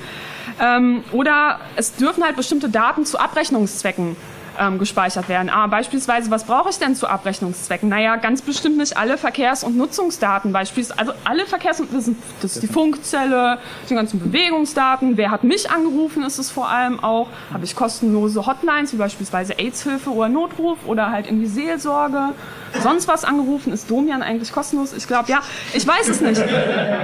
Ähm, 0.60 1.04
oder 1.12 1.60
es 1.76 1.96
dürfen 1.96 2.24
halt 2.24 2.36
bestimmte 2.36 2.68
Daten 2.68 3.04
zu 3.04 3.18
Abrechnungszwecken 3.18 4.16
ähm, 4.58 4.78
gespeichert 4.78 5.28
werden. 5.28 5.50
Ah, 5.50 5.66
beispielsweise, 5.66 6.30
was 6.30 6.44
brauche 6.44 6.70
ich 6.70 6.78
denn 6.78 6.94
zu 6.94 7.08
Abrechnungszwecken? 7.08 7.88
Naja, 7.88 8.16
ganz 8.16 8.42
bestimmt 8.42 8.78
nicht 8.78 8.96
alle 8.96 9.18
Verkehrs- 9.18 9.64
und 9.64 9.76
Nutzungsdaten. 9.76 10.52
Beispielsweise, 10.52 10.98
also 10.98 11.12
alle 11.24 11.46
Verkehrs- 11.46 11.80
und 11.80 11.92
das, 11.92 12.10
das 12.40 12.54
ist 12.56 12.62
die 12.62 12.66
Funkzelle, 12.66 13.58
die 13.88 13.94
ganzen 13.94 14.20
Bewegungsdaten. 14.20 15.16
Wer 15.16 15.30
hat 15.30 15.44
mich 15.44 15.70
angerufen, 15.70 16.22
ist 16.22 16.38
es 16.38 16.50
vor 16.50 16.68
allem 16.68 17.02
auch. 17.02 17.28
Habe 17.52 17.64
ich 17.64 17.74
kostenlose 17.74 18.46
Hotlines, 18.46 18.92
wie 18.92 18.96
beispielsweise 18.96 19.58
AIDS-Hilfe 19.58 20.10
oder 20.10 20.28
Notruf 20.28 20.78
oder 20.86 21.10
halt 21.10 21.26
in 21.26 21.40
die 21.40 21.46
Seelsorge 21.46 22.34
sonst 22.82 23.08
was 23.08 23.24
angerufen? 23.24 23.72
Ist 23.72 23.90
Domian 23.90 24.22
eigentlich 24.22 24.52
kostenlos? 24.52 24.92
Ich 24.92 25.06
glaube, 25.06 25.30
ja. 25.30 25.40
Ich 25.74 25.86
weiß 25.86 26.08
es 26.08 26.20
nicht. 26.20 26.42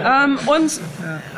Ähm, 0.04 0.38
und 0.46 0.80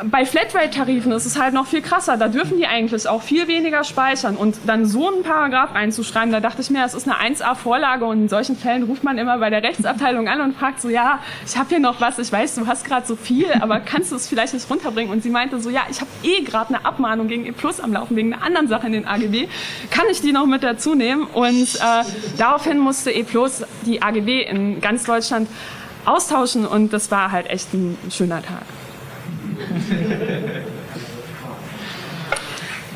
bei 0.09 0.25
Flatrate-Tarifen 0.25 1.11
ist 1.11 1.25
es 1.25 1.39
halt 1.39 1.53
noch 1.53 1.67
viel 1.67 1.81
krasser. 1.81 2.17
Da 2.17 2.27
dürfen 2.27 2.57
die 2.57 2.65
eigentlich 2.65 3.07
auch 3.07 3.21
viel 3.21 3.47
weniger 3.47 3.83
speichern. 3.83 4.35
Und 4.35 4.57
dann 4.65 4.85
so 4.85 5.07
einen 5.07 5.23
Paragraph 5.23 5.73
einzuschreiben, 5.73 6.04
da 6.13 6.39
dachte 6.39 6.61
ich 6.61 6.69
mir, 6.69 6.85
es 6.85 6.93
ist 6.93 7.07
eine 7.07 7.35
1A-Vorlage 7.35 8.05
und 8.05 8.21
in 8.23 8.29
solchen 8.29 8.55
Fällen 8.55 8.83
ruft 8.83 9.03
man 9.03 9.17
immer 9.17 9.37
bei 9.37 9.49
der 9.49 9.63
Rechtsabteilung 9.63 10.27
an 10.27 10.41
und 10.41 10.55
fragt 10.55 10.81
so, 10.81 10.89
ja, 10.89 11.19
ich 11.45 11.57
habe 11.57 11.69
hier 11.69 11.79
noch 11.79 12.01
was, 12.01 12.19
ich 12.19 12.31
weiß, 12.31 12.55
du 12.55 12.67
hast 12.67 12.85
gerade 12.85 13.05
so 13.05 13.15
viel, 13.15 13.47
aber 13.59 13.79
kannst 13.79 14.11
du 14.11 14.15
es 14.15 14.27
vielleicht 14.27 14.53
nicht 14.53 14.69
runterbringen? 14.69 15.11
Und 15.11 15.23
sie 15.23 15.29
meinte 15.29 15.59
so, 15.59 15.69
ja, 15.69 15.81
ich 15.89 16.01
habe 16.01 16.09
eh 16.23 16.41
gerade 16.41 16.75
eine 16.75 16.85
Abmahnung 16.85 17.27
gegen 17.27 17.45
E 17.45 17.51
Plus 17.51 17.79
am 17.79 17.93
Laufen, 17.93 18.15
wegen 18.15 18.33
einer 18.33 18.43
anderen 18.43 18.67
Sache 18.67 18.87
in 18.87 18.93
den 18.93 19.07
AGB. 19.07 19.47
Kann 19.91 20.05
ich 20.11 20.21
die 20.21 20.31
noch 20.31 20.45
mit 20.45 20.63
dazu 20.63 20.95
nehmen? 20.95 21.23
Und 21.23 21.75
äh, 21.75 22.03
daraufhin 22.37 22.79
musste 22.79 23.11
E 23.11 23.23
Plus 23.23 23.63
die 23.85 24.01
AGB 24.01 24.43
in 24.43 24.81
ganz 24.81 25.03
Deutschland 25.03 25.47
austauschen 26.05 26.65
und 26.65 26.93
das 26.93 27.11
war 27.11 27.31
halt 27.31 27.49
echt 27.49 27.73
ein 27.73 27.97
schöner 28.09 28.41
Tag. 28.41 28.63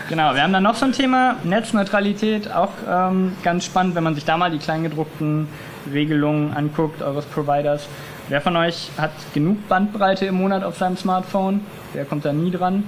Genau, 0.09 0.33
wir 0.33 0.41
haben 0.41 0.53
dann 0.53 0.63
noch 0.63 0.73
so 0.73 0.85
ein 0.85 0.91
Thema 0.91 1.35
Netzneutralität, 1.43 2.51
auch 2.51 2.71
ähm, 2.89 3.33
ganz 3.43 3.63
spannend, 3.63 3.93
wenn 3.93 4.03
man 4.03 4.15
sich 4.15 4.25
da 4.25 4.37
mal 4.37 4.49
die 4.49 4.57
kleingedruckten 4.57 5.47
Regelungen 5.93 6.51
anguckt 6.51 7.03
eures 7.03 7.25
Providers. 7.25 7.87
Wer 8.27 8.41
von 8.41 8.57
euch 8.57 8.89
hat 8.97 9.11
genug 9.35 9.67
Bandbreite 9.67 10.25
im 10.25 10.33
Monat 10.33 10.63
auf 10.63 10.79
seinem 10.79 10.97
Smartphone? 10.97 11.61
Wer 11.93 12.05
kommt 12.05 12.25
da 12.25 12.33
nie 12.33 12.49
dran? 12.49 12.85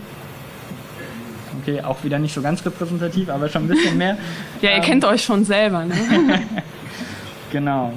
Okay, 1.61 1.83
auch 1.83 2.03
wieder 2.03 2.17
nicht 2.17 2.33
so 2.33 2.41
ganz 2.41 2.65
repräsentativ, 2.65 3.29
aber 3.29 3.49
schon 3.49 3.65
ein 3.65 3.67
bisschen 3.67 3.99
mehr. 3.99 4.17
ja, 4.61 4.71
ihr 4.71 4.77
ähm, 4.77 4.81
kennt 4.81 5.05
euch 5.05 5.23
schon 5.23 5.45
selber. 5.45 5.85
Ne? 5.85 5.93
genau. 7.51 7.93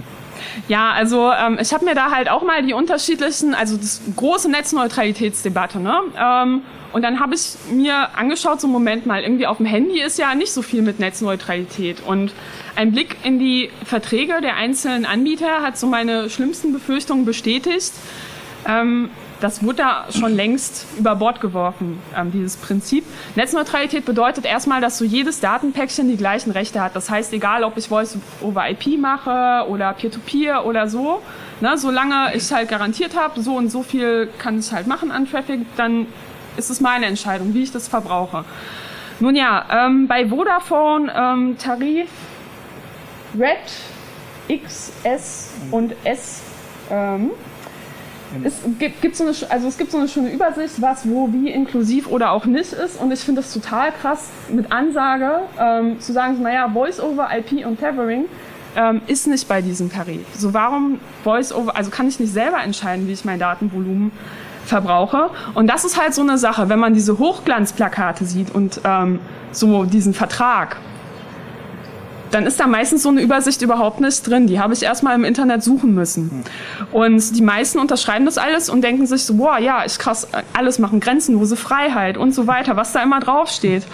Ja, 0.69 0.93
also 0.93 1.33
ähm, 1.33 1.57
ich 1.59 1.73
habe 1.73 1.87
mir 1.87 1.95
da 1.95 2.11
halt 2.11 2.29
auch 2.29 2.43
mal 2.43 2.63
die 2.63 2.75
unterschiedlichen, 2.75 3.55
also 3.55 3.79
das 3.79 4.03
große 4.17 4.51
Netzneutralitätsdebatte, 4.51 5.81
ne? 5.81 6.61
Und 6.95 7.03
dann 7.03 7.19
habe 7.19 7.35
ich 7.35 7.57
mir 7.73 8.17
angeschaut, 8.17 8.61
so 8.61 8.69
Moment 8.69 9.05
mal, 9.05 9.25
irgendwie 9.25 9.49
auf 9.49 9.57
dem 9.57 9.67
Handy 9.67 10.01
ist 10.01 10.17
ja 10.17 10.33
nicht 10.37 10.53
so 10.53 10.63
viel 10.63 10.81
mit 10.81 11.01
Netzneutralität. 11.01 12.01
Und 12.07 12.33
ein 12.77 12.93
Blick 12.93 13.17
in 13.25 13.41
die 13.41 13.69
Verträge 13.85 14.41
der 14.41 14.55
einzelnen 14.55 15.05
Anbieter 15.05 15.61
hat 15.61 15.77
so 15.77 15.89
meine 15.89 16.31
schlimmsten 16.31 16.73
Befürchtungen 16.73 17.25
bestätigt. 17.25 17.95
Ähm, 18.65 19.11
das 19.41 19.65
wurde 19.65 19.79
da 19.79 20.07
schon 20.11 20.37
längst 20.37 20.87
über 20.97 21.17
Bord 21.17 21.41
geworfen, 21.41 21.99
ähm, 22.17 22.31
dieses 22.31 22.57
Prinzip. 22.57 23.05
Netzneutralität 23.35 24.05
bedeutet 24.05 24.45
erstmal, 24.45 24.81
dass 24.81 24.97
so 24.97 25.05
jedes 25.05 25.41
Datenpäckchen 25.41 26.07
die 26.07 26.17
gleichen 26.17 26.53
Rechte 26.53 26.81
hat. 26.81 26.95
Das 26.95 27.11
heißt, 27.11 27.33
egal 27.33 27.65
ob 27.65 27.77
ich 27.77 27.89
Voice 27.89 28.19
over 28.41 28.71
IP 28.71 29.01
mache 29.01 29.69
oder 29.69 29.93
Peer-to-Peer 29.95 30.61
-Peer 30.61 30.65
oder 30.65 30.89
so, 30.89 31.21
ne, 31.61 31.77
solange 31.77 32.37
ich 32.37 32.53
halt 32.53 32.69
garantiert 32.69 33.17
habe, 33.17 33.41
so 33.41 33.57
und 33.57 33.69
so 33.69 33.83
viel 33.83 34.29
kann 34.39 34.61
ich 34.61 34.71
halt 34.71 34.87
machen 34.87 35.11
an 35.11 35.29
Traffic, 35.29 35.63
dann 35.77 36.07
ist 36.57 36.71
es 36.71 36.81
meine 36.81 37.07
Entscheidung, 37.07 37.55
wie 37.55 37.63
ich 37.63 37.73
das 37.73 37.89
verbrauche. 37.89 38.45
Nun 39.21 39.37
ja, 39.37 39.87
ähm, 39.87 40.09
bei 40.09 40.29
Vodafone 40.29 41.13
ähm, 41.15 41.57
Tarif 41.59 42.11
Red, 43.39 43.59
X, 44.49 44.93
S 45.03 45.53
und 45.71 45.95
S 46.05 46.43
ähm, 46.91 47.31
es 48.43 48.55
gibt, 48.79 49.01
gibt 49.01 49.17
so 49.17 49.25
eine, 49.25 49.35
also 49.51 49.69
es 49.69 49.79
gibt 49.79 49.93
so 49.93 49.99
eine 49.99 50.09
schöne 50.09 50.33
Übersicht, 50.33 50.81
was 50.81 51.09
wo 51.09 51.33
wie 51.33 51.51
inklusiv 51.51 52.09
oder 52.09 52.33
auch 52.33 52.47
nicht 52.47 52.73
ist. 52.73 53.01
Und 53.01 53.13
ich 53.13 53.21
finde 53.21 53.43
es 53.43 53.53
total 53.53 53.93
krass, 53.93 54.29
mit 54.49 54.73
Ansage 54.73 55.43
ähm, 55.59 56.01
zu 56.01 56.13
sagen, 56.13 56.43
naja, 56.43 56.69
Voice-over, 56.69 57.29
IP 57.37 57.65
und 57.67 57.79
Tethering 57.79 58.25
ähm, 58.77 59.03
ist 59.07 59.27
nicht 59.27 59.47
bei 59.47 59.63
diesem 59.63 59.93
Tarif. 59.93 60.27
So 60.35 60.53
warum 60.53 60.99
Voice-over, 61.23 61.77
also 61.77 61.91
kann 61.91 62.09
ich 62.09 62.19
nicht 62.19 62.33
selber 62.33 62.63
entscheiden, 62.63 63.07
wie 63.07 63.13
ich 63.13 63.25
mein 63.25 63.39
Datenvolumen 63.39 64.11
verbrauche. 64.65 65.31
Und 65.55 65.67
das 65.69 65.85
ist 65.85 66.01
halt 66.01 66.15
so 66.15 66.23
eine 66.23 66.39
Sache, 66.39 66.69
wenn 66.69 66.79
man 66.79 66.95
diese 66.95 67.19
Hochglanzplakate 67.19 68.25
sieht 68.25 68.55
und 68.55 68.81
ähm, 68.85 69.21
so 69.53 69.85
diesen 69.85 70.15
Vertrag, 70.15 70.77
dann 72.35 72.47
ist 72.47 72.59
da 72.59 72.67
meistens 72.67 73.05
so 73.05 73.11
eine 73.11 73.21
Übersicht 73.21 73.63
überhaupt 73.63 74.01
nicht 74.01 74.29
drin. 74.29 74.49
Die 74.49 74.59
habe 74.59 74.75
ich 74.75 74.83
erstmal 74.83 75.15
im 75.15 75.23
Internet 75.23 75.63
suchen 75.63 75.95
müssen. 75.95 76.43
Und 76.91 77.37
die 77.37 77.43
meisten 77.43 77.79
unterschreiben 77.79 78.25
das 78.25 78.39
alles 78.39 78.69
und 78.69 78.83
denken 78.83 79.07
sich 79.07 79.25
so, 79.25 79.35
boah, 79.35 79.59
ja, 79.59 79.85
ich 79.87 79.99
krass 79.99 80.27
alles 80.53 80.81
machen, 80.81 80.99
grenzenlose 80.99 81.55
Freiheit 81.55 82.19
und 82.19 82.35
so 82.35 82.49
weiter, 82.49 82.77
was 82.77 82.93
da 82.93 83.03
immer 83.03 83.21
draufsteht. 83.21 83.85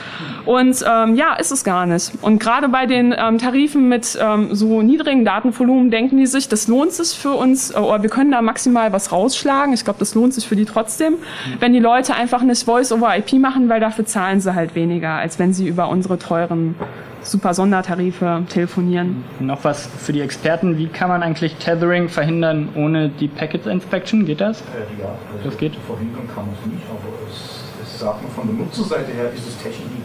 Und 0.46 0.83
ähm, 0.90 1.16
ja, 1.16 1.35
ist 1.35 1.53
es 1.53 1.64
gar 1.64 1.85
nicht. 1.85 2.12
Und 2.22 2.40
gerade 2.40 2.70
bei 2.70 2.87
den 2.87 3.14
ähm, 3.16 3.37
Tarifen 3.37 3.88
mit 3.90 4.18
ähm, 4.18 4.55
so 4.55 4.81
niedrigen 4.81 5.26
Datenvolumen 5.26 5.90
denken 5.90 6.16
die 6.16 6.26
sich, 6.26 6.48
das 6.48 6.66
lohnt 6.66 6.92
sich 6.92 7.18
für 7.18 7.33
uns, 7.33 7.70
äh, 7.72 7.79
oder 7.79 8.03
wir 8.03 8.11
können 8.11 8.31
da 8.31 8.40
maximal 8.40 8.90
was 8.92 9.12
rausschlagen. 9.12 9.74
Ich 9.74 9.85
glaube, 9.85 9.98
das 9.98 10.14
lohnt 10.14 10.33
sich 10.33 10.48
für 10.48 10.57
die 10.57 10.64
trotzdem, 10.64 11.16
wenn 11.59 11.74
die 11.74 11.79
Leute 11.79 12.14
einfach 12.14 12.42
nicht 12.42 12.64
Voice-over-IP 12.64 13.35
machen, 13.35 13.68
weil 13.68 13.81
dafür 13.81 14.07
zahlen 14.07 14.40
sie 14.40 14.55
halt 14.55 14.74
weniger, 14.74 15.11
als 15.11 15.38
wenn 15.38 15.53
sie 15.53 15.68
über 15.68 15.90
unsere 15.90 16.18
teuren 16.18 16.74
super 17.23 17.55
Sondertarife 17.55 18.43
telefonieren. 18.49 19.25
Noch 19.39 19.64
was 19.64 19.87
für 19.87 20.12
die 20.12 20.21
Experten, 20.21 20.79
wie 20.79 20.87
kann 20.87 21.09
man 21.09 21.23
eigentlich 21.23 21.57
Tethering 21.57 22.09
verhindern 22.09 22.71
ohne 22.75 23.09
die 23.09 23.29
Packet 23.29 23.66
Inspection? 23.66 24.25
Geht 24.27 24.41
das? 24.41 24.61
Äh, 24.61 25.01
ja, 25.01 25.09
also 25.33 25.51
das 25.51 25.59
geht. 25.59 25.75
Verhindern 25.87 26.29
kann 26.35 26.47
man 26.47 26.55
es 26.59 26.73
nicht, 26.73 26.85
aber 26.89 27.09
es, 27.29 27.64
es 27.83 27.99
sagt 27.99 28.23
man 28.23 28.33
von 28.33 28.47
der 28.47 28.57
Nutzerseite 28.57 29.12
her 29.12 29.31
ist 29.35 29.47
es 29.47 29.57
technisch 29.59 29.79
nicht 29.81 30.05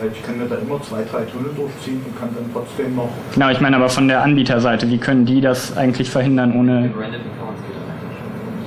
Weil 0.00 0.10
ich 0.12 0.22
kann 0.22 0.38
mir 0.38 0.46
da 0.46 0.56
immer 0.56 0.80
zwei, 0.82 1.02
drei 1.10 1.22
Tunnel 1.24 1.50
durchziehen 1.56 2.02
und 2.06 2.18
kann 2.18 2.30
dann 2.34 2.50
trotzdem 2.52 2.96
noch. 2.96 3.08
Genau, 3.34 3.50
ich 3.50 3.60
meine 3.60 3.76
aber 3.76 3.88
von 3.88 4.08
der 4.08 4.22
Anbieterseite, 4.22 4.88
wie 4.88 4.98
können 4.98 5.26
die 5.26 5.40
das 5.40 5.76
eigentlich 5.76 6.10
verhindern 6.10 6.54
ohne. 6.58 6.90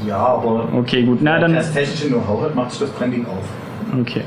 Ja, 0.05 0.18
aber 0.18 0.68
okay, 0.74 1.03
gut. 1.03 1.20
Na, 1.22 1.39
dann 1.39 1.55
das 1.55 1.74
technische 1.74 2.09
Know-how 2.09 2.43
hat, 2.43 2.55
macht 2.55 2.72
sich 2.72 2.82
das 2.82 2.91
Branding 2.91 3.26
auf. 3.26 3.43
Okay. 4.01 4.23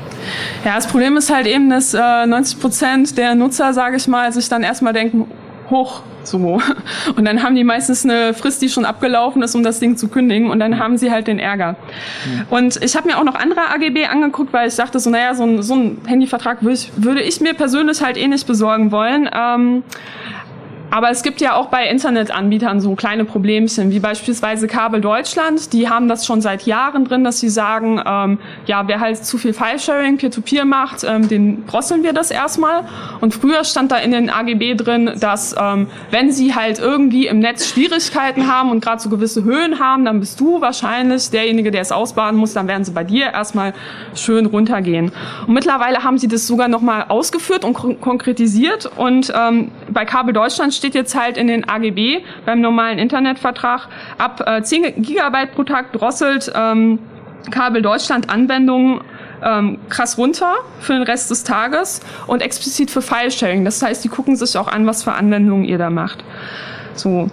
Ja, 0.63 0.75
das 0.75 0.87
Problem 0.87 1.17
ist 1.17 1.33
halt 1.33 1.47
eben, 1.47 1.69
dass 1.69 1.93
äh, 1.93 2.25
90 2.25 2.59
Prozent 2.59 3.17
der 3.17 3.35
Nutzer, 3.35 3.73
sage 3.73 3.97
ich 3.97 4.07
mal, 4.07 4.31
sich 4.31 4.49
dann 4.49 4.63
erstmal 4.63 4.93
denken, 4.93 5.29
hoch, 5.69 6.01
so. 6.23 6.61
Und 7.15 7.25
dann 7.25 7.43
haben 7.43 7.55
die 7.55 7.63
meistens 7.63 8.03
eine 8.03 8.33
Frist, 8.33 8.61
die 8.61 8.69
schon 8.69 8.85
abgelaufen 8.85 9.41
ist, 9.41 9.55
um 9.55 9.63
das 9.63 9.79
Ding 9.79 9.97
zu 9.97 10.07
kündigen 10.07 10.49
und 10.49 10.59
dann 10.59 10.79
haben 10.79 10.97
sie 10.97 11.11
halt 11.11 11.27
den 11.27 11.39
Ärger. 11.39 11.75
Und 12.49 12.83
ich 12.83 12.95
habe 12.95 13.07
mir 13.07 13.17
auch 13.17 13.23
noch 13.23 13.35
andere 13.35 13.69
AGB 13.69 14.05
angeguckt, 14.05 14.53
weil 14.53 14.67
ich 14.67 14.75
dachte 14.75 14.99
so, 14.99 15.09
naja, 15.09 15.33
so 15.33 15.43
ein, 15.43 15.61
so 15.61 15.75
ein 15.75 15.97
Handyvertrag 16.05 16.61
würde 16.61 16.75
ich, 16.75 16.91
würde 16.97 17.21
ich 17.21 17.41
mir 17.41 17.53
persönlich 17.53 18.01
halt 18.01 18.17
eh 18.17 18.27
nicht 18.27 18.47
besorgen 18.47 18.91
wollen. 18.91 19.29
Ähm, 19.33 19.83
aber 20.91 21.09
es 21.09 21.23
gibt 21.23 21.41
ja 21.41 21.55
auch 21.55 21.67
bei 21.67 21.87
Internetanbietern 21.87 22.81
so 22.81 22.95
kleine 22.95 23.25
Problemchen, 23.25 23.91
wie 23.91 23.99
beispielsweise 23.99 24.67
Kabel 24.67 25.01
Deutschland. 25.01 25.71
Die 25.73 25.89
haben 25.89 26.07
das 26.07 26.25
schon 26.25 26.41
seit 26.41 26.63
Jahren 26.65 27.05
drin, 27.05 27.23
dass 27.23 27.39
sie 27.39 27.49
sagen, 27.49 28.01
ähm, 28.05 28.39
ja, 28.65 28.87
wer 28.87 28.99
halt 28.99 29.23
zu 29.23 29.37
viel 29.37 29.53
File-Sharing, 29.53 30.17
Peer-to-Peer 30.17 30.65
macht, 30.65 31.03
ähm, 31.03 31.27
den 31.27 31.65
drosseln 31.67 32.03
wir 32.03 32.13
das 32.13 32.31
erstmal. 32.31 32.85
Und 33.21 33.33
früher 33.33 33.63
stand 33.63 33.91
da 33.91 33.97
in 33.97 34.11
den 34.11 34.29
AGB 34.29 34.75
drin, 34.75 35.11
dass 35.19 35.55
ähm, 35.59 35.87
wenn 36.11 36.31
sie 36.31 36.55
halt 36.55 36.79
irgendwie 36.79 37.27
im 37.27 37.39
Netz 37.39 37.67
Schwierigkeiten 37.69 38.51
haben 38.51 38.71
und 38.71 38.83
gerade 38.83 39.01
so 39.01 39.09
gewisse 39.09 39.43
Höhen 39.43 39.79
haben, 39.79 40.05
dann 40.05 40.19
bist 40.19 40.39
du 40.39 40.61
wahrscheinlich 40.61 41.29
derjenige, 41.29 41.71
der 41.71 41.81
es 41.81 41.91
ausbaden 41.91 42.39
muss. 42.39 42.53
Dann 42.53 42.67
werden 42.67 42.83
sie 42.83 42.91
bei 42.91 43.03
dir 43.03 43.25
erstmal 43.27 43.73
schön 44.15 44.47
runtergehen. 44.47 45.11
Und 45.45 45.53
mittlerweile 45.53 46.03
haben 46.03 46.17
sie 46.17 46.27
das 46.27 46.47
sogar 46.47 46.67
nochmal 46.67 47.05
ausgeführt 47.09 47.63
und 47.63 47.73
konkretisiert. 48.01 48.89
Und 48.95 49.31
ähm, 49.35 49.71
bei 49.89 50.05
Kabel 50.05 50.33
Deutschland 50.33 50.73
steht 50.79 50.95
jetzt 50.95 51.15
halt 51.15 51.37
in 51.37 51.47
den 51.47 51.69
AGB 51.69 52.23
beim 52.45 52.61
normalen 52.61 52.97
Internetvertrag 52.97 53.87
ab 54.17 54.43
äh, 54.47 54.63
10 54.63 55.03
Gigabyte 55.03 55.53
pro 55.53 55.63
Tag 55.63 55.93
drosselt 55.93 56.51
ähm, 56.55 56.99
Kabel 57.51 57.81
Deutschland 57.81 58.29
Anwendungen 58.29 59.01
ähm, 59.43 59.79
krass 59.89 60.17
runter 60.17 60.55
für 60.79 60.93
den 60.93 61.03
Rest 61.03 61.31
des 61.31 61.43
Tages 61.43 62.01
und 62.27 62.41
explizit 62.41 62.91
für 62.91 63.01
File-Sharing. 63.01 63.63
Das 63.63 63.81
heißt, 63.81 64.03
die 64.03 64.09
gucken 64.09 64.35
sich 64.35 64.57
auch 64.57 64.67
an, 64.67 64.85
was 64.85 65.03
für 65.03 65.13
Anwendungen 65.13 65.65
ihr 65.65 65.77
da 65.77 65.89
macht. 65.89 66.23
So. 66.95 67.29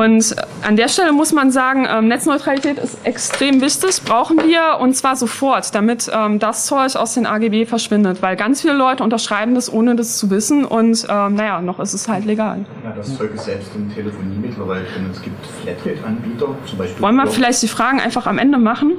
Und 0.00 0.34
an 0.62 0.76
der 0.76 0.88
Stelle 0.88 1.12
muss 1.12 1.32
man 1.32 1.50
sagen, 1.50 1.86
ähm, 1.86 2.08
Netzneutralität 2.08 2.78
ist 2.78 3.04
extrem 3.04 3.60
wichtig, 3.60 4.02
brauchen 4.02 4.38
wir 4.38 4.78
und 4.80 4.96
zwar 4.96 5.14
sofort, 5.14 5.74
damit 5.74 6.10
ähm, 6.10 6.38
das 6.38 6.64
Zeug 6.64 6.96
aus 6.96 7.12
den 7.12 7.26
AGB 7.26 7.66
verschwindet, 7.66 8.22
weil 8.22 8.34
ganz 8.36 8.62
viele 8.62 8.72
Leute 8.72 9.04
unterschreiben 9.04 9.54
das, 9.54 9.70
ohne 9.70 9.96
das 9.96 10.16
zu 10.16 10.30
wissen 10.30 10.64
und 10.64 11.06
ähm, 11.10 11.34
naja, 11.34 11.60
noch 11.60 11.80
ist 11.80 11.92
es 11.92 12.08
halt 12.08 12.24
legal. 12.24 12.64
Ja, 12.82 12.92
das 12.96 13.14
Zeug 13.14 13.34
ist 13.34 13.44
selbst 13.44 13.76
in 13.76 13.92
Telefonie 13.92 14.38
mittlerweile 14.40 14.84
drin. 14.84 15.10
Es 15.12 15.20
gibt 15.20 15.36
Flatrate-Anbieter, 15.62 16.46
zum 16.64 16.78
Beispiel. 16.78 17.02
Wollen 17.02 17.16
wir 17.16 17.26
vielleicht 17.26 17.62
die 17.62 17.68
Fragen 17.68 18.00
einfach 18.00 18.26
am 18.26 18.38
Ende 18.38 18.56
machen? 18.56 18.92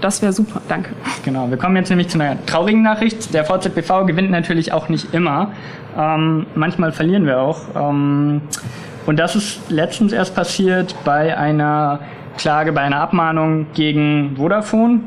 Das 0.00 0.22
wäre 0.22 0.32
super, 0.32 0.62
danke. 0.68 0.90
Genau, 1.24 1.50
wir 1.50 1.56
kommen 1.56 1.74
jetzt 1.76 1.88
nämlich 1.90 2.08
zu 2.08 2.20
einer 2.20 2.44
traurigen 2.46 2.82
Nachricht. 2.82 3.34
Der 3.34 3.44
VZBV 3.44 4.06
gewinnt 4.06 4.30
natürlich 4.30 4.72
auch 4.72 4.88
nicht 4.88 5.12
immer. 5.12 5.52
Ähm, 5.96 6.46
manchmal 6.54 6.92
verlieren 6.92 7.26
wir 7.26 7.40
auch. 7.40 7.62
Ähm, 7.74 8.42
und 9.06 9.18
das 9.18 9.34
ist 9.34 9.70
letztens 9.70 10.12
erst 10.12 10.34
passiert 10.34 10.94
bei 11.04 11.36
einer 11.36 12.00
Klage, 12.36 12.72
bei 12.72 12.82
einer 12.82 13.00
Abmahnung 13.00 13.66
gegen 13.74 14.36
Vodafone. 14.36 15.00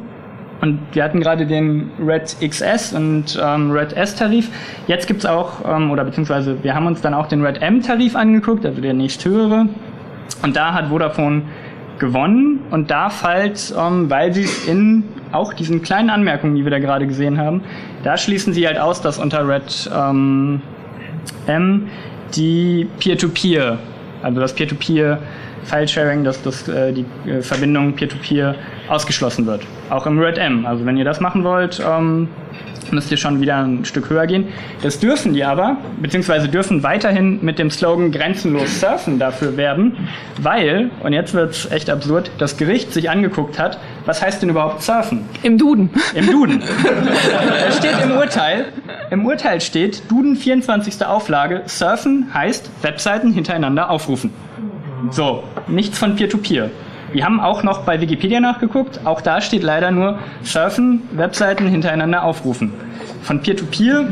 Und 0.60 0.80
wir 0.92 1.04
hatten 1.04 1.22
gerade 1.22 1.48
den 1.48 1.89
Red 2.06 2.36
XS 2.42 2.94
und 2.94 3.39
ähm, 3.42 3.72
Red 3.72 3.94
S-Tarif. 3.94 4.50
Jetzt 4.88 5.08
gibt's 5.08 5.26
auch, 5.26 5.54
ähm, 5.68 5.89
oder 5.89 6.04
beziehungsweise 6.04 6.64
wir 6.64 6.76
haben 6.76 6.86
uns 6.86 7.02
dann 7.02 7.14
auch 7.14 7.28
den 7.28 7.44
Red 7.44 7.62
M-Tarif 7.62 8.16
angeguckt, 8.16 8.66
also 8.66 8.80
der 8.82 8.94
nächsthöhere. 8.94 9.68
Und 10.44 10.56
da 10.56 10.74
hat 10.74 10.89
Vodafone 10.89 11.44
gewonnen. 12.02 12.60
Und 12.72 12.91
da 12.91 13.10
fällt, 13.10 13.74
ähm, 13.80 14.10
weil 14.10 14.34
sie 14.34 14.43
es 14.43 14.68
in 14.68 15.06
auch 15.32 15.54
diesen 15.54 15.82
kleinen 15.82 16.10
Anmerkungen, 16.10 16.56
die 16.56 16.66
wir 16.66 16.72
da 16.72 16.80
gerade 16.80 17.08
gesehen 17.08 17.38
haben, 17.38 17.62
da 18.04 18.18
schließen 18.18 18.52
sie 18.52 18.68
halt 18.68 18.78
aus, 18.78 19.02
dass 19.02 19.18
unter 19.18 19.47
Red 19.47 19.89
ähm, 19.95 20.62
M 21.47 21.88
die 22.36 22.89
Peer-to-Peer, 22.99 23.78
also 24.22 24.41
das 24.41 24.54
Peer-to-Peer 24.54 25.20
File-Sharing, 25.64 26.24
dass 26.24 26.41
das, 26.41 26.68
äh, 26.68 26.91
die 26.91 27.06
äh, 27.30 27.41
Verbindung 27.41 27.93
Peer-to-Peer 27.93 28.56
ausgeschlossen 28.89 29.45
wird. 29.45 29.62
Auch 29.89 30.06
im 30.08 30.20
RedM. 30.20 30.66
Also 30.66 30.86
wenn 30.86 30.97
ihr 30.97 31.06
das 31.06 31.22
machen 31.22 31.43
wollt, 31.43 31.82
ähm, 31.88 32.28
müsst 32.92 33.12
ihr 33.12 33.18
schon 33.18 33.42
wieder 33.42 33.58
ein 33.58 33.86
Stück 33.86 34.10
höher 34.10 34.28
gehen. 34.28 34.48
Das 34.82 35.00
dürfen 35.00 35.34
die 35.34 35.44
aber, 35.44 35.78
beziehungsweise 36.02 36.50
dürfen 36.50 36.84
weiterhin 36.84 37.40
mit 37.44 37.60
dem 37.60 37.70
Slogan 37.70 38.12
grenzenlos 38.12 38.80
surfen 38.80 39.20
dafür 39.20 39.58
werben, 39.58 40.08
weil, 40.42 40.90
und 41.04 41.14
jetzt 41.14 41.34
wird's 41.34 41.70
echt 41.70 41.90
absurd, 41.90 42.32
das 42.38 42.58
Gericht 42.58 42.94
sich 42.94 43.10
angeguckt 43.10 43.60
hat, 43.60 43.80
was 44.06 44.22
heißt 44.22 44.42
denn 44.42 44.50
überhaupt 44.50 44.82
surfen? 44.82 45.26
Im 45.44 45.58
Duden. 45.58 45.90
Im 46.16 46.28
Duden. 46.28 46.64
Es 47.68 47.78
steht 47.78 47.96
im 48.04 48.12
Urteil, 48.12 48.66
im 49.10 49.26
Urteil 49.26 49.62
steht, 49.62 50.04
Duden 50.10 50.36
24. 50.36 51.06
Auflage, 51.06 51.64
surfen 51.66 52.34
heißt 52.34 52.70
Webseiten 52.82 53.32
hintereinander 53.32 53.90
aufrufen. 53.90 54.32
So, 55.10 55.44
nichts 55.68 55.98
von 55.98 56.16
Peer-to-Peer. 56.16 56.70
Wir 57.14 57.26
haben 57.26 57.39
auch 57.39 57.64
noch 57.64 57.84
bei 57.84 57.99
Wikipedia 57.99 58.39
nachgeguckt. 58.39 59.05
Auch 59.05 59.22
da 59.22 59.41
steht 59.41 59.64
leider 59.64 59.91
nur 59.91 60.20
Surfen, 60.43 61.01
Webseiten 61.12 61.68
hintereinander 61.68 62.24
aufrufen. 62.24 62.74
Von 63.22 63.41
Peer-to-Peer 63.41 64.07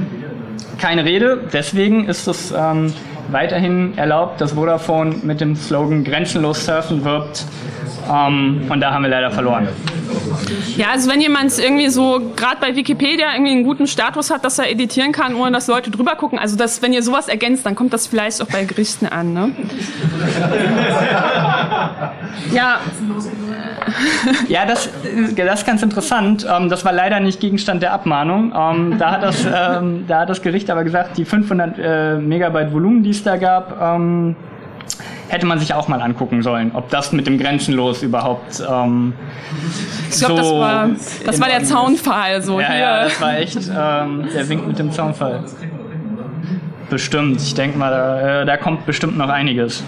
keine 0.79 1.05
Rede. 1.05 1.47
Deswegen 1.51 2.05
ist 2.05 2.27
es 2.27 2.51
ähm, 2.51 2.93
weiterhin 3.31 3.97
erlaubt, 3.97 4.41
dass 4.41 4.53
Vodafone 4.53 5.15
mit 5.23 5.41
dem 5.41 5.55
Slogan 5.55 6.03
grenzenlos 6.03 6.65
surfen 6.65 7.03
wirbt. 7.05 7.45
Ähm, 8.09 8.63
und 8.69 8.79
da 8.81 8.91
haben 8.91 9.03
wir 9.03 9.09
leider 9.09 9.31
verloren. 9.31 9.67
Ja, 10.75 10.87
also 10.91 11.09
wenn 11.11 11.21
jemand 11.21 11.57
irgendwie 11.59 11.89
so 11.89 12.21
gerade 12.35 12.57
bei 12.61 12.75
Wikipedia 12.75 13.33
irgendwie 13.33 13.51
einen 13.51 13.63
guten 13.63 13.85
Status 13.87 14.31
hat, 14.31 14.45
dass 14.45 14.59
er 14.59 14.69
editieren 14.69 15.11
kann, 15.11 15.35
ohne 15.35 15.51
dass 15.51 15.67
Leute 15.67 15.91
drüber 15.91 16.15
gucken, 16.15 16.39
also 16.39 16.55
dass, 16.55 16.81
wenn 16.81 16.93
ihr 16.93 17.03
sowas 17.03 17.27
ergänzt, 17.27 17.65
dann 17.65 17.75
kommt 17.75 17.93
das 17.93 18.07
vielleicht 18.07 18.41
auch 18.41 18.47
bei 18.47 18.63
Gerichten 18.63 19.05
an. 19.05 19.33
Ne? 19.33 19.51
ja. 22.53 22.79
Ja, 24.47 24.65
das, 24.65 24.89
das 25.35 25.59
ist 25.59 25.65
ganz 25.65 25.83
interessant. 25.83 26.47
Ähm, 26.49 26.69
das 26.69 26.85
war 26.85 26.93
leider 26.93 27.19
nicht 27.19 27.39
Gegenstand 27.39 27.81
der 27.83 27.93
Abmahnung. 27.93 28.53
Ähm, 28.55 28.97
da, 28.97 29.11
hat 29.11 29.23
das, 29.23 29.45
ähm, 29.45 30.05
da 30.07 30.21
hat 30.21 30.29
das 30.29 30.41
Gericht 30.41 30.69
aber 30.69 30.83
gesagt, 30.83 31.17
die 31.17 31.25
500 31.25 31.77
äh, 31.77 32.15
Megabyte 32.15 32.71
Volumen, 32.71 33.03
die 33.03 33.09
es 33.11 33.23
da 33.23 33.37
gab, 33.37 33.77
hätte 35.29 35.45
man 35.45 35.59
sich 35.59 35.73
auch 35.73 35.87
mal 35.87 36.01
angucken 36.01 36.43
sollen, 36.43 36.71
ob 36.73 36.89
das 36.89 37.11
mit 37.11 37.27
dem 37.27 37.37
Grenzenlos 37.37 38.03
überhaupt 38.03 38.61
ähm, 38.69 39.13
ich 40.09 40.19
glaube, 40.19 40.43
so 40.43 40.59
das 40.59 40.59
war, 40.59 40.89
das 41.25 41.41
war 41.41 41.47
der 41.47 41.63
Zaunfall. 41.63 42.41
So 42.41 42.59
ja, 42.59 42.67
hier. 42.67 42.79
ja, 42.79 43.03
das 43.03 43.21
war 43.21 43.37
echt 43.37 43.57
ähm, 43.57 44.27
der 44.33 44.49
Wink 44.49 44.67
mit 44.67 44.79
dem 44.79 44.91
Zaunfall. 44.91 45.43
Bestimmt. 46.89 47.41
Ich 47.41 47.53
denke 47.53 47.77
mal, 47.77 47.91
da, 47.91 48.41
äh, 48.41 48.45
da 48.45 48.57
kommt 48.57 48.85
bestimmt 48.85 49.17
noch 49.17 49.29
einiges. 49.29 49.83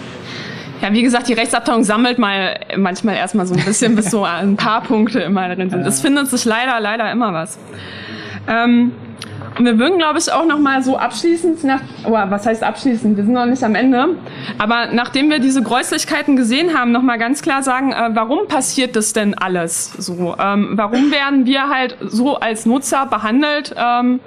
Ja, 0.80 0.92
wie 0.92 1.02
gesagt, 1.02 1.28
die 1.28 1.32
Rechtsabteilung 1.32 1.84
sammelt 1.84 2.18
mal 2.18 2.58
manchmal 2.76 3.16
erstmal 3.16 3.46
so 3.46 3.54
ein 3.54 3.64
bisschen, 3.64 3.94
bis 3.96 4.10
so 4.10 4.24
ein 4.24 4.56
paar 4.56 4.82
Punkte 4.82 5.20
immer 5.20 5.52
drin 5.54 5.70
sind. 5.70 5.86
Es 5.86 6.00
findet 6.00 6.28
sich 6.28 6.44
leider, 6.44 6.80
leider 6.80 7.10
immer 7.10 7.32
was. 7.32 7.58
Ähm, 8.48 8.92
und 9.62 9.66
wir 9.66 9.78
würden, 9.78 9.98
glaube 9.98 10.18
ich, 10.18 10.32
auch 10.32 10.44
noch 10.44 10.58
mal 10.58 10.82
so 10.82 10.96
abschließend 10.98 11.62
nach, 11.62 11.80
oh, 12.04 12.10
was 12.10 12.46
heißt 12.46 12.64
abschließend? 12.64 13.16
Wir 13.16 13.22
sind 13.22 13.32
noch 13.32 13.46
nicht 13.46 13.62
am 13.62 13.76
Ende. 13.76 14.16
Aber 14.58 14.88
nachdem 14.92 15.30
wir 15.30 15.38
diese 15.38 15.62
Gräuslichkeiten 15.62 16.34
gesehen 16.34 16.76
haben, 16.76 16.90
noch 16.90 17.02
mal 17.02 17.16
ganz 17.16 17.42
klar 17.42 17.62
sagen, 17.62 17.92
äh, 17.92 18.10
warum 18.12 18.48
passiert 18.48 18.96
das 18.96 19.12
denn 19.12 19.34
alles 19.34 19.92
so? 19.92 20.34
Ähm, 20.36 20.70
warum 20.72 21.12
werden 21.12 21.46
wir 21.46 21.68
halt 21.68 21.96
so 22.00 22.40
als 22.40 22.66
Nutzer 22.66 23.06
behandelt? 23.06 23.72
Ähm, 23.76 24.18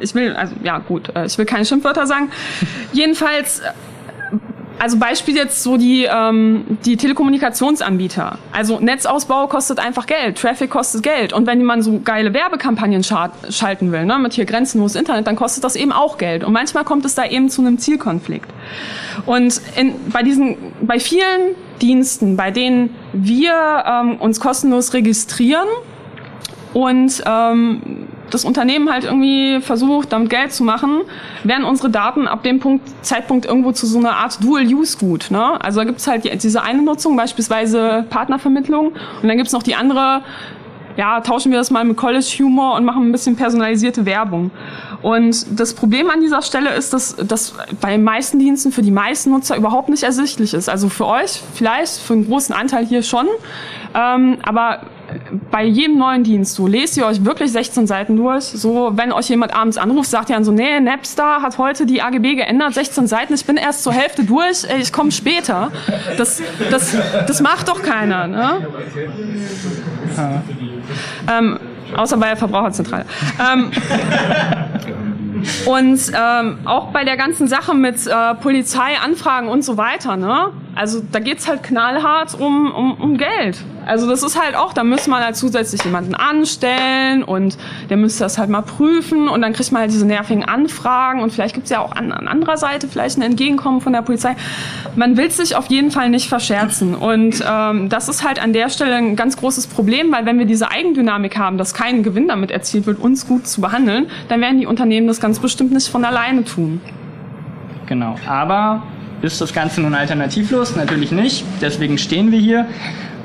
ich 0.00 0.16
will, 0.16 0.34
also 0.34 0.56
ja 0.64 0.78
gut, 0.78 1.14
äh, 1.14 1.26
ich 1.26 1.38
will 1.38 1.44
keine 1.44 1.64
Schimpfwörter 1.64 2.08
sagen. 2.08 2.32
Jedenfalls 2.92 3.62
also 4.78 4.98
Beispiel 4.98 5.36
jetzt 5.36 5.62
so 5.62 5.76
die, 5.76 6.04
ähm, 6.04 6.78
die 6.84 6.96
Telekommunikationsanbieter. 6.96 8.38
Also 8.52 8.80
Netzausbau 8.80 9.46
kostet 9.46 9.78
einfach 9.78 10.06
Geld, 10.06 10.38
Traffic 10.38 10.70
kostet 10.70 11.02
Geld. 11.02 11.32
Und 11.32 11.46
wenn 11.46 11.62
man 11.64 11.82
so 11.82 12.00
geile 12.00 12.34
Werbekampagnen 12.34 13.04
schalten 13.04 13.92
will, 13.92 14.04
ne, 14.04 14.18
mit 14.18 14.34
hier 14.34 14.44
grenzenlos 14.44 14.94
Internet, 14.94 15.26
dann 15.26 15.36
kostet 15.36 15.64
das 15.64 15.76
eben 15.76 15.92
auch 15.92 16.18
Geld. 16.18 16.44
Und 16.44 16.52
manchmal 16.52 16.84
kommt 16.84 17.04
es 17.04 17.14
da 17.14 17.24
eben 17.24 17.48
zu 17.48 17.62
einem 17.62 17.78
Zielkonflikt. 17.78 18.50
Und 19.26 19.60
in, 19.76 19.94
bei 20.12 20.22
diesen, 20.22 20.56
bei 20.82 20.98
vielen 20.98 21.54
Diensten, 21.80 22.36
bei 22.36 22.50
denen 22.50 22.94
wir 23.12 23.84
ähm, 23.86 24.16
uns 24.16 24.40
kostenlos 24.40 24.92
registrieren 24.92 25.68
und 26.72 27.22
ähm, 27.26 28.03
das 28.34 28.44
Unternehmen 28.44 28.90
halt 28.90 29.04
irgendwie 29.04 29.60
versucht, 29.60 30.12
damit 30.12 30.28
Geld 30.28 30.52
zu 30.52 30.64
machen, 30.64 31.02
werden 31.44 31.64
unsere 31.64 31.88
Daten 31.88 32.26
ab 32.26 32.42
dem 32.42 32.58
Punkt, 32.58 32.84
Zeitpunkt 33.02 33.46
irgendwo 33.46 33.72
zu 33.72 33.86
so 33.86 33.98
einer 33.98 34.16
Art 34.16 34.42
Dual-Use-Gut. 34.42 35.30
Ne? 35.30 35.62
Also 35.62 35.80
da 35.80 35.84
gibt's 35.84 36.06
halt 36.06 36.42
diese 36.42 36.62
eine 36.62 36.82
Nutzung, 36.82 37.16
beispielsweise 37.16 38.04
Partnervermittlung, 38.10 38.88
und 38.88 39.28
dann 39.28 39.36
gibt's 39.36 39.52
noch 39.52 39.62
die 39.62 39.76
andere, 39.76 40.22
ja, 40.96 41.20
tauschen 41.20 41.50
wir 41.52 41.58
das 41.58 41.70
mal 41.70 41.84
mit 41.84 41.96
College-Humor 41.96 42.74
und 42.74 42.84
machen 42.84 43.08
ein 43.08 43.12
bisschen 43.12 43.36
personalisierte 43.36 44.04
Werbung. 44.04 44.50
Und 45.02 45.60
das 45.60 45.74
Problem 45.74 46.08
an 46.10 46.20
dieser 46.20 46.42
Stelle 46.42 46.74
ist, 46.74 46.92
dass 46.92 47.16
das 47.16 47.54
bei 47.80 47.90
den 47.92 48.04
meisten 48.04 48.38
Diensten 48.38 48.72
für 48.72 48.82
die 48.82 48.90
meisten 48.90 49.30
Nutzer 49.30 49.56
überhaupt 49.56 49.88
nicht 49.88 50.02
ersichtlich 50.02 50.54
ist. 50.54 50.68
Also 50.68 50.88
für 50.88 51.06
euch 51.06 51.42
vielleicht, 51.54 51.98
für 51.98 52.14
einen 52.14 52.26
großen 52.26 52.54
Anteil 52.54 52.86
hier 52.86 53.02
schon, 53.02 53.26
ähm, 53.94 54.38
aber 54.42 54.80
bei 55.50 55.64
jedem 55.64 55.98
neuen 55.98 56.24
Dienst, 56.24 56.54
so 56.54 56.66
lest 56.66 56.96
ihr 56.96 57.06
euch 57.06 57.24
wirklich 57.24 57.52
16 57.52 57.86
Seiten 57.86 58.16
durch. 58.16 58.44
So, 58.44 58.92
wenn 58.94 59.12
euch 59.12 59.28
jemand 59.28 59.54
abends 59.54 59.76
anruft, 59.76 60.10
sagt 60.10 60.30
ihr 60.30 60.36
dann 60.36 60.44
so, 60.44 60.52
nee, 60.52 60.80
Napster 60.80 61.42
hat 61.42 61.58
heute 61.58 61.86
die 61.86 62.02
AGB 62.02 62.34
geändert, 62.34 62.74
16 62.74 63.06
Seiten, 63.06 63.34
ich 63.34 63.44
bin 63.44 63.56
erst 63.56 63.82
zur 63.82 63.92
Hälfte 63.92 64.24
durch, 64.24 64.64
ich 64.80 64.92
komme 64.92 65.12
später. 65.12 65.70
Das, 66.16 66.42
das, 66.70 66.96
das 67.26 67.40
macht 67.40 67.68
doch 67.68 67.82
keiner. 67.82 68.26
Ne? 68.26 68.68
Ähm, 71.30 71.58
außer 71.96 72.16
bei 72.16 72.28
der 72.28 72.36
Verbraucherzentrale. 72.36 73.04
Ähm, 73.40 73.70
und 75.66 76.00
ähm, 76.14 76.58
auch 76.64 76.88
bei 76.88 77.04
der 77.04 77.16
ganzen 77.16 77.48
Sache 77.48 77.74
mit 77.74 78.06
äh, 78.06 78.34
Polizeianfragen 78.34 79.48
und 79.48 79.64
so 79.64 79.76
weiter, 79.76 80.16
ne? 80.16 80.52
Also 80.74 81.02
da 81.12 81.20
geht's 81.20 81.46
halt 81.48 81.62
knallhart 81.62 82.38
um, 82.38 82.72
um, 82.72 82.94
um 82.94 83.16
Geld. 83.16 83.62
Also 83.86 84.08
das 84.08 84.22
ist 84.22 84.40
halt 84.40 84.56
auch, 84.56 84.72
da 84.72 84.82
müsste 84.82 85.10
man 85.10 85.22
halt 85.22 85.36
zusätzlich 85.36 85.84
jemanden 85.84 86.14
anstellen 86.14 87.22
und 87.22 87.58
der 87.90 87.96
müsste 87.96 88.24
das 88.24 88.38
halt 88.38 88.48
mal 88.50 88.62
prüfen 88.62 89.28
und 89.28 89.42
dann 89.42 89.52
kriegt 89.52 89.72
man 89.72 89.82
halt 89.82 89.92
diese 89.92 90.06
nervigen 90.06 90.44
Anfragen 90.44 91.20
und 91.22 91.32
vielleicht 91.32 91.54
gibt's 91.54 91.70
ja 91.70 91.80
auch 91.80 91.92
an, 91.92 92.10
an 92.10 92.26
anderer 92.26 92.56
Seite 92.56 92.88
vielleicht 92.88 93.18
ein 93.18 93.22
Entgegenkommen 93.22 93.80
von 93.80 93.92
der 93.92 94.02
Polizei. 94.02 94.36
Man 94.96 95.16
will 95.16 95.30
sich 95.30 95.54
auf 95.54 95.66
jeden 95.66 95.90
Fall 95.90 96.08
nicht 96.08 96.28
verscherzen 96.28 96.94
und 96.94 97.44
ähm, 97.46 97.88
das 97.88 98.08
ist 98.08 98.26
halt 98.26 98.42
an 98.42 98.52
der 98.52 98.68
Stelle 98.68 98.96
ein 98.96 99.16
ganz 99.16 99.36
großes 99.36 99.66
Problem, 99.66 100.10
weil 100.12 100.26
wenn 100.26 100.38
wir 100.38 100.46
diese 100.46 100.70
Eigendynamik 100.70 101.36
haben, 101.36 101.58
dass 101.58 101.74
kein 101.74 102.02
Gewinn 102.02 102.28
damit 102.28 102.50
erzielt 102.50 102.86
wird, 102.86 102.98
uns 102.98 103.26
gut 103.26 103.46
zu 103.46 103.60
behandeln, 103.60 104.06
dann 104.28 104.40
werden 104.40 104.58
die 104.58 104.66
Unternehmen 104.66 105.06
das 105.06 105.20
ganz 105.20 105.38
bestimmt 105.38 105.72
nicht 105.72 105.88
von 105.88 106.04
alleine 106.04 106.44
tun. 106.44 106.80
Genau, 107.86 108.16
aber 108.26 108.82
ist 109.22 109.40
das 109.40 109.52
Ganze 109.52 109.80
nun 109.80 109.94
alternativlos? 109.94 110.76
Natürlich 110.76 111.12
nicht. 111.12 111.44
Deswegen 111.60 111.98
stehen 111.98 112.32
wir 112.32 112.38
hier. 112.38 112.66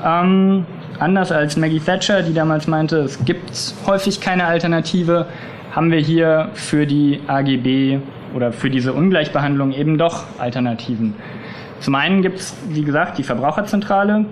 Ähm, 0.05 0.65
anders 0.99 1.31
als 1.31 1.57
Maggie 1.57 1.79
Thatcher, 1.79 2.21
die 2.21 2.33
damals 2.33 2.67
meinte, 2.67 2.97
es 2.97 3.23
gibt 3.25 3.51
häufig 3.85 4.21
keine 4.21 4.45
Alternative, 4.45 5.27
haben 5.71 5.91
wir 5.91 5.99
hier 5.99 6.49
für 6.53 6.85
die 6.85 7.19
AGB 7.27 7.99
oder 8.33 8.51
für 8.51 8.69
diese 8.69 8.93
Ungleichbehandlung 8.93 9.71
eben 9.71 9.97
doch 9.97 10.23
Alternativen. 10.37 11.15
Zum 11.79 11.95
einen 11.95 12.21
gibt 12.21 12.39
es, 12.39 12.55
wie 12.69 12.83
gesagt, 12.83 13.17
die 13.17 13.23
Verbraucherzentrale. 13.23 14.25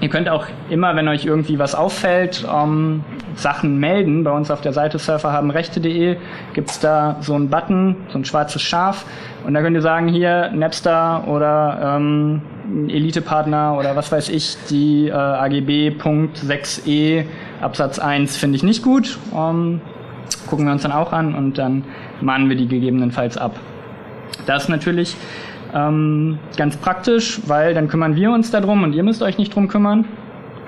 Ihr 0.00 0.08
könnt 0.08 0.28
auch 0.28 0.46
immer, 0.68 0.96
wenn 0.96 1.06
euch 1.06 1.24
irgendwie 1.24 1.60
was 1.60 1.76
auffällt, 1.76 2.44
ähm, 2.52 3.04
Sachen 3.36 3.78
melden. 3.78 4.24
Bei 4.24 4.32
uns 4.32 4.50
auf 4.50 4.60
der 4.60 4.72
Seite 4.72 4.98
surferhabenrechte.de 4.98 6.16
gibt 6.54 6.70
es 6.70 6.80
da 6.80 7.16
so 7.20 7.34
einen 7.34 7.50
Button, 7.50 7.96
so 8.08 8.18
ein 8.18 8.24
schwarzes 8.24 8.62
Schaf. 8.62 9.04
Und 9.46 9.54
da 9.54 9.60
könnt 9.60 9.76
ihr 9.76 9.82
sagen, 9.82 10.08
hier 10.08 10.50
Napster 10.52 11.24
oder 11.28 11.98
ähm, 11.98 12.42
Elite-Partner 12.88 13.76
oder 13.78 13.96
was 13.96 14.10
weiß 14.10 14.28
ich, 14.30 14.56
die 14.70 15.08
äh, 15.08 15.12
AGB.6e 15.12 17.24
Absatz 17.60 17.98
1 17.98 18.36
finde 18.36 18.56
ich 18.56 18.62
nicht 18.62 18.82
gut. 18.82 19.18
Ähm, 19.34 19.80
gucken 20.46 20.66
wir 20.66 20.72
uns 20.72 20.82
dann 20.82 20.92
auch 20.92 21.12
an 21.12 21.34
und 21.34 21.58
dann 21.58 21.84
mahnen 22.20 22.48
wir 22.48 22.56
die 22.56 22.68
gegebenenfalls 22.68 23.36
ab. 23.36 23.58
Das 24.46 24.68
natürlich 24.68 25.16
ähm, 25.74 26.38
ganz 26.56 26.76
praktisch, 26.76 27.40
weil 27.46 27.74
dann 27.74 27.88
kümmern 27.88 28.16
wir 28.16 28.30
uns 28.30 28.50
darum 28.50 28.82
und 28.82 28.92
ihr 28.92 29.02
müsst 29.02 29.22
euch 29.22 29.38
nicht 29.38 29.54
drum 29.54 29.68
kümmern. 29.68 30.06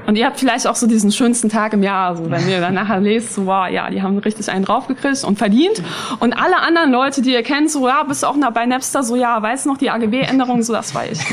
Und 0.07 0.17
ihr 0.17 0.27
habt 0.27 0.39
vielleicht 0.39 0.67
auch 0.67 0.77
so 0.77 0.87
diesen 0.87 1.11
schönsten 1.13 1.49
Tag 1.49 1.73
im 1.73 1.83
Jahr, 1.83 2.15
so 2.17 2.31
wenn 2.31 2.47
ihr 2.49 2.61
dann 2.61 2.75
nachher 2.75 3.01
lest, 3.01 3.35
so 3.35 3.47
wow, 3.47 3.69
ja, 3.71 3.89
die 3.89 4.03
haben 4.03 4.19
richtig 4.19 4.51
einen 4.51 4.65
draufgekriegt 4.65 5.25
und 5.25 5.39
verdient. 5.39 5.83
Und 6.21 6.35
alle 6.35 6.59
anderen 6.59 6.93
Leute, 6.93 7.23
die 7.23 7.33
ihr 7.33 7.43
kennt, 7.43 7.71
so 7.71 7.89
ja, 7.89 8.03
bist 8.03 8.23
du 8.23 8.27
auch 8.27 8.37
noch 8.37 8.53
bei 8.53 8.67
Napster, 8.67 9.03
so 9.03 9.17
ja, 9.17 9.41
weiß 9.41 9.65
noch 9.65 9.79
die 9.79 9.91
AGB-Änderung, 9.91 10.63
so 10.63 10.75
das 10.75 10.95
war 10.95 11.07
ich. 11.11 11.21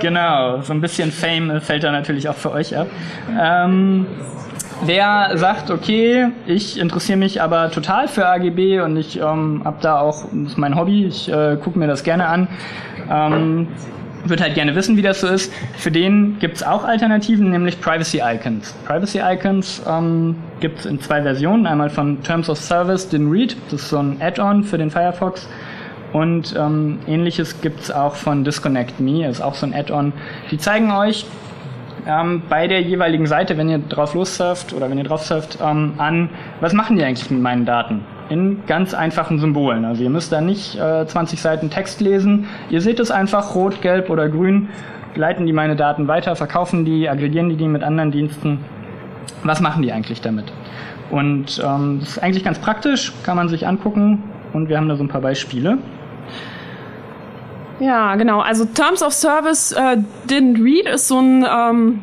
genau, 0.00 0.60
so 0.62 0.72
ein 0.72 0.80
bisschen 0.80 1.10
Fame 1.10 1.60
fällt 1.60 1.82
da 1.82 1.90
natürlich 1.90 2.28
auch 2.28 2.36
für 2.36 2.52
euch 2.52 2.76
ab. 2.76 2.86
Ähm, 3.36 4.06
wer 4.84 5.36
sagt, 5.36 5.70
okay, 5.70 6.28
ich 6.46 6.78
interessiere 6.78 7.18
mich 7.18 7.42
aber 7.42 7.70
total 7.70 8.08
für 8.08 8.26
AGB 8.26 8.80
und 8.80 8.96
ich 8.96 9.18
ähm, 9.18 9.62
habe 9.64 9.78
da 9.80 10.00
auch, 10.00 10.24
das 10.32 10.52
ist 10.52 10.58
mein 10.58 10.76
Hobby, 10.76 11.06
ich 11.06 11.28
äh, 11.30 11.56
gucke 11.56 11.78
mir 11.78 11.86
das 11.86 12.04
gerne 12.04 12.26
an. 12.26 12.48
Ähm, 13.10 13.68
würde 14.24 14.42
halt 14.42 14.54
gerne 14.54 14.74
wissen, 14.74 14.96
wie 14.96 15.02
das 15.02 15.20
so 15.20 15.28
ist. 15.28 15.52
Für 15.76 15.90
den 15.90 16.38
gibt 16.38 16.56
es 16.56 16.62
auch 16.62 16.84
Alternativen, 16.84 17.50
nämlich 17.50 17.80
Privacy 17.80 18.20
Icons. 18.22 18.74
Privacy 18.84 19.20
Icons 19.20 19.82
ähm, 19.88 20.36
gibt 20.60 20.80
es 20.80 20.86
in 20.86 21.00
zwei 21.00 21.22
Versionen. 21.22 21.66
Einmal 21.66 21.90
von 21.90 22.22
Terms 22.22 22.50
of 22.50 22.58
Service, 22.58 23.08
den 23.08 23.30
Read, 23.30 23.56
das 23.70 23.82
ist 23.82 23.88
so 23.90 23.98
ein 23.98 24.20
Add-on 24.20 24.64
für 24.64 24.78
den 24.78 24.90
Firefox. 24.90 25.48
Und 26.12 26.54
ähm, 26.58 26.98
ähnliches 27.06 27.60
gibt 27.60 27.80
es 27.80 27.90
auch 27.90 28.14
von 28.14 28.42
Disconnect 28.42 28.98
Me, 28.98 29.28
ist 29.28 29.40
auch 29.40 29.54
so 29.54 29.66
ein 29.66 29.74
Add-on. 29.74 30.12
Die 30.50 30.58
zeigen 30.58 30.90
euch 30.90 31.26
ähm, 32.08 32.42
bei 32.48 32.66
der 32.66 32.80
jeweiligen 32.80 33.26
Seite, 33.26 33.56
wenn 33.56 33.68
ihr 33.68 33.78
drauf 33.78 34.14
lossurft 34.14 34.72
oder 34.72 34.90
wenn 34.90 34.98
ihr 34.98 35.04
drauf 35.04 35.22
surft, 35.22 35.58
ähm, 35.62 35.94
an, 35.98 36.30
was 36.60 36.72
machen 36.72 36.96
die 36.96 37.04
eigentlich 37.04 37.30
mit 37.30 37.40
meinen 37.40 37.64
Daten? 37.64 38.04
in 38.30 38.64
ganz 38.66 38.94
einfachen 38.94 39.38
Symbolen. 39.38 39.84
Also 39.84 40.02
ihr 40.02 40.10
müsst 40.10 40.32
da 40.32 40.40
nicht 40.40 40.78
äh, 40.78 41.06
20 41.06 41.40
Seiten 41.40 41.70
Text 41.70 42.00
lesen. 42.00 42.46
Ihr 42.70 42.80
seht 42.80 43.00
es 43.00 43.10
einfach 43.10 43.54
rot, 43.54 43.80
gelb 43.80 44.10
oder 44.10 44.28
grün. 44.28 44.68
Leiten 45.14 45.46
die 45.46 45.52
meine 45.52 45.76
Daten 45.76 46.08
weiter, 46.08 46.36
verkaufen 46.36 46.84
die, 46.84 47.08
aggregieren 47.08 47.48
die 47.48 47.56
die 47.56 47.66
mit 47.66 47.82
anderen 47.82 48.10
Diensten. 48.10 48.60
Was 49.42 49.60
machen 49.60 49.82
die 49.82 49.92
eigentlich 49.92 50.20
damit? 50.20 50.52
Und 51.10 51.62
ähm, 51.64 52.00
das 52.00 52.10
ist 52.10 52.18
eigentlich 52.18 52.44
ganz 52.44 52.58
praktisch, 52.58 53.12
kann 53.22 53.36
man 53.36 53.48
sich 53.48 53.66
angucken. 53.66 54.22
Und 54.52 54.68
wir 54.68 54.76
haben 54.76 54.88
da 54.88 54.96
so 54.96 55.04
ein 55.04 55.08
paar 55.08 55.22
Beispiele. 55.22 55.78
Ja, 57.80 58.16
genau. 58.16 58.40
Also 58.40 58.64
Terms 58.64 59.02
of 59.02 59.12
Service 59.12 59.72
äh, 59.72 59.98
Didn't 60.28 60.62
Read 60.62 60.86
ist 60.86 61.08
so 61.08 61.20
ein 61.20 61.46
ähm, 61.48 62.02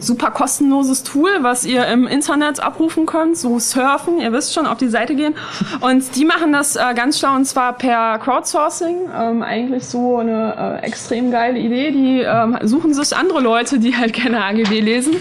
super 0.00 0.30
kostenloses 0.30 1.02
Tool, 1.02 1.30
was 1.40 1.64
ihr 1.64 1.86
im 1.86 2.06
Internet 2.06 2.60
abrufen 2.60 3.06
könnt, 3.06 3.36
so 3.36 3.58
surfen, 3.58 4.18
ihr 4.20 4.32
wisst 4.32 4.54
schon, 4.54 4.66
auf 4.66 4.78
die 4.78 4.88
Seite 4.88 5.14
gehen. 5.14 5.34
Und 5.80 6.16
die 6.16 6.24
machen 6.24 6.52
das 6.52 6.76
äh, 6.76 6.94
ganz 6.94 7.18
schlau 7.18 7.34
und 7.34 7.44
zwar 7.44 7.74
per 7.74 8.18
Crowdsourcing. 8.18 9.08
Ähm, 9.18 9.42
eigentlich 9.42 9.86
so 9.86 10.18
eine 10.18 10.80
äh, 10.82 10.86
extrem 10.86 11.30
geile 11.30 11.58
Idee. 11.58 11.90
Die 11.90 12.20
ähm, 12.20 12.56
suchen 12.62 12.94
sich 12.94 13.16
andere 13.16 13.40
Leute, 13.40 13.78
die 13.78 13.96
halt 13.96 14.12
gerne 14.12 14.44
AGB 14.44 14.80
lesen 14.80 15.16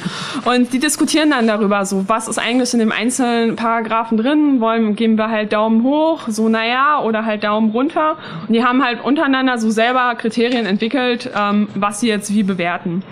und 0.46 0.74
die 0.74 0.80
diskutieren 0.80 1.32
dann 1.32 1.48
darüber, 1.48 1.86
so 1.86 2.08
was 2.08 2.28
ist 2.28 2.40
eigentlich 2.40 2.74
in 2.74 2.80
dem 2.80 2.92
einzelnen 2.92 3.56
Paragraphen 3.56 4.18
drin, 4.18 4.60
wollen, 4.60 4.96
geben 4.96 5.18
wir 5.18 5.30
halt 5.30 5.54
Daumen 5.54 5.84
hoch, 5.84 6.22
so 6.28 6.50
naja, 6.50 7.02
oder 7.02 7.26
halt 7.26 7.44
Daumen 7.44 7.72
runter. 7.72 8.18
Und 8.48 8.54
die 8.54 8.64
haben 8.64 8.84
halt 8.84 9.04
untereinander 9.04 9.58
so 9.58 9.70
selber 9.70 10.16
Kriterien 10.16 10.66
entwickelt, 10.66 11.30
ähm, 11.36 11.68
was 11.76 12.00
sie 12.00 12.08
jetzt 12.08 12.34
wie 12.34 12.44
bewerten. 12.44 13.04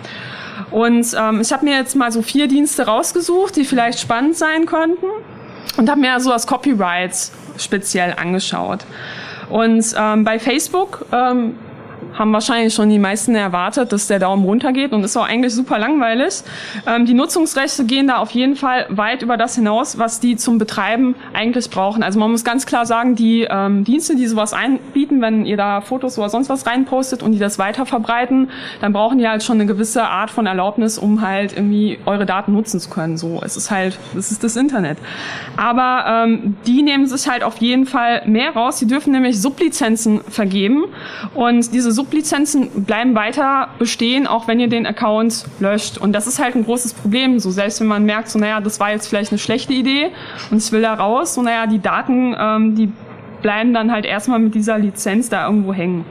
Und 0.70 1.06
ähm, 1.18 1.40
ich 1.40 1.52
habe 1.52 1.64
mir 1.64 1.76
jetzt 1.76 1.96
mal 1.96 2.12
so 2.12 2.22
vier 2.22 2.48
Dienste 2.48 2.86
rausgesucht, 2.86 3.56
die 3.56 3.64
vielleicht 3.64 4.00
spannend 4.00 4.36
sein 4.36 4.66
könnten 4.66 5.06
und 5.76 5.88
habe 5.88 6.00
mir 6.00 6.18
so 6.20 6.30
das 6.30 6.46
Copyright 6.46 7.14
speziell 7.56 8.14
angeschaut. 8.14 8.84
Und 9.48 9.84
ähm, 9.96 10.24
bei 10.24 10.38
Facebook 10.38 11.06
ähm, 11.12 11.56
haben 12.18 12.32
wahrscheinlich 12.32 12.74
schon 12.74 12.90
die 12.90 12.98
meisten 12.98 13.34
erwartet, 13.34 13.92
dass 13.92 14.06
der 14.08 14.18
Daumen 14.18 14.44
runter 14.44 14.72
geht 14.72 14.92
und 14.92 15.04
ist 15.04 15.16
auch 15.16 15.26
eigentlich 15.26 15.54
super 15.54 15.78
langweilig. 15.78 16.42
Ähm, 16.86 17.06
die 17.06 17.14
Nutzungsrechte 17.14 17.84
gehen 17.84 18.08
da 18.08 18.16
auf 18.16 18.30
jeden 18.32 18.56
Fall 18.56 18.86
weit 18.88 19.22
über 19.22 19.36
das 19.36 19.54
hinaus, 19.54 19.98
was 19.98 20.20
die 20.20 20.36
zum 20.36 20.58
Betreiben 20.58 21.14
eigentlich 21.32 21.70
brauchen. 21.70 22.02
Also 22.02 22.18
man 22.18 22.30
muss 22.30 22.44
ganz 22.44 22.66
klar 22.66 22.86
sagen, 22.86 23.14
die 23.14 23.46
ähm, 23.48 23.84
Dienste, 23.84 24.16
die 24.16 24.26
sowas 24.26 24.52
einbieten, 24.52 25.20
wenn 25.20 25.46
ihr 25.46 25.56
da 25.56 25.80
Fotos 25.80 26.18
oder 26.18 26.28
sonst 26.28 26.48
was 26.48 26.66
reinpostet 26.66 27.22
und 27.22 27.32
die 27.32 27.38
das 27.38 27.58
weiter 27.58 27.86
verbreiten, 27.86 28.50
dann 28.80 28.92
brauchen 28.92 29.18
die 29.18 29.28
halt 29.28 29.42
schon 29.42 29.56
eine 29.56 29.66
gewisse 29.66 30.04
Art 30.04 30.30
von 30.30 30.46
Erlaubnis, 30.46 30.98
um 30.98 31.22
halt 31.22 31.52
irgendwie 31.52 31.98
eure 32.06 32.26
Daten 32.26 32.52
nutzen 32.52 32.80
zu 32.80 32.90
können. 32.90 33.16
So, 33.16 33.40
es 33.44 33.56
ist 33.56 33.70
halt, 33.70 33.98
es 34.16 34.32
ist 34.32 34.42
das 34.42 34.56
Internet. 34.56 34.98
Aber 35.56 36.24
ähm, 36.24 36.56
die 36.66 36.82
nehmen 36.82 37.06
sich 37.06 37.28
halt 37.28 37.42
auf 37.42 37.58
jeden 37.58 37.86
Fall 37.86 38.22
mehr 38.26 38.52
raus. 38.52 38.78
Die 38.78 38.86
dürfen 38.86 39.12
nämlich 39.12 39.40
Sublizenzen 39.40 40.20
vergeben 40.28 40.84
und 41.34 41.72
diese 41.72 41.87
Sublizenzen 41.92 42.84
bleiben 42.84 43.14
weiter 43.14 43.68
bestehen, 43.78 44.26
auch 44.26 44.48
wenn 44.48 44.60
ihr 44.60 44.68
den 44.68 44.86
Account 44.86 45.44
löscht. 45.60 45.98
Und 45.98 46.12
das 46.12 46.26
ist 46.26 46.38
halt 46.38 46.54
ein 46.54 46.64
großes 46.64 46.94
Problem. 46.94 47.38
So 47.38 47.50
selbst 47.50 47.80
wenn 47.80 47.86
man 47.86 48.04
merkt, 48.04 48.28
so 48.28 48.38
naja, 48.38 48.60
das 48.60 48.80
war 48.80 48.90
jetzt 48.90 49.08
vielleicht 49.08 49.32
eine 49.32 49.38
schlechte 49.38 49.72
Idee 49.72 50.10
und 50.50 50.62
ich 50.62 50.72
will 50.72 50.82
da 50.82 50.94
raus, 50.94 51.34
so 51.34 51.42
naja, 51.42 51.66
die 51.66 51.80
Daten, 51.80 52.34
ähm, 52.38 52.74
die 52.74 52.92
bleiben 53.42 53.72
dann 53.74 53.92
halt 53.92 54.04
erstmal 54.04 54.38
mit 54.38 54.54
dieser 54.54 54.78
Lizenz 54.78 55.28
da 55.28 55.46
irgendwo 55.46 55.72
hängen. 55.72 56.04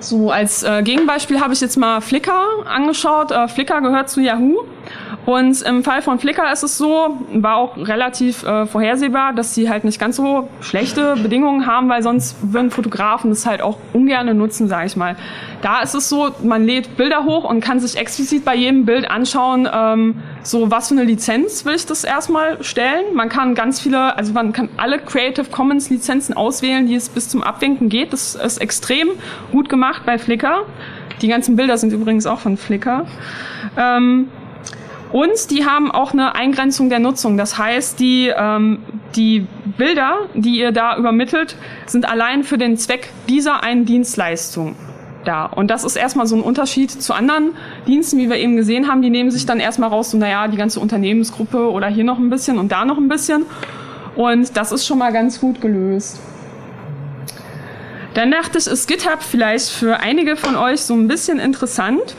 So, 0.00 0.30
als 0.30 0.62
äh, 0.62 0.82
Gegenbeispiel 0.82 1.40
habe 1.40 1.52
ich 1.52 1.60
jetzt 1.60 1.76
mal 1.76 2.00
Flickr 2.00 2.32
angeschaut. 2.66 3.32
Äh, 3.32 3.48
Flickr 3.48 3.82
gehört 3.82 4.08
zu 4.08 4.22
Yahoo. 4.22 4.64
Und 5.26 5.62
im 5.62 5.84
Fall 5.84 6.02
von 6.02 6.18
Flickr 6.18 6.50
ist 6.52 6.62
es 6.62 6.78
so, 6.78 7.18
war 7.34 7.56
auch 7.56 7.76
relativ 7.76 8.42
äh, 8.42 8.66
vorhersehbar, 8.66 9.32
dass 9.32 9.54
sie 9.54 9.68
halt 9.68 9.84
nicht 9.84 10.00
ganz 10.00 10.16
so 10.16 10.48
schlechte 10.60 11.14
Bedingungen 11.22 11.66
haben, 11.66 11.88
weil 11.88 12.02
sonst 12.02 12.36
würden 12.40 12.70
Fotografen 12.70 13.30
das 13.30 13.46
halt 13.46 13.60
auch 13.60 13.78
ungern 13.92 14.36
nutzen, 14.36 14.66
sage 14.66 14.86
ich 14.86 14.96
mal. 14.96 15.16
Da 15.62 15.82
ist 15.82 15.94
es 15.94 16.08
so, 16.08 16.30
man 16.42 16.64
lädt 16.64 16.96
Bilder 16.96 17.24
hoch 17.24 17.44
und 17.44 17.60
kann 17.60 17.80
sich 17.80 17.96
explizit 17.96 18.44
bei 18.44 18.54
jedem 18.54 18.86
Bild 18.86 19.10
anschauen, 19.10 19.68
ähm, 19.72 20.16
so 20.42 20.70
was 20.70 20.88
für 20.88 20.94
eine 20.94 21.04
Lizenz 21.04 21.64
will 21.64 21.74
ich 21.74 21.86
das 21.86 22.04
erstmal 22.04 22.62
stellen. 22.64 23.14
Man 23.14 23.28
kann 23.28 23.54
ganz 23.54 23.80
viele, 23.80 24.16
also 24.16 24.32
man 24.32 24.52
kann 24.52 24.68
alle 24.78 24.98
Creative 24.98 25.50
Commons 25.50 25.90
Lizenzen 25.90 26.34
auswählen, 26.34 26.86
die 26.86 26.94
es 26.94 27.08
bis 27.08 27.28
zum 27.28 27.42
Abwinken 27.42 27.88
geht. 27.88 28.12
Das 28.12 28.34
ist 28.34 28.58
extrem 28.58 29.08
gut 29.52 29.68
gemacht 29.68 30.02
bei 30.06 30.18
Flickr. 30.18 30.64
Die 31.20 31.28
ganzen 31.28 31.56
Bilder 31.56 31.76
sind 31.76 31.92
übrigens 31.92 32.26
auch 32.26 32.38
von 32.38 32.56
Flickr. 32.56 33.04
Ähm, 33.76 34.28
und 35.12 35.50
die 35.50 35.66
haben 35.66 35.90
auch 35.90 36.12
eine 36.12 36.34
Eingrenzung 36.34 36.88
der 36.88 37.00
Nutzung. 37.00 37.36
Das 37.36 37.58
heißt, 37.58 37.98
die, 37.98 38.32
ähm, 38.34 38.78
die 39.16 39.46
Bilder, 39.76 40.28
die 40.34 40.58
ihr 40.58 40.72
da 40.72 40.96
übermittelt, 40.96 41.56
sind 41.86 42.08
allein 42.08 42.44
für 42.44 42.58
den 42.58 42.76
Zweck 42.76 43.10
dieser 43.28 43.62
einen 43.62 43.86
Dienstleistung 43.86 44.76
da. 45.24 45.46
Und 45.46 45.70
das 45.70 45.84
ist 45.84 45.96
erstmal 45.96 46.26
so 46.26 46.36
ein 46.36 46.42
Unterschied 46.42 46.90
zu 46.90 47.12
anderen 47.12 47.52
Diensten, 47.86 48.18
wie 48.18 48.30
wir 48.30 48.36
eben 48.36 48.56
gesehen 48.56 48.88
haben. 48.88 49.02
Die 49.02 49.10
nehmen 49.10 49.30
sich 49.30 49.46
dann 49.46 49.58
erstmal 49.58 49.88
raus, 49.88 50.10
so, 50.10 50.18
naja, 50.18 50.48
die 50.48 50.56
ganze 50.56 50.80
Unternehmensgruppe 50.80 51.70
oder 51.70 51.88
hier 51.88 52.04
noch 52.04 52.18
ein 52.18 52.30
bisschen 52.30 52.58
und 52.58 52.70
da 52.70 52.84
noch 52.84 52.96
ein 52.96 53.08
bisschen. 53.08 53.46
Und 54.14 54.56
das 54.56 54.72
ist 54.72 54.86
schon 54.86 54.98
mal 54.98 55.12
ganz 55.12 55.40
gut 55.40 55.60
gelöst. 55.60 56.20
Dann 58.14 58.30
dachte 58.30 58.58
ich, 58.58 58.66
ist 58.66 58.88
GitHub 58.88 59.22
vielleicht 59.22 59.70
für 59.70 60.00
einige 60.00 60.36
von 60.36 60.56
euch 60.56 60.80
so 60.82 60.94
ein 60.94 61.06
bisschen 61.06 61.38
interessant. 61.38 62.16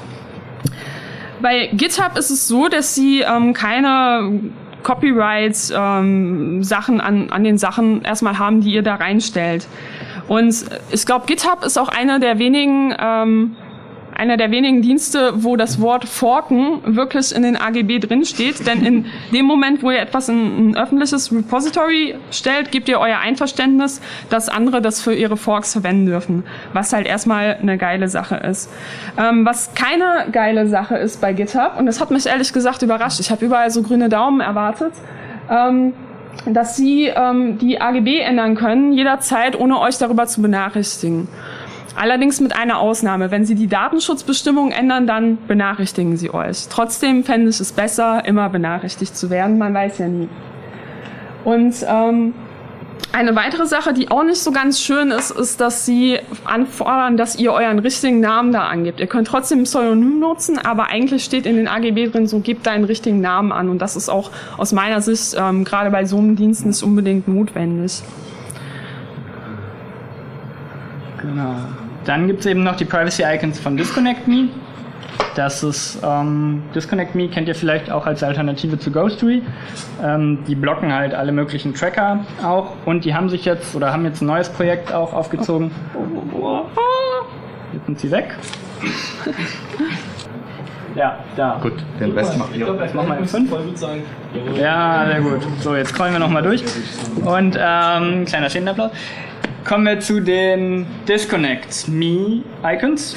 Bei 1.41 1.67
GitHub 1.73 2.17
ist 2.17 2.29
es 2.29 2.47
so, 2.47 2.67
dass 2.67 2.95
sie 2.95 3.21
ähm, 3.21 3.53
keine 3.53 4.39
Copyrights 4.83 5.73
ähm, 5.75 6.63
Sachen 6.63 7.01
an, 7.01 7.29
an 7.29 7.43
den 7.43 7.57
Sachen 7.57 8.03
erstmal 8.03 8.37
haben, 8.39 8.61
die 8.61 8.73
ihr 8.73 8.83
da 8.83 8.95
reinstellt. 8.95 9.67
Und 10.27 10.65
ich 10.91 11.05
glaube, 11.05 11.25
GitHub 11.25 11.63
ist 11.63 11.77
auch 11.77 11.89
einer 11.89 12.19
der 12.19 12.39
wenigen 12.39 12.95
ähm, 12.99 13.55
einer 14.21 14.37
der 14.37 14.51
wenigen 14.51 14.83
Dienste, 14.83 15.33
wo 15.43 15.55
das 15.55 15.81
Wort 15.81 16.07
forken 16.07 16.95
wirklich 16.95 17.33
in 17.35 17.41
den 17.41 17.57
AGB 17.57 17.97
drinsteht. 17.97 18.67
Denn 18.67 18.85
in 18.85 19.05
dem 19.33 19.47
Moment, 19.47 19.81
wo 19.81 19.89
ihr 19.89 19.97
etwas 19.97 20.29
in 20.29 20.69
ein 20.69 20.77
öffentliches 20.77 21.33
Repository 21.33 22.13
stellt, 22.29 22.71
gebt 22.71 22.87
ihr 22.87 22.99
euer 22.99 23.17
Einverständnis, 23.17 23.99
dass 24.29 24.47
andere 24.47 24.79
das 24.79 25.01
für 25.01 25.15
ihre 25.15 25.37
Forks 25.37 25.73
verwenden 25.73 26.05
dürfen. 26.05 26.43
Was 26.71 26.93
halt 26.93 27.07
erstmal 27.07 27.57
eine 27.59 27.79
geile 27.79 28.09
Sache 28.09 28.35
ist. 28.35 28.71
Ähm, 29.17 29.43
was 29.43 29.73
keine 29.73 30.27
geile 30.31 30.67
Sache 30.67 30.97
ist 30.97 31.19
bei 31.19 31.33
GitHub, 31.33 31.79
und 31.79 31.87
das 31.87 31.99
hat 31.99 32.11
mich 32.11 32.27
ehrlich 32.27 32.53
gesagt 32.53 32.83
überrascht, 32.83 33.19
ich 33.19 33.31
habe 33.31 33.43
überall 33.43 33.71
so 33.71 33.81
grüne 33.81 34.07
Daumen 34.07 34.39
erwartet, 34.39 34.93
ähm, 35.49 35.93
dass 36.45 36.75
sie 36.77 37.07
ähm, 37.07 37.57
die 37.57 37.81
AGB 37.81 38.19
ändern 38.19 38.53
können, 38.53 38.93
jederzeit, 38.93 39.59
ohne 39.59 39.79
euch 39.79 39.97
darüber 39.97 40.27
zu 40.27 40.43
benachrichtigen. 40.43 41.27
Allerdings 41.95 42.39
mit 42.39 42.55
einer 42.55 42.79
Ausnahme. 42.79 43.31
Wenn 43.31 43.45
Sie 43.45 43.55
die 43.55 43.67
Datenschutzbestimmungen 43.67 44.71
ändern, 44.71 45.07
dann 45.07 45.37
benachrichtigen 45.47 46.17
Sie 46.17 46.33
euch. 46.33 46.67
Trotzdem 46.69 47.23
fände 47.23 47.49
ich 47.49 47.59
es 47.59 47.73
besser, 47.73 48.23
immer 48.25 48.49
benachrichtigt 48.49 49.15
zu 49.15 49.29
werden. 49.29 49.57
Man 49.57 49.73
weiß 49.73 49.97
ja 49.97 50.07
nie. 50.07 50.29
Und 51.43 51.75
ähm, 51.87 52.33
eine 53.13 53.35
weitere 53.35 53.65
Sache, 53.65 53.93
die 53.93 54.09
auch 54.09 54.23
nicht 54.23 54.41
so 54.41 54.51
ganz 54.51 54.79
schön 54.79 55.11
ist, 55.11 55.31
ist, 55.31 55.59
dass 55.59 55.85
Sie 55.85 56.19
anfordern, 56.45 57.17
dass 57.17 57.37
ihr 57.37 57.51
euren 57.51 57.79
richtigen 57.79 58.21
Namen 58.21 58.53
da 58.53 58.67
angebt. 58.67 59.01
Ihr 59.01 59.07
könnt 59.07 59.27
trotzdem 59.27 59.63
Pseudonym 59.63 60.19
nutzen, 60.19 60.57
aber 60.57 60.87
eigentlich 60.87 61.25
steht 61.25 61.45
in 61.45 61.57
den 61.57 61.67
AGB 61.67 62.07
drin, 62.07 62.27
so 62.27 62.39
gebt 62.39 62.65
deinen 62.65 62.85
richtigen 62.85 63.19
Namen 63.19 63.51
an. 63.51 63.67
Und 63.67 63.79
das 63.79 63.97
ist 63.97 64.07
auch 64.07 64.31
aus 64.57 64.71
meiner 64.71 65.01
Sicht 65.01 65.35
ähm, 65.37 65.65
gerade 65.65 65.91
bei 65.91 66.05
so 66.05 66.17
einem 66.17 66.37
Dienst 66.37 66.65
nicht 66.65 66.81
unbedingt 66.83 67.27
notwendig. 67.27 68.01
Genau. 71.17 71.55
Dann 72.05 72.27
gibt 72.27 72.41
es 72.41 72.45
eben 72.45 72.63
noch 72.63 72.75
die 72.75 72.85
Privacy 72.85 73.23
Icons 73.23 73.59
von 73.59 73.77
Disconnect 73.77 74.27
Me. 74.27 74.49
Das 75.35 75.63
ist 75.63 75.99
ähm, 76.03 76.63
Disconnect 76.75 77.15
Me 77.15 77.29
kennt 77.29 77.47
ihr 77.47 77.55
vielleicht 77.55 77.89
auch 77.89 78.05
als 78.05 78.21
Alternative 78.23 78.77
zu 78.77 78.91
Ghostery. 78.91 79.41
Ähm, 80.03 80.39
die 80.47 80.55
blocken 80.55 80.93
halt 80.93 81.13
alle 81.13 81.31
möglichen 81.31 81.73
Tracker 81.73 82.25
auch 82.43 82.73
und 82.85 83.05
die 83.05 83.13
haben 83.13 83.29
sich 83.29 83.45
jetzt 83.45 83.73
oder 83.75 83.93
haben 83.93 84.03
jetzt 84.03 84.21
ein 84.21 84.25
neues 84.25 84.49
Projekt 84.49 84.93
auch 84.93 85.13
aufgezogen. 85.13 85.71
Jetzt 87.73 87.85
sind 87.85 87.99
sie 87.99 88.11
weg. 88.11 88.35
ja, 90.95 91.19
da. 91.37 91.59
Gut, 91.61 91.73
den 91.99 92.11
Rest 92.11 92.37
macht 92.37 92.55
ihr. 92.55 92.67
Jetzt 92.67 92.95
machen 92.95 93.07
wir 93.07 93.25
F5. 93.25 94.59
Ja, 94.59 95.05
sehr 95.05 95.21
gut. 95.21 95.41
So, 95.59 95.75
jetzt 95.75 95.91
scrollen 95.91 96.13
wir 96.13 96.19
nochmal 96.19 96.43
durch. 96.43 96.63
Und 97.23 97.57
ähm, 97.57 98.25
kleiner 98.25 98.49
Stehenapplaus. 98.49 98.91
Kommen 99.63 99.85
wir 99.85 99.99
zu 99.99 100.19
den 100.19 100.87
Disconnect 101.07 101.87
Me 101.87 102.41
Icons. 102.63 103.15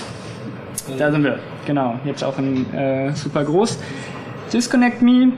Da 0.99 1.11
sind 1.11 1.25
wir, 1.25 1.39
genau, 1.67 1.99
jetzt 2.05 2.23
auch 2.23 2.39
in 2.39 2.73
äh, 2.75 3.13
super 3.13 3.45
groß. 3.45 3.79
Disconnect 4.53 5.01
Me 5.01 5.33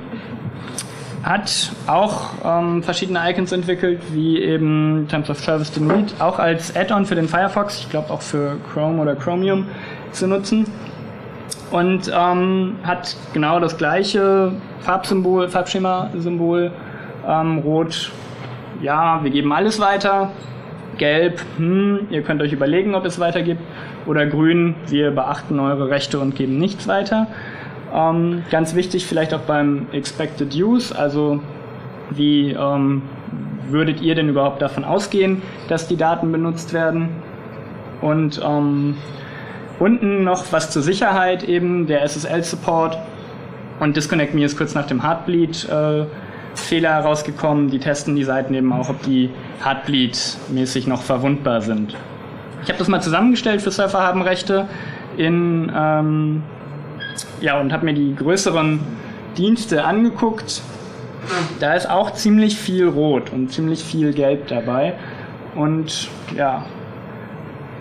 hat 1.22 1.70
auch 1.86 2.30
ähm, 2.44 2.82
verschiedene 2.82 3.20
Icons 3.30 3.52
entwickelt, 3.52 4.00
wie 4.12 4.42
eben 4.42 5.06
Terms 5.08 5.30
of 5.30 5.38
Service 5.38 5.72
Read, 5.80 6.12
auch 6.18 6.40
als 6.40 6.74
Add-on 6.76 7.06
für 7.06 7.14
den 7.14 7.28
Firefox, 7.28 7.80
ich 7.80 7.90
glaube 7.90 8.10
auch 8.10 8.22
für 8.22 8.56
Chrome 8.72 9.00
oder 9.00 9.14
Chromium 9.14 9.66
zu 10.10 10.26
nutzen. 10.26 10.66
Und 11.70 12.10
ähm, 12.12 12.76
hat 12.82 13.16
genau 13.32 13.60
das 13.60 13.76
gleiche 13.76 14.52
Farbsymbol, 14.80 15.48
Farbschema-Symbol, 15.48 16.72
ähm, 17.26 17.58
rot, 17.58 18.12
ja, 18.82 19.22
wir 19.22 19.30
geben 19.30 19.52
alles 19.52 19.80
weiter, 19.80 20.30
gelb, 20.98 21.40
hm, 21.56 22.08
ihr 22.10 22.22
könnt 22.22 22.42
euch 22.42 22.52
überlegen, 22.52 22.94
ob 22.94 23.04
es 23.04 23.18
weitergibt, 23.18 23.60
oder 24.06 24.26
grün, 24.26 24.74
wir 24.88 25.10
beachten 25.10 25.58
eure 25.58 25.90
Rechte 25.90 26.18
und 26.20 26.34
geben 26.34 26.58
nichts 26.58 26.86
weiter. 26.88 27.26
Ähm, 27.94 28.42
ganz 28.50 28.74
wichtig 28.74 29.06
vielleicht 29.06 29.34
auch 29.34 29.40
beim 29.40 29.86
Expected 29.92 30.54
Use, 30.54 30.96
also 30.96 31.40
wie 32.10 32.52
ähm, 32.52 33.02
würdet 33.68 34.00
ihr 34.00 34.14
denn 34.14 34.28
überhaupt 34.28 34.62
davon 34.62 34.84
ausgehen, 34.84 35.42
dass 35.68 35.88
die 35.88 35.96
Daten 35.96 36.30
benutzt 36.30 36.72
werden? 36.72 37.08
Und 38.00 38.40
ähm, 38.44 38.96
unten 39.78 40.24
noch 40.24 40.52
was 40.52 40.70
zur 40.70 40.82
Sicherheit 40.82 41.44
eben, 41.44 41.86
der 41.86 42.02
SSL-Support 42.02 42.98
und 43.80 43.96
Disconnect 43.96 44.34
Me 44.34 44.44
ist 44.44 44.56
kurz 44.56 44.74
nach 44.74 44.86
dem 44.86 45.02
Heartbleed 45.02 45.68
äh, 45.68 46.04
Fehler 46.58 46.90
herausgekommen. 46.90 47.70
Die 47.70 47.78
testen 47.78 48.16
die 48.16 48.24
Seiten 48.24 48.54
eben 48.54 48.72
auch, 48.72 48.88
ob 48.88 49.02
die 49.02 49.30
Heartbleed-mäßig 49.62 50.88
noch 50.88 51.02
verwundbar 51.02 51.60
sind. 51.60 51.96
Ich 52.62 52.68
habe 52.68 52.78
das 52.78 52.88
mal 52.88 53.00
zusammengestellt 53.00 53.62
für 53.62 53.70
Surfer 53.70 54.02
haben 54.02 54.22
Rechte 54.22 54.66
in, 55.16 55.70
ähm, 55.74 56.42
ja, 57.40 57.60
und 57.60 57.72
habe 57.72 57.84
mir 57.84 57.94
die 57.94 58.14
größeren 58.14 58.80
Dienste 59.36 59.84
angeguckt. 59.84 60.62
Da 61.60 61.74
ist 61.74 61.88
auch 61.88 62.12
ziemlich 62.12 62.56
viel 62.56 62.86
Rot 62.88 63.32
und 63.32 63.52
ziemlich 63.52 63.84
viel 63.84 64.12
Gelb 64.12 64.48
dabei. 64.48 64.94
Und 65.54 66.08
ja, 66.36 66.66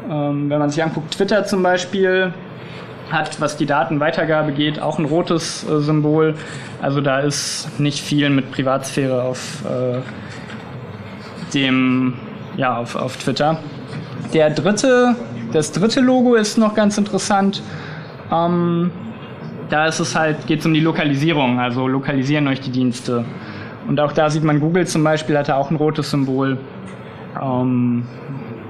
ähm, 0.09 0.49
wenn 0.49 0.59
man 0.59 0.69
sich 0.69 0.83
anguckt, 0.83 1.15
Twitter 1.15 1.45
zum 1.45 1.63
Beispiel, 1.63 2.33
hat, 3.11 3.39
was 3.39 3.57
die 3.57 3.65
Datenweitergabe 3.65 4.51
geht, 4.51 4.81
auch 4.81 4.99
ein 4.99 5.05
rotes 5.05 5.67
äh, 5.69 5.79
Symbol. 5.79 6.35
Also 6.81 7.01
da 7.01 7.19
ist 7.19 7.79
nicht 7.79 7.99
viel 7.99 8.29
mit 8.29 8.51
Privatsphäre 8.51 9.23
auf 9.23 9.63
äh, 9.65 9.99
dem, 11.53 12.15
ja, 12.57 12.77
auf, 12.77 12.95
auf 12.95 13.17
Twitter. 13.17 13.59
Der 14.33 14.49
dritte, 14.49 15.15
das 15.53 15.71
dritte 15.71 16.01
Logo 16.01 16.35
ist 16.35 16.57
noch 16.57 16.73
ganz 16.73 16.97
interessant. 16.97 17.61
Ähm, 18.31 18.91
da 19.69 19.87
ist 19.87 19.99
es 19.99 20.15
halt, 20.15 20.47
geht 20.47 20.59
es 20.59 20.65
um 20.65 20.73
die 20.73 20.79
Lokalisierung, 20.79 21.59
also 21.59 21.87
lokalisieren 21.87 22.47
euch 22.47 22.61
die 22.61 22.71
Dienste. 22.71 23.25
Und 23.87 23.99
auch 23.99 24.11
da 24.11 24.29
sieht 24.29 24.43
man, 24.43 24.59
Google 24.59 24.87
zum 24.87 25.03
Beispiel 25.03 25.37
hatte 25.37 25.55
auch 25.55 25.69
ein 25.69 25.75
rotes 25.75 26.09
Symbol. 26.09 26.57
Ähm, 27.41 28.03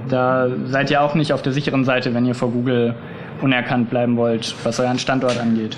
da 0.08 0.48
seid 0.66 0.90
ihr 0.90 1.02
auch 1.02 1.14
nicht 1.14 1.32
auf 1.32 1.42
der 1.42 1.52
sicheren 1.52 1.84
Seite, 1.84 2.14
wenn 2.14 2.26
ihr 2.26 2.34
vor 2.34 2.50
Google 2.50 2.94
unerkannt 3.42 3.90
bleiben 3.90 4.16
wollt, 4.16 4.54
was 4.64 4.80
euren 4.80 4.98
Standort 4.98 5.38
angeht. 5.38 5.76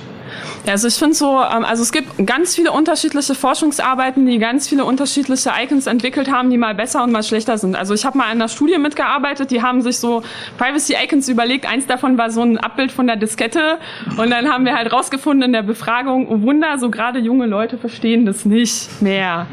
Also 0.66 0.88
ich 0.88 0.94
finde 0.94 1.14
so, 1.14 1.40
ähm, 1.40 1.64
also 1.64 1.82
es 1.82 1.92
gibt 1.92 2.26
ganz 2.26 2.54
viele 2.54 2.72
unterschiedliche 2.72 3.34
Forschungsarbeiten, 3.34 4.26
die 4.26 4.38
ganz 4.38 4.68
viele 4.68 4.84
unterschiedliche 4.84 5.50
Icons 5.62 5.86
entwickelt 5.86 6.30
haben, 6.30 6.50
die 6.50 6.58
mal 6.58 6.74
besser 6.74 7.02
und 7.02 7.12
mal 7.12 7.22
schlechter 7.22 7.58
sind. 7.58 7.76
Also 7.76 7.94
ich 7.94 8.04
habe 8.04 8.18
mal 8.18 8.26
in 8.26 8.32
einer 8.32 8.48
Studie 8.48 8.78
mitgearbeitet, 8.78 9.50
die 9.50 9.62
haben 9.62 9.82
sich 9.82 9.98
so 9.98 10.22
Privacy 10.58 10.96
Icons 11.02 11.28
überlegt. 11.28 11.66
Eins 11.66 11.86
davon 11.86 12.18
war 12.18 12.30
so 12.30 12.42
ein 12.42 12.58
Abbild 12.58 12.92
von 12.92 13.06
der 13.06 13.16
Diskette 13.16 13.78
und 14.16 14.30
dann 14.30 14.48
haben 14.48 14.64
wir 14.64 14.76
halt 14.76 14.92
rausgefunden 14.92 15.44
in 15.44 15.52
der 15.52 15.62
Befragung, 15.62 16.28
oh 16.28 16.42
Wunder, 16.42 16.78
so 16.78 16.90
gerade 16.90 17.18
junge 17.18 17.46
Leute 17.46 17.78
verstehen 17.78 18.26
das 18.26 18.44
nicht 18.44 19.00
mehr. 19.00 19.46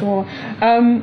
So, 0.00 0.26
ähm, 0.60 1.02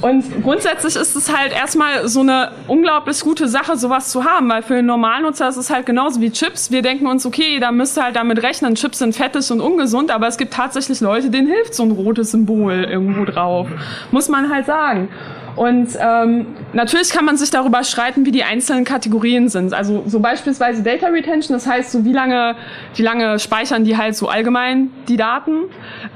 Und 0.00 0.42
grundsätzlich 0.42 0.96
ist 0.96 1.16
es 1.16 1.34
halt 1.34 1.52
erstmal 1.52 2.08
so 2.08 2.20
eine 2.20 2.52
unglaublich 2.68 3.20
gute 3.20 3.48
Sache, 3.48 3.76
sowas 3.76 4.10
zu 4.10 4.24
haben, 4.24 4.48
weil 4.50 4.62
für 4.62 4.74
den 4.74 4.86
Normalnutzer 4.86 5.48
ist 5.48 5.56
es 5.56 5.70
halt 5.70 5.86
genauso 5.86 6.20
wie 6.20 6.30
Chips. 6.30 6.70
Wir 6.70 6.82
denken 6.82 7.06
uns, 7.06 7.24
okay, 7.24 7.58
da 7.58 7.72
müsste 7.72 8.02
halt 8.02 8.16
damit 8.16 8.42
rechnen, 8.42 8.74
Chips 8.74 8.98
sind 8.98 9.14
fettig 9.14 9.50
und 9.50 9.60
ungesund, 9.60 10.10
aber 10.10 10.26
es 10.26 10.36
gibt 10.36 10.52
tatsächlich 10.52 11.00
Leute, 11.00 11.30
denen 11.30 11.48
hilft 11.48 11.74
so 11.74 11.84
ein 11.84 11.90
rotes 11.90 12.32
Symbol 12.32 12.84
irgendwo 12.84 13.24
drauf. 13.24 13.68
Muss 14.10 14.28
man 14.28 14.50
halt 14.50 14.66
sagen. 14.66 15.08
Und 15.56 15.88
ähm, 16.00 16.46
natürlich 16.72 17.10
kann 17.10 17.24
man 17.24 17.36
sich 17.36 17.50
darüber 17.50 17.84
streiten, 17.84 18.26
wie 18.26 18.32
die 18.32 18.42
einzelnen 18.42 18.84
Kategorien 18.84 19.48
sind. 19.48 19.72
Also 19.72 20.02
so 20.06 20.20
beispielsweise 20.20 20.82
Data 20.82 21.06
Retention, 21.08 21.56
das 21.56 21.66
heißt 21.66 21.92
so 21.92 22.04
wie 22.04 22.12
lange, 22.12 22.56
wie 22.94 23.02
lange 23.02 23.38
speichern 23.38 23.84
die 23.84 23.96
halt 23.96 24.16
so 24.16 24.28
allgemein 24.28 24.90
die 25.08 25.16
Daten. 25.16 25.64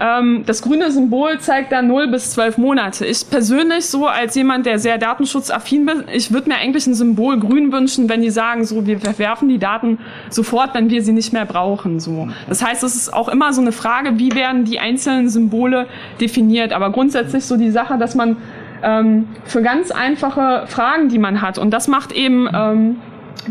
Ähm, 0.01 0.43
das 0.47 0.63
grüne 0.63 0.91
Symbol 0.91 1.39
zeigt 1.39 1.73
dann 1.73 1.87
0 1.87 2.09
bis 2.09 2.33
12 2.33 2.59
Monate. 2.59 3.07
Ich 3.07 3.29
persönlich 3.31 3.87
so 3.87 4.07
als 4.07 4.35
jemand, 4.35 4.67
der 4.67 4.79
sehr 4.79 4.99
datenschutzaffin 4.99 5.87
bin, 5.87 6.05
ich 6.13 6.33
würde 6.33 6.49
mir 6.49 6.57
eigentlich 6.57 6.87
ein 6.87 6.95
Symbol 6.95 7.39
grün 7.39 7.73
wünschen, 7.73 8.09
wenn 8.09 8.23
die 8.23 8.31
sagen, 8.31 8.65
so 8.65 8.87
wir 8.87 8.99
verwerfen 8.99 9.49
die 9.49 9.59
Daten 9.59 9.99
sofort, 10.31 10.75
wenn 10.75 10.91
wir 10.91 11.03
sie 11.03 11.13
nicht 11.13 11.33
mehr 11.33 11.47
brauchen. 11.47 12.01
So. 12.01 12.29
Das 12.49 12.65
heißt, 12.65 12.83
es 12.83 12.97
ist 12.97 13.13
auch 13.13 13.29
immer 13.29 13.53
so 13.53 13.61
eine 13.61 13.73
Frage, 13.73 14.19
wie 14.19 14.35
werden 14.35 14.65
die 14.65 14.81
einzelnen 14.81 15.29
Symbole 15.29 15.87
definiert. 16.21 16.73
Aber 16.73 16.91
grundsätzlich 16.91 17.45
so 17.45 17.57
die 17.57 17.71
Sache, 17.71 17.99
dass 17.99 18.15
man 18.15 18.37
ähm, 18.83 19.29
für 19.45 19.63
ganz 19.63 19.91
einfache 19.91 20.65
Fragen, 20.67 21.09
die 21.09 21.19
man 21.19 21.43
hat. 21.43 21.59
Und 21.59 21.71
das 21.71 21.89
macht 21.89 22.13
eben 22.13 22.49
ähm, 22.53 22.97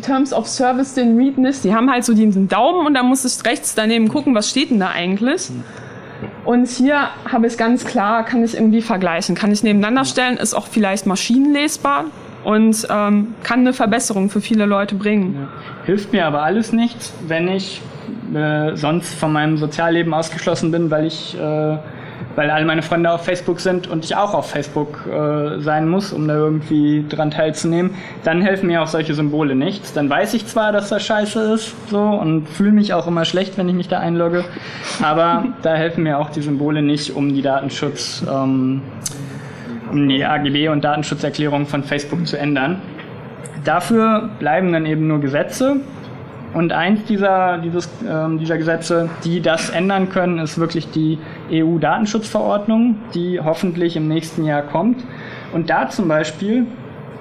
Terms 0.01 0.33
of 0.33 0.47
Service 0.47 0.93
den 0.93 1.17
Read 1.17 1.37
nicht. 1.37 1.63
Die 1.63 1.73
haben 1.73 1.91
halt 1.91 2.05
so 2.05 2.13
diesen 2.13 2.47
Daumen 2.47 2.85
und 2.87 2.93
da 2.93 3.03
muss 3.03 3.25
ich 3.25 3.45
rechts 3.45 3.75
daneben 3.75 4.09
gucken, 4.09 4.35
was 4.35 4.49
steht 4.49 4.69
denn 4.69 4.79
da 4.79 4.89
eigentlich. 4.89 5.49
Und 6.45 6.67
hier 6.67 7.09
habe 7.29 7.47
ich 7.47 7.57
ganz 7.57 7.85
klar, 7.85 8.23
kann 8.23 8.43
ich 8.43 8.55
irgendwie 8.55 8.81
vergleichen, 8.81 9.35
kann 9.35 9.51
ich 9.51 9.63
nebeneinander 9.63 10.05
stellen, 10.05 10.37
ist 10.37 10.53
auch 10.53 10.67
vielleicht 10.67 11.05
maschinenlesbar 11.05 12.05
und 12.43 12.87
ähm, 12.89 13.35
kann 13.43 13.59
eine 13.59 13.73
Verbesserung 13.73 14.29
für 14.29 14.41
viele 14.41 14.65
Leute 14.65 14.95
bringen. 14.95 15.35
Ja. 15.35 15.47
Hilft 15.85 16.13
mir 16.13 16.25
aber 16.25 16.43
alles 16.43 16.71
nichts, 16.71 17.13
wenn 17.27 17.47
ich 17.49 17.81
äh, 18.33 18.75
sonst 18.75 19.13
von 19.13 19.33
meinem 19.33 19.57
Sozialleben 19.57 20.13
ausgeschlossen 20.13 20.71
bin, 20.71 20.89
weil 20.89 21.05
ich 21.05 21.37
äh, 21.39 21.77
weil 22.37 22.51
alle 22.51 22.65
meine 22.65 22.83
Freunde 22.83 23.11
auf 23.11 23.25
Facebook 23.25 23.59
sind 23.59 23.87
und 23.87 24.05
ich 24.05 24.15
auch 24.15 24.35
auf 24.35 24.51
Facebook 24.51 25.07
äh, 25.07 25.59
sein 25.59 25.89
muss, 25.89 26.13
um 26.13 26.27
da 26.27 26.35
irgendwie 26.35 27.03
dran 27.09 27.31
teilzunehmen, 27.31 27.95
dann 28.23 28.43
helfen 28.43 28.67
mir 28.67 28.83
auch 28.83 28.87
solche 28.87 29.15
Symbole 29.15 29.55
nichts. 29.55 29.91
Dann 29.93 30.07
weiß 30.07 30.35
ich 30.35 30.45
zwar, 30.45 30.71
dass 30.71 30.89
das 30.89 31.03
scheiße 31.03 31.53
ist, 31.55 31.73
so 31.89 31.99
und 31.99 32.47
fühle 32.47 32.73
mich 32.73 32.93
auch 32.93 33.07
immer 33.07 33.25
schlecht, 33.25 33.57
wenn 33.57 33.67
ich 33.67 33.73
mich 33.73 33.87
da 33.87 33.99
einlogge, 33.99 34.45
aber 35.01 35.45
da 35.63 35.73
helfen 35.73 36.03
mir 36.03 36.19
auch 36.19 36.29
die 36.29 36.43
Symbole 36.43 36.83
nicht, 36.83 37.15
um 37.15 37.33
die 37.33 37.41
Datenschutz, 37.41 38.23
ähm, 38.31 38.83
um 39.91 40.07
die 40.07 40.23
AGB 40.23 40.69
und 40.69 40.83
Datenschutzerklärung 40.83 41.65
von 41.65 41.83
Facebook 41.83 42.27
zu 42.27 42.37
ändern. 42.37 42.83
Dafür 43.63 44.29
bleiben 44.37 44.71
dann 44.71 44.85
eben 44.85 45.07
nur 45.07 45.21
Gesetze, 45.21 45.77
und 46.53 46.71
eins 46.71 47.03
dieser, 47.05 47.57
dieses, 47.57 47.89
ähm, 48.07 48.39
dieser 48.39 48.57
Gesetze, 48.57 49.09
die 49.23 49.41
das 49.41 49.69
ändern 49.69 50.09
können, 50.09 50.39
ist 50.39 50.57
wirklich 50.57 50.89
die 50.91 51.19
EU-Datenschutzverordnung, 51.51 52.95
die 53.13 53.39
hoffentlich 53.39 53.95
im 53.95 54.07
nächsten 54.07 54.45
Jahr 54.45 54.61
kommt. 54.61 55.03
Und 55.53 55.69
da 55.69 55.89
zum 55.89 56.07
Beispiel 56.07 56.65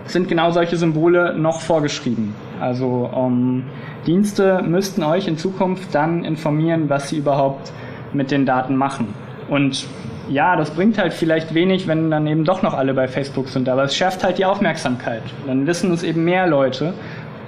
sind 0.06 0.28
genau 0.28 0.50
solche 0.52 0.76
Symbole 0.76 1.34
noch 1.36 1.60
vorgeschrieben. 1.60 2.34
Also 2.60 3.10
ähm, 3.14 3.64
Dienste 4.06 4.62
müssten 4.62 5.02
euch 5.02 5.26
in 5.26 5.36
Zukunft 5.36 5.94
dann 5.94 6.24
informieren, 6.24 6.88
was 6.88 7.08
sie 7.08 7.18
überhaupt 7.18 7.72
mit 8.12 8.30
den 8.30 8.46
Daten 8.46 8.76
machen. 8.76 9.12
Und 9.48 9.86
ja, 10.28 10.56
das 10.56 10.70
bringt 10.70 10.98
halt 10.98 11.12
vielleicht 11.12 11.54
wenig, 11.54 11.86
wenn 11.86 12.10
dann 12.10 12.26
eben 12.26 12.44
doch 12.44 12.62
noch 12.62 12.74
alle 12.74 12.94
bei 12.94 13.06
Facebook 13.06 13.48
sind, 13.48 13.68
aber 13.68 13.84
es 13.84 13.94
schärft 13.94 14.24
halt 14.24 14.38
die 14.38 14.44
Aufmerksamkeit. 14.44 15.22
Dann 15.46 15.66
wissen 15.66 15.92
es 15.92 16.02
eben 16.02 16.24
mehr 16.24 16.46
Leute 16.46 16.94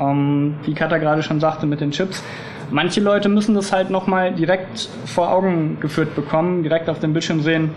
ähm, 0.01 0.57
wie 0.64 0.74
Katha 0.74 0.99
gerade 0.99 1.22
schon 1.22 1.40
sagte 1.40 1.66
mit 1.66 1.80
den 1.80 1.90
Chips. 1.90 2.22
Manche 2.70 3.01
Leute 3.01 3.28
müssen 3.28 3.55
das 3.55 3.72
halt 3.72 3.90
nochmal 3.90 4.32
direkt 4.32 4.88
vor 5.07 5.32
Augen 5.32 5.78
geführt 5.80 6.14
bekommen, 6.14 6.62
direkt 6.62 6.90
auf 6.90 6.99
dem 6.99 7.12
Bildschirm 7.12 7.40
sehen, 7.40 7.70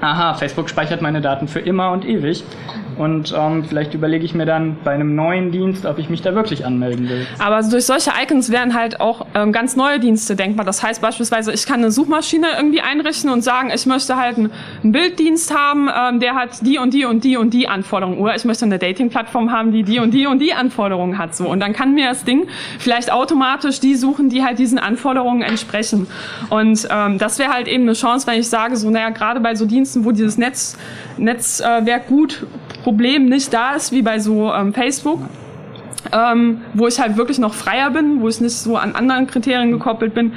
aha, 0.00 0.34
Facebook 0.34 0.70
speichert 0.70 1.02
meine 1.02 1.20
Daten 1.20 1.48
für 1.48 1.60
immer 1.60 1.90
und 1.90 2.04
ewig. 2.04 2.44
Und 2.98 3.32
ähm, 3.36 3.64
vielleicht 3.64 3.94
überlege 3.94 4.24
ich 4.24 4.34
mir 4.34 4.44
dann 4.44 4.76
bei 4.82 4.92
einem 4.92 5.14
neuen 5.14 5.52
Dienst, 5.52 5.86
ob 5.86 5.98
ich 5.98 6.10
mich 6.10 6.20
da 6.22 6.34
wirklich 6.34 6.66
anmelden 6.66 7.08
will. 7.08 7.26
Aber 7.38 7.62
durch 7.62 7.86
solche 7.86 8.10
Icons 8.20 8.50
wären 8.50 8.74
halt 8.74 9.00
auch 9.00 9.26
ähm, 9.34 9.52
ganz 9.52 9.76
neue 9.76 10.00
Dienste 10.00 10.34
denkbar. 10.34 10.66
Das 10.66 10.82
heißt 10.82 11.00
beispielsweise, 11.00 11.52
ich 11.52 11.64
kann 11.64 11.76
eine 11.76 11.92
Suchmaschine 11.92 12.48
irgendwie 12.56 12.80
einrichten 12.80 13.30
und 13.30 13.42
sagen, 13.42 13.70
ich 13.72 13.86
möchte 13.86 14.16
halt 14.16 14.36
einen, 14.36 14.50
einen 14.82 14.92
Bilddienst 14.92 15.56
haben, 15.56 15.88
ähm, 15.88 16.20
der 16.20 16.34
hat 16.34 16.66
die 16.66 16.78
und 16.78 16.92
die 16.92 17.04
und 17.04 17.22
die 17.22 17.36
und 17.36 17.54
die 17.54 17.68
Anforderungen. 17.68 18.18
Oder 18.18 18.34
ich 18.34 18.44
möchte 18.44 18.64
eine 18.64 18.78
Dating-Plattform 18.78 19.52
haben, 19.52 19.70
die 19.70 19.84
die 19.84 20.00
und 20.00 20.12
die 20.12 20.26
und 20.26 20.40
die 20.40 20.52
Anforderungen 20.52 21.18
hat. 21.18 21.36
So. 21.36 21.48
Und 21.48 21.60
dann 21.60 21.72
kann 21.72 21.94
mir 21.94 22.08
das 22.08 22.24
Ding 22.24 22.48
vielleicht 22.78 23.12
automatisch 23.12 23.78
die 23.78 23.94
suchen, 23.94 24.28
die 24.28 24.42
halt 24.44 24.58
diesen 24.58 24.78
Anforderungen 24.78 25.42
entsprechen. 25.42 26.08
Und 26.50 26.88
ähm, 26.90 27.18
das 27.18 27.38
wäre 27.38 27.52
halt 27.52 27.68
eben 27.68 27.84
eine 27.84 27.92
Chance, 27.92 28.26
wenn 28.26 28.40
ich 28.40 28.48
sage, 28.48 28.76
so, 28.76 28.90
naja, 28.90 29.10
gerade 29.10 29.38
bei 29.40 29.54
so 29.54 29.66
Diensten, 29.66 30.04
wo 30.04 30.10
dieses 30.10 30.36
Netz, 30.36 30.76
Netzwerk 31.16 32.08
gut 32.08 32.46
Problem 32.82 33.26
nicht 33.26 33.52
da 33.52 33.74
ist 33.74 33.92
wie 33.92 34.02
bei 34.02 34.18
so 34.18 34.52
ähm, 34.52 34.72
Facebook 34.72 35.20
ähm, 36.12 36.62
wo 36.74 36.86
ich 36.86 36.98
halt 37.00 37.16
wirklich 37.16 37.38
noch 37.38 37.54
freier 37.54 37.90
bin, 37.90 38.20
wo 38.20 38.28
ich 38.28 38.40
nicht 38.40 38.56
so 38.56 38.76
an 38.76 38.94
anderen 38.94 39.26
Kriterien 39.26 39.72
gekoppelt 39.72 40.14
bin, 40.14 40.32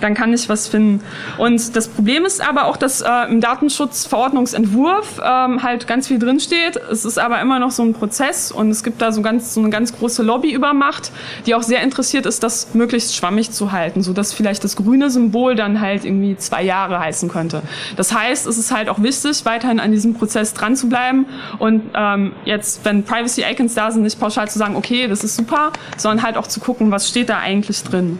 dann 0.00 0.14
kann 0.14 0.32
ich 0.32 0.48
was 0.48 0.68
finden. 0.68 1.02
Und 1.38 1.76
das 1.76 1.88
Problem 1.88 2.24
ist 2.24 2.46
aber 2.46 2.66
auch, 2.66 2.76
dass 2.76 3.00
äh, 3.00 3.10
im 3.28 3.40
Datenschutzverordnungsentwurf 3.40 5.20
ähm, 5.24 5.62
halt 5.62 5.86
ganz 5.86 6.08
viel 6.08 6.18
drinsteht. 6.18 6.76
Es 6.90 7.04
ist 7.04 7.18
aber 7.18 7.40
immer 7.40 7.58
noch 7.58 7.70
so 7.70 7.82
ein 7.82 7.92
Prozess 7.92 8.52
und 8.52 8.70
es 8.70 8.82
gibt 8.82 9.02
da 9.02 9.12
so, 9.12 9.22
ganz, 9.22 9.54
so 9.54 9.60
eine 9.60 9.70
ganz 9.70 9.96
große 9.96 10.22
Lobbyübermacht, 10.22 11.12
die 11.46 11.54
auch 11.54 11.62
sehr 11.62 11.82
interessiert 11.82 12.26
ist, 12.26 12.42
das 12.42 12.74
möglichst 12.74 13.16
schwammig 13.16 13.50
zu 13.50 13.72
halten, 13.72 14.02
so 14.02 14.12
dass 14.12 14.32
vielleicht 14.32 14.64
das 14.64 14.76
grüne 14.76 15.10
Symbol 15.10 15.54
dann 15.54 15.80
halt 15.80 16.04
irgendwie 16.04 16.36
zwei 16.36 16.62
Jahre 16.62 16.98
heißen 16.98 17.28
könnte. 17.28 17.62
Das 17.96 18.12
heißt, 18.12 18.46
es 18.46 18.58
ist 18.58 18.70
halt 18.72 18.88
auch 18.88 19.02
wichtig, 19.02 19.44
weiterhin 19.44 19.80
an 19.80 19.92
diesem 19.92 20.14
Prozess 20.14 20.54
dran 20.54 20.76
zu 20.76 20.88
bleiben 20.88 21.26
und 21.58 21.82
ähm, 21.94 22.32
jetzt, 22.44 22.84
wenn 22.84 23.02
Privacy 23.04 23.44
Icons 23.50 23.74
da 23.74 23.90
sind, 23.90 24.02
nicht 24.02 24.20
pauschal 24.20 24.48
zu 24.48 24.58
sagen, 24.58 24.76
okay, 24.76 25.08
das 25.08 25.24
ist 25.24 25.36
super, 25.36 25.72
sondern 25.96 26.24
halt 26.24 26.36
auch 26.36 26.46
zu 26.46 26.60
gucken, 26.60 26.90
was 26.90 27.08
steht 27.08 27.28
da 27.28 27.38
eigentlich 27.38 27.82
drin. 27.82 28.18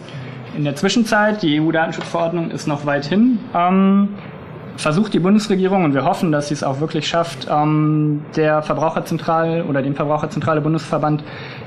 In 0.57 0.63
der 0.63 0.75
Zwischenzeit, 0.75 1.43
die 1.43 1.61
EU-Datenschutzverordnung 1.61 2.49
ist 2.49 2.67
noch 2.67 2.87
weit 2.87 3.05
hin, 3.05 3.37
ähm, 3.53 4.09
versucht 4.75 5.13
die 5.13 5.19
Bundesregierung, 5.19 5.83
und 5.83 5.93
wir 5.93 6.03
hoffen, 6.03 6.31
dass 6.31 6.47
sie 6.47 6.55
es 6.55 6.63
auch 6.63 6.79
wirklich 6.79 7.07
schafft, 7.07 7.47
ähm, 7.47 8.25
der 8.35 8.63
Verbraucherzentrale 8.63 9.65
oder 9.65 9.83
dem 9.83 9.93
Verbraucherzentrale 9.93 10.61
Bundesverband 10.61 11.23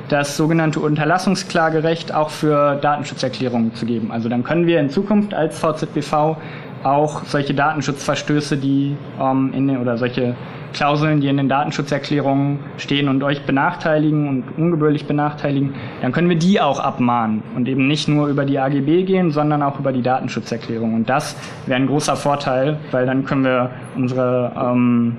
das 0.09 0.36
sogenannte 0.36 0.80
Unterlassungsklagerecht 0.80 2.12
auch 2.12 2.30
für 2.30 2.80
Datenschutzerklärungen 2.82 3.76
zu 3.76 3.86
geben. 3.86 4.11
Also 4.11 4.28
dann 4.28 4.43
können 4.43 4.66
wir 4.66 4.80
in 4.80 4.91
Zukunft 4.91 5.34
als 5.34 5.57
VZBV 5.61 6.36
auch 6.82 7.24
solche 7.26 7.55
Datenschutzverstöße, 7.55 8.57
die 8.57 8.97
ähm, 9.20 9.53
in 9.55 9.68
den, 9.68 9.78
oder 9.78 9.99
solche 9.99 10.34
Klauseln, 10.73 11.21
die 11.21 11.29
in 11.29 11.37
den 11.37 11.49
Datenschutzerklärungen 11.49 12.61
stehen 12.77 13.09
und 13.09 13.23
euch 13.23 13.45
benachteiligen 13.45 14.29
und 14.29 14.45
ungebührlich 14.57 15.07
benachteiligen, 15.07 15.75
dann 16.03 16.12
können 16.12 16.29
wir 16.29 16.39
die 16.39 16.61
auch 16.61 16.81
abmahnen 16.81 17.43
und 17.57 17.68
eben 17.68 17.87
nicht 17.87 18.09
nur 18.09 18.29
über 18.29 18.45
die 18.45 18.59
AGB 18.59 19.05
gehen, 19.05 19.31
sondern 19.31 19.62
auch 19.62 19.79
über 19.79 19.93
die 19.93 20.03
Datenschutzerklärung. 20.03 20.95
Und 20.95 21.09
das 21.09 21.37
wäre 21.66 21.81
ein 21.81 21.87
großer 21.87 22.16
Vorteil, 22.16 22.79
weil 22.91 23.07
dann 23.07 23.25
können 23.25 23.45
wir 23.45 23.71
unsere 23.97 24.53
ähm, 24.57 25.16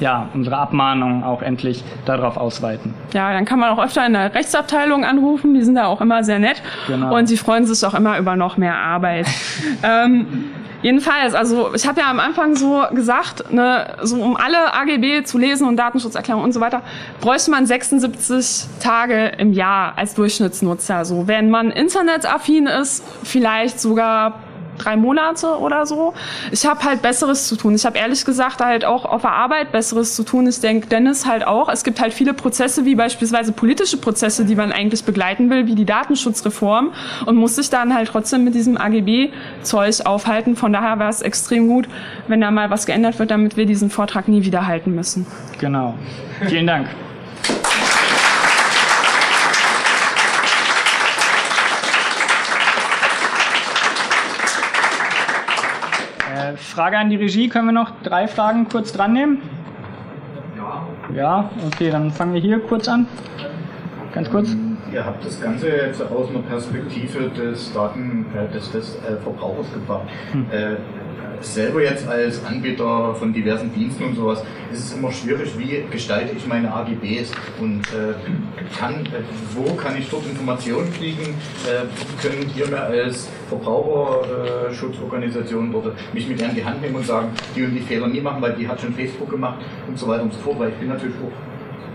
ja, 0.00 0.28
unsere 0.34 0.56
Abmahnung 0.56 1.24
auch 1.24 1.42
endlich 1.42 1.84
darauf 2.04 2.36
ausweiten. 2.36 2.94
Ja, 3.12 3.32
dann 3.32 3.44
kann 3.44 3.58
man 3.58 3.70
auch 3.70 3.82
öfter 3.82 4.06
in 4.06 4.12
der 4.12 4.34
Rechtsabteilung 4.34 5.04
anrufen, 5.04 5.54
die 5.54 5.62
sind 5.62 5.74
da 5.74 5.86
auch 5.86 6.00
immer 6.00 6.22
sehr 6.24 6.38
nett 6.38 6.62
genau. 6.86 7.16
und 7.16 7.26
sie 7.26 7.36
freuen 7.36 7.66
sich 7.66 7.84
auch 7.84 7.94
immer 7.94 8.18
über 8.18 8.36
noch 8.36 8.56
mehr 8.56 8.76
Arbeit. 8.76 9.26
ähm, 9.82 10.50
Jedenfalls, 10.80 11.34
also 11.34 11.74
ich 11.74 11.86
habe 11.86 12.00
ja 12.00 12.10
am 12.10 12.20
Anfang 12.20 12.54
so 12.54 12.84
gesagt, 12.92 13.52
ne, 13.52 13.96
so 14.02 14.22
um 14.22 14.36
alle 14.36 14.72
AGB 14.74 15.24
zu 15.24 15.36
lesen 15.36 15.66
und 15.66 15.76
Datenschutzerklärung 15.76 16.44
und 16.44 16.52
so 16.52 16.60
weiter, 16.60 16.82
bräuchte 17.20 17.50
man 17.50 17.66
76 17.66 18.66
Tage 18.80 19.32
im 19.38 19.52
Jahr 19.52 19.94
als 19.96 20.14
Durchschnittsnutzer. 20.14 21.04
So, 21.04 21.26
wenn 21.26 21.50
man 21.50 21.70
internetaffin 21.70 22.66
ist, 22.66 23.04
vielleicht 23.24 23.80
sogar 23.80 24.40
drei 24.78 24.96
Monate 24.96 25.58
oder 25.58 25.86
so. 25.86 26.14
Ich 26.50 26.66
habe 26.66 26.82
halt 26.84 27.02
Besseres 27.02 27.48
zu 27.48 27.56
tun. 27.56 27.74
Ich 27.74 27.84
habe 27.84 27.98
ehrlich 27.98 28.24
gesagt 28.24 28.60
halt 28.60 28.84
auch 28.84 29.04
auf 29.04 29.22
der 29.22 29.32
Arbeit 29.32 29.72
Besseres 29.72 30.14
zu 30.14 30.22
tun. 30.22 30.46
Ich 30.46 30.60
denke, 30.60 30.86
Dennis 30.86 31.26
halt 31.26 31.46
auch. 31.46 31.68
Es 31.68 31.84
gibt 31.84 32.00
halt 32.00 32.12
viele 32.12 32.34
Prozesse, 32.34 32.84
wie 32.84 32.94
beispielsweise 32.94 33.52
politische 33.52 33.96
Prozesse, 33.96 34.44
die 34.44 34.54
man 34.54 34.72
eigentlich 34.72 35.04
begleiten 35.04 35.50
will, 35.50 35.66
wie 35.66 35.74
die 35.74 35.84
Datenschutzreform 35.84 36.92
und 37.26 37.36
muss 37.36 37.56
sich 37.56 37.70
dann 37.70 37.94
halt 37.94 38.08
trotzdem 38.08 38.44
mit 38.44 38.54
diesem 38.54 38.76
AGB-Zeug 38.76 40.06
aufhalten. 40.06 40.56
Von 40.56 40.72
daher 40.72 40.98
wäre 40.98 41.10
es 41.10 41.22
extrem 41.22 41.68
gut, 41.68 41.88
wenn 42.26 42.40
da 42.40 42.50
mal 42.50 42.70
was 42.70 42.86
geändert 42.86 43.18
wird, 43.18 43.30
damit 43.30 43.56
wir 43.56 43.66
diesen 43.66 43.90
Vortrag 43.90 44.28
nie 44.28 44.44
wieder 44.44 44.66
halten 44.66 44.94
müssen. 44.94 45.26
Genau. 45.58 45.94
Vielen 46.46 46.66
Dank. 46.66 46.88
Frage 56.78 56.96
an 56.96 57.10
die 57.10 57.16
Regie. 57.16 57.48
Können 57.48 57.66
wir 57.66 57.72
noch 57.72 57.90
drei 58.04 58.28
Fragen 58.28 58.68
kurz 58.68 58.92
dran 58.92 59.12
nehmen? 59.12 59.42
Ja, 60.56 60.86
Ja, 61.12 61.50
okay, 61.66 61.90
dann 61.90 62.12
fangen 62.12 62.34
wir 62.34 62.40
hier 62.40 62.60
kurz 62.60 62.86
an. 62.86 63.08
Ganz 64.14 64.30
kurz. 64.30 64.54
Ihr 64.92 65.04
habt 65.04 65.26
das 65.26 65.40
Ganze 65.40 65.70
jetzt 65.70 66.00
aus 66.00 66.30
einer 66.30 66.38
Perspektive 66.38 67.30
des 67.30 67.72
Daten, 67.72 68.26
äh, 68.32 68.54
des, 68.54 68.70
des 68.70 68.94
äh, 68.94 69.16
Verbrauchers 69.20 69.72
gebracht. 69.74 70.06
Hm. 70.30 70.46
Äh, 70.52 70.76
selber 71.40 71.82
jetzt 71.82 72.06
als 72.08 72.44
Anbieter 72.44 73.14
von 73.14 73.32
diversen 73.32 73.72
Diensten 73.72 74.04
und 74.04 74.16
sowas 74.16 74.42
ist 74.72 74.80
es 74.80 74.92
immer 74.92 75.12
schwierig, 75.12 75.56
wie 75.58 75.84
gestalte 75.90 76.36
ich 76.36 76.46
meine 76.46 76.70
AGBs 76.72 77.32
und 77.60 77.80
äh, 77.92 78.12
kann, 78.78 79.06
äh, 79.06 79.22
wo 79.54 79.72
kann 79.74 79.98
ich 79.98 80.08
dort 80.10 80.26
Informationen 80.26 80.92
kriegen? 80.92 81.34
Äh, 81.66 81.86
können 82.20 82.50
ihr 82.54 82.68
mir 82.68 82.82
als 82.82 83.30
Verbraucherschutzorganisation 83.48 85.72
dort 85.72 85.94
mich 86.12 86.28
mit 86.28 86.42
an 86.42 86.54
die 86.54 86.62
Hand 86.64 86.82
nehmen 86.82 86.96
und 86.96 87.06
sagen, 87.06 87.28
die 87.56 87.64
und 87.64 87.74
die 87.74 87.80
Fehler 87.80 88.08
nie 88.08 88.20
machen, 88.20 88.42
weil 88.42 88.52
die 88.54 88.68
hat 88.68 88.78
schon 88.80 88.92
Facebook 88.92 89.30
gemacht 89.30 89.60
und 89.86 89.98
so 89.98 90.08
weiter 90.08 90.24
und 90.24 90.32
so 90.32 90.40
fort, 90.40 90.58
weil 90.58 90.70
ich 90.70 90.76
bin 90.76 90.88
natürlich 90.88 91.14
auch 91.16 91.30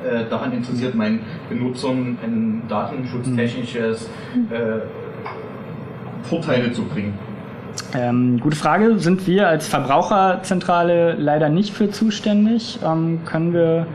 äh, 0.08 0.24
daran 0.30 0.54
interessiert, 0.54 0.96
meinen 0.96 1.20
Benutzern 1.50 2.18
ein 2.24 2.64
datenschutztechnisches 2.68 4.10
äh, 4.50 4.80
Vorteile 6.24 6.72
zu 6.72 6.86
bringen. 6.86 7.14
Ähm, 7.96 8.40
gute 8.40 8.56
Frage. 8.56 9.00
Sind 9.00 9.28
wir 9.28 9.48
als 9.48 9.68
Verbraucherzentrale 9.68 11.14
leider 11.14 11.50
nicht 11.50 11.74
für 11.74 11.90
zuständig? 11.90 12.80
Ähm, 12.84 13.22
können 13.26 13.54
wir 13.54 13.88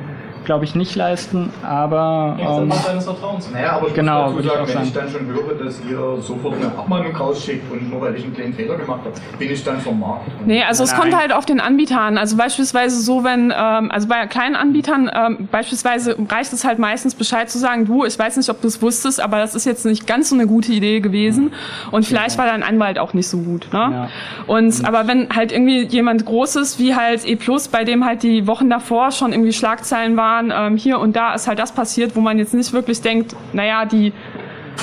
glaube 0.48 0.64
ich, 0.64 0.74
nicht 0.74 0.96
leisten, 0.96 1.50
aber. 1.62 2.34
Ja, 2.40 2.62
ähm, 2.62 2.72
seines 2.72 3.04
Vertrauens. 3.04 3.50
Naja, 3.52 3.72
aber 3.72 3.88
ich 3.88 3.92
genau, 3.94 4.30
muss 4.30 4.42
dazu 4.42 4.48
sagen, 4.48 4.64
ich 4.66 4.74
wenn 4.74 4.82
ich 4.84 4.92
dann 4.94 5.10
schon 5.10 5.26
höre, 5.26 5.62
dass 5.62 5.78
ihr 5.84 6.22
sofort 6.22 6.54
eine 6.54 6.68
Abmahnung 6.68 7.14
rausschickt 7.14 7.70
und 7.70 7.90
nur 7.90 8.00
weil 8.00 8.16
ich 8.16 8.24
einen 8.24 8.34
kleinen 8.34 8.54
Fehler 8.54 8.76
gemacht 8.76 9.00
habe, 9.04 9.12
bin 9.38 9.50
ich 9.50 9.62
dann 9.62 9.78
vom 9.78 10.00
Markt. 10.00 10.26
Nee, 10.46 10.64
also 10.64 10.84
es 10.84 10.94
kommt 10.94 11.14
halt 11.14 11.34
auf 11.34 11.44
den 11.44 11.60
Anbieter 11.60 12.00
an. 12.00 12.16
Also 12.16 12.38
beispielsweise 12.38 12.98
so, 12.98 13.24
wenn, 13.24 13.52
ähm, 13.54 13.90
also 13.90 14.08
bei 14.08 14.26
kleinen 14.26 14.56
Anbietern 14.56 15.10
ähm, 15.14 15.48
beispielsweise 15.52 16.16
reicht 16.30 16.54
es 16.54 16.64
halt 16.64 16.78
meistens 16.78 17.14
Bescheid 17.14 17.50
zu 17.50 17.58
sagen, 17.58 17.84
du, 17.84 18.06
ich 18.06 18.18
weiß 18.18 18.38
nicht, 18.38 18.48
ob 18.48 18.62
du 18.62 18.68
es 18.68 18.80
wusstest, 18.80 19.20
aber 19.20 19.36
das 19.36 19.54
ist 19.54 19.66
jetzt 19.66 19.84
nicht 19.84 20.06
ganz 20.06 20.30
so 20.30 20.34
eine 20.34 20.46
gute 20.46 20.72
Idee 20.72 21.00
gewesen 21.00 21.52
und 21.90 22.06
vielleicht 22.06 22.38
war 22.38 22.46
dein 22.46 22.62
Anwalt 22.62 22.98
auch 22.98 23.12
nicht 23.12 23.28
so 23.28 23.36
gut. 23.36 23.68
Ne? 23.70 23.78
Ja. 23.78 24.08
Und 24.46 24.82
aber 24.86 25.06
wenn 25.06 25.28
halt 25.28 25.52
irgendwie 25.52 25.82
jemand 25.82 26.24
Großes 26.24 26.78
wie 26.78 26.94
halt 26.94 27.28
E 27.28 27.36
Plus, 27.36 27.68
bei 27.68 27.84
dem 27.84 28.06
halt 28.06 28.22
die 28.22 28.46
Wochen 28.46 28.70
davor 28.70 29.10
schon 29.10 29.32
irgendwie 29.32 29.52
Schlagzeilen 29.52 30.16
waren, 30.16 30.37
Jahren 30.38 30.52
ähm, 30.54 30.76
hier 30.76 30.98
und 30.98 31.16
da 31.16 31.34
ist 31.34 31.48
halt 31.48 31.58
das 31.58 31.72
passiert, 31.72 32.16
wo 32.16 32.20
man 32.20 32.38
jetzt 32.38 32.54
nicht 32.54 32.72
wirklich 32.72 33.00
denkt, 33.00 33.34
naja, 33.52 33.84
die 33.84 34.12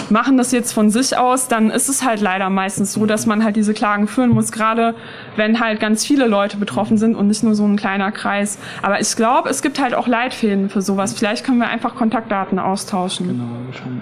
machen 0.09 0.37
das 0.37 0.51
jetzt 0.51 0.73
von 0.73 0.89
sich 0.89 1.17
aus, 1.17 1.47
dann 1.47 1.71
ist 1.71 1.87
es 1.87 2.05
halt 2.05 2.19
leider 2.19 2.49
meistens 2.49 2.91
so, 2.91 3.05
dass 3.05 3.25
man 3.25 3.43
halt 3.45 3.55
diese 3.55 3.73
Klagen 3.73 4.07
führen 4.07 4.31
muss, 4.31 4.51
gerade 4.51 4.93
wenn 5.37 5.61
halt 5.61 5.79
ganz 5.79 6.05
viele 6.05 6.27
Leute 6.27 6.57
betroffen 6.57 6.97
sind 6.97 7.15
und 7.15 7.27
nicht 7.27 7.43
nur 7.43 7.55
so 7.55 7.65
ein 7.65 7.77
kleiner 7.77 8.11
Kreis. 8.11 8.59
Aber 8.81 8.99
ich 8.99 9.15
glaube, 9.15 9.49
es 9.49 9.61
gibt 9.61 9.81
halt 9.81 9.95
auch 9.95 10.07
Leitfäden 10.07 10.69
für 10.69 10.81
sowas. 10.81 11.13
Vielleicht 11.13 11.45
können 11.45 11.59
wir 11.59 11.69
einfach 11.69 11.95
Kontaktdaten 11.95 12.59
austauschen. 12.59 13.27
Genau, 13.27 13.45
schon. 13.71 14.01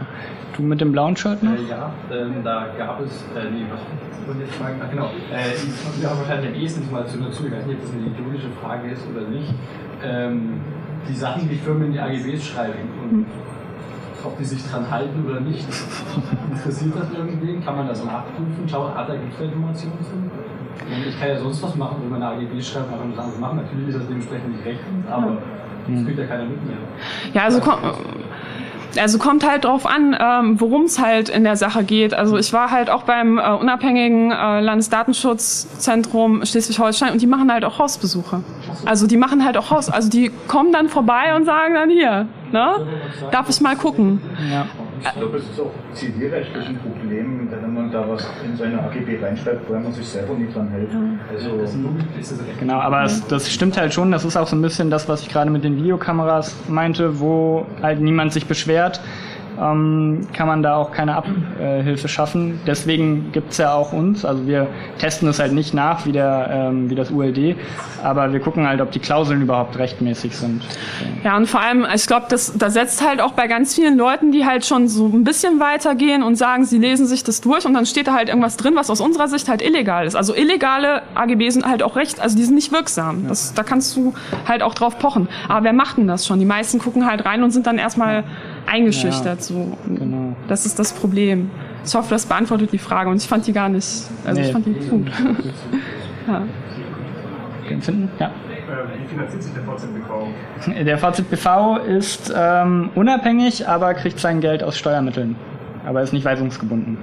Du 0.57 0.63
mit 0.63 0.81
dem 0.81 0.91
blauen 0.91 1.15
Shirt 1.15 1.43
noch? 1.43 1.51
Äh, 1.51 1.69
ja, 1.69 1.91
ähm, 2.11 2.43
da 2.43 2.67
gab 2.77 2.99
es, 3.01 3.23
äh, 3.35 3.49
nee, 3.51 3.65
was 3.71 3.79
wollte 4.27 4.41
ich 4.41 4.49
jetzt 4.49 4.57
fragen? 4.57 4.81
Ach, 4.83 4.89
genau. 4.89 5.05
Äh, 5.05 5.99
wir 5.99 6.09
haben 6.09 6.19
wahrscheinlich 6.19 6.55
am 6.55 6.55
ehesten 6.55 6.91
mal 6.91 7.05
zu 7.05 7.17
dazu, 7.19 7.45
ich 7.45 7.51
weiß 7.51 7.65
nicht, 7.67 7.77
ob 7.77 7.81
das 7.81 7.91
eine 7.93 8.07
ideologische 8.07 8.49
Frage 8.61 8.91
ist 8.91 9.03
oder 9.11 9.27
nicht. 9.27 9.53
Ähm, 10.03 10.61
die 11.07 11.13
Sachen, 11.13 11.49
die 11.49 11.55
Firmen 11.55 11.87
in 11.87 11.93
die 11.93 11.99
AGBs 11.99 12.45
schreiben 12.45 12.89
und 13.03 13.11
hm. 13.11 13.25
ob 14.23 14.37
die 14.37 14.45
sich 14.45 14.63
dran 14.69 14.89
halten 14.89 15.25
oder 15.25 15.39
nicht. 15.39 15.65
Interessiert 16.51 16.93
das 16.95 17.11
irgendwen? 17.11 17.63
Kann 17.63 17.75
man 17.75 17.87
das 17.87 18.01
abprüfen? 18.01 18.67
Schauen, 18.67 18.93
hat 18.93 19.09
da 19.09 19.15
gibt 19.15 19.33
es 19.33 19.41
Informationen 19.41 19.97
drin? 19.99 20.31
Ich 21.07 21.19
kann 21.19 21.29
ja 21.29 21.39
sonst 21.39 21.61
was 21.61 21.75
machen, 21.75 21.97
wenn 22.01 22.09
man 22.09 22.23
eine 22.23 22.41
AGB 22.41 22.61
schreibt, 22.61 22.89
man 22.89 23.15
kann 23.15 23.29
das 23.29 23.39
machen. 23.39 23.57
Natürlich 23.57 23.89
ist 23.89 23.99
das 23.99 24.07
dementsprechend 24.07 24.55
nicht 24.55 24.65
rechtens, 24.65 25.07
aber 25.09 25.37
das 25.87 26.05
kriegt 26.05 26.19
ja 26.19 26.25
keiner 26.25 26.45
mit 26.45 26.65
mehr. 26.65 26.77
Ja, 27.33 27.43
also 27.43 27.59
komm, 27.59 27.79
also 28.99 29.17
kommt 29.17 29.47
halt 29.47 29.65
drauf 29.65 29.85
an, 29.85 30.15
ähm, 30.19 30.59
worum 30.59 30.83
es 30.83 30.99
halt 30.99 31.29
in 31.29 31.43
der 31.43 31.55
Sache 31.55 31.83
geht. 31.83 32.13
Also 32.13 32.37
ich 32.37 32.53
war 32.53 32.71
halt 32.71 32.89
auch 32.89 33.03
beim 33.03 33.37
äh, 33.37 33.51
unabhängigen 33.51 34.31
äh, 34.31 34.59
Landesdatenschutzzentrum 34.61 36.45
Schleswig-Holstein 36.45 37.11
und 37.13 37.21
die 37.21 37.27
machen 37.27 37.51
halt 37.51 37.65
auch 37.65 37.79
Hausbesuche. 37.79 38.43
Also 38.85 39.07
die 39.07 39.17
machen 39.17 39.45
halt 39.45 39.57
auch 39.57 39.69
Haus, 39.71 39.89
also 39.89 40.09
die 40.09 40.31
kommen 40.47 40.71
dann 40.71 40.89
vorbei 40.89 41.35
und 41.35 41.45
sagen 41.45 41.73
dann 41.73 41.89
hier, 41.89 42.27
ne? 42.51 42.85
Darf 43.31 43.49
ich 43.49 43.61
mal 43.61 43.75
gucken? 43.75 44.21
Ja. 44.51 44.65
Ich 45.05 45.19
glaube, 45.19 45.37
es 45.37 45.49
ist 45.49 45.59
auch 45.59 45.71
zivilrechtlich 45.93 46.65
ein 46.65 46.77
Problem, 46.77 47.49
wenn 47.51 47.73
man 47.73 47.91
da 47.91 48.07
was 48.07 48.25
in 48.45 48.55
seine 48.55 48.81
AGB 48.81 49.21
reinschreibt, 49.21 49.69
weil 49.69 49.81
man 49.81 49.91
sich 49.91 50.07
selber 50.07 50.33
nicht 50.33 50.55
dran 50.55 50.69
hält. 50.69 50.89
Also, 51.29 51.59
genau, 52.59 52.79
aber 52.79 53.03
es, 53.03 53.25
das 53.27 53.51
stimmt 53.51 53.77
halt 53.77 53.93
schon. 53.93 54.11
Das 54.11 54.23
ist 54.23 54.37
auch 54.37 54.47
so 54.47 54.55
ein 54.55 54.61
bisschen 54.61 54.89
das, 54.89 55.09
was 55.09 55.21
ich 55.21 55.29
gerade 55.29 55.51
mit 55.51 55.63
den 55.63 55.75
Videokameras 55.75 56.55
meinte, 56.69 57.19
wo 57.19 57.65
halt 57.81 57.99
niemand 57.99 58.31
sich 58.31 58.45
beschwert 58.45 59.01
ähm, 59.61 60.27
kann 60.33 60.47
man 60.47 60.63
da 60.63 60.75
auch 60.75 60.91
keine 60.91 61.15
Abhilfe 61.15 62.07
schaffen. 62.07 62.59
Deswegen 62.65 63.31
gibt 63.31 63.51
es 63.51 63.57
ja 63.57 63.73
auch 63.73 63.93
uns. 63.93 64.25
Also 64.25 64.47
wir 64.47 64.67
testen 64.97 65.27
es 65.27 65.39
halt 65.39 65.53
nicht 65.53 65.73
nach 65.73 66.05
wie, 66.05 66.11
der, 66.11 66.49
ähm, 66.51 66.89
wie 66.89 66.95
das 66.95 67.11
ULD, 67.11 67.55
aber 68.03 68.33
wir 68.33 68.39
gucken 68.39 68.67
halt, 68.67 68.81
ob 68.81 68.91
die 68.91 68.99
Klauseln 68.99 69.41
überhaupt 69.41 69.77
rechtmäßig 69.77 70.35
sind. 70.35 70.63
Ja, 71.23 71.37
und 71.37 71.47
vor 71.47 71.61
allem, 71.61 71.85
ich 71.93 72.07
glaube, 72.07 72.25
das 72.29 72.53
da 72.57 72.69
setzt 72.69 73.05
halt 73.05 73.21
auch 73.21 73.33
bei 73.33 73.47
ganz 73.47 73.75
vielen 73.75 73.97
Leuten, 73.97 74.31
die 74.31 74.45
halt 74.45 74.65
schon 74.65 74.87
so 74.87 75.07
ein 75.07 75.23
bisschen 75.23 75.59
weitergehen 75.59 76.23
und 76.23 76.35
sagen, 76.35 76.65
sie 76.65 76.77
lesen 76.77 77.05
sich 77.05 77.23
das 77.23 77.41
durch 77.41 77.65
und 77.65 77.73
dann 77.73 77.85
steht 77.85 78.07
da 78.07 78.13
halt 78.13 78.29
irgendwas 78.29 78.57
drin, 78.57 78.73
was 78.75 78.89
aus 78.89 79.01
unserer 79.01 79.27
Sicht 79.27 79.49
halt 79.49 79.61
illegal 79.61 80.05
ist. 80.05 80.15
Also 80.15 80.35
illegale 80.35 81.01
AGB 81.15 81.49
sind 81.49 81.65
halt 81.65 81.83
auch 81.83 81.95
recht, 81.95 82.19
also 82.19 82.35
die 82.35 82.43
sind 82.43 82.55
nicht 82.55 82.71
wirksam. 82.71 83.27
Das, 83.27 83.53
da 83.53 83.63
kannst 83.63 83.95
du 83.95 84.13
halt 84.47 84.63
auch 84.63 84.73
drauf 84.73 84.99
pochen. 84.99 85.27
Aber 85.47 85.65
wer 85.65 85.73
macht 85.73 85.97
denn 85.97 86.07
das 86.07 86.25
schon? 86.25 86.39
Die 86.39 86.45
meisten 86.45 86.79
gucken 86.79 87.05
halt 87.05 87.25
rein 87.25 87.43
und 87.43 87.51
sind 87.51 87.67
dann 87.67 87.77
erstmal 87.77 88.23
eingeschüchtert. 88.65 89.39
Ja, 89.39 89.43
so. 89.43 89.77
Genau. 89.87 90.35
Das 90.47 90.65
ist 90.65 90.79
das 90.79 90.93
Problem. 90.93 91.51
Ich 91.85 91.93
hoffe, 91.95 92.09
das 92.09 92.25
beantwortet 92.25 92.71
die 92.71 92.77
Frage 92.77 93.09
und 93.09 93.17
ich 93.17 93.27
fand 93.27 93.45
die 93.45 93.53
gar 93.53 93.69
nicht, 93.69 94.05
also 94.25 94.39
nee. 94.39 94.47
ich 94.47 94.53
fand 94.53 94.65
die 94.65 94.73
gut. 94.73 95.07
ja. 96.27 96.43
Empfinden? 97.69 98.09
Ja. 98.19 98.27
Äh, 98.27 98.31
wie 99.01 99.07
finanziert 99.07 99.43
sich 99.43 99.53
der 99.53 99.63
VZBV? 99.63 100.83
Der 100.85 100.97
VZBV 100.97 101.85
ist 101.85 102.33
ähm, 102.35 102.89
unabhängig, 102.95 103.67
aber 103.67 103.93
kriegt 103.93 104.19
sein 104.19 104.39
Geld 104.39 104.63
aus 104.63 104.77
Steuermitteln. 104.77 105.35
Aber 105.85 106.01
ist 106.01 106.13
nicht 106.13 106.23
weisungsgebunden. 106.23 106.97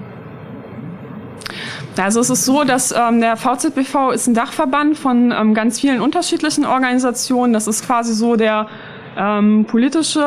Also 1.98 2.20
es 2.20 2.30
ist 2.30 2.46
so, 2.46 2.64
dass 2.64 2.92
ähm, 2.92 3.20
der 3.20 3.36
VZBV 3.36 4.12
ist 4.14 4.26
ein 4.26 4.34
Dachverband 4.34 4.96
von 4.96 5.32
ähm, 5.32 5.52
ganz 5.52 5.80
vielen 5.80 6.00
unterschiedlichen 6.00 6.64
Organisationen. 6.64 7.52
Das 7.52 7.66
ist 7.66 7.84
quasi 7.84 8.14
so 8.14 8.36
der 8.36 8.68
ähm, 9.16 9.64
politische 9.66 10.20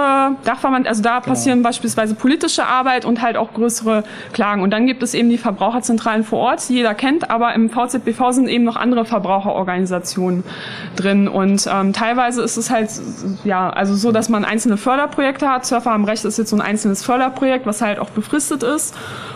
Dachverband, 0.43 0.87
also 0.87 1.01
da 1.01 1.19
genau. 1.19 1.33
passieren 1.33 1.63
beispielsweise 1.63 2.15
politische 2.15 2.65
Arbeit 2.65 3.05
und 3.05 3.21
halt 3.21 3.37
auch 3.37 3.53
größere 3.53 4.03
Klagen. 4.33 4.61
Und 4.61 4.71
dann 4.71 4.85
gibt 4.87 5.03
es 5.03 5.13
eben 5.13 5.29
die 5.29 5.37
Verbraucherzentralen 5.37 6.23
vor 6.23 6.39
Ort, 6.39 6.67
die 6.69 6.75
jeder 6.75 6.93
kennt, 6.93 7.29
aber 7.29 7.53
im 7.53 7.69
VZBV 7.69 8.31
sind 8.31 8.47
eben 8.47 8.63
noch 8.63 8.75
andere 8.75 9.05
Verbraucherorganisationen 9.05 10.43
drin. 10.95 11.27
Und 11.27 11.67
ähm, 11.71 11.93
teilweise 11.93 12.41
ist 12.41 12.57
es 12.57 12.69
halt 12.69 12.89
ja 13.43 13.69
also 13.69 13.95
so, 13.95 14.11
dass 14.11 14.29
man 14.29 14.45
einzelne 14.45 14.77
Förderprojekte 14.77 15.49
hat. 15.49 15.65
Surfer 15.65 15.91
am 15.91 16.05
Recht 16.05 16.25
ist 16.25 16.37
jetzt 16.37 16.49
so 16.49 16.55
ein 16.55 16.61
einzelnes 16.61 17.03
Förderprojekt, 17.03 17.65
was 17.65 17.81
halt 17.81 17.99
auch 17.99 18.09
befristet 18.09 18.63
ist. 18.63 18.95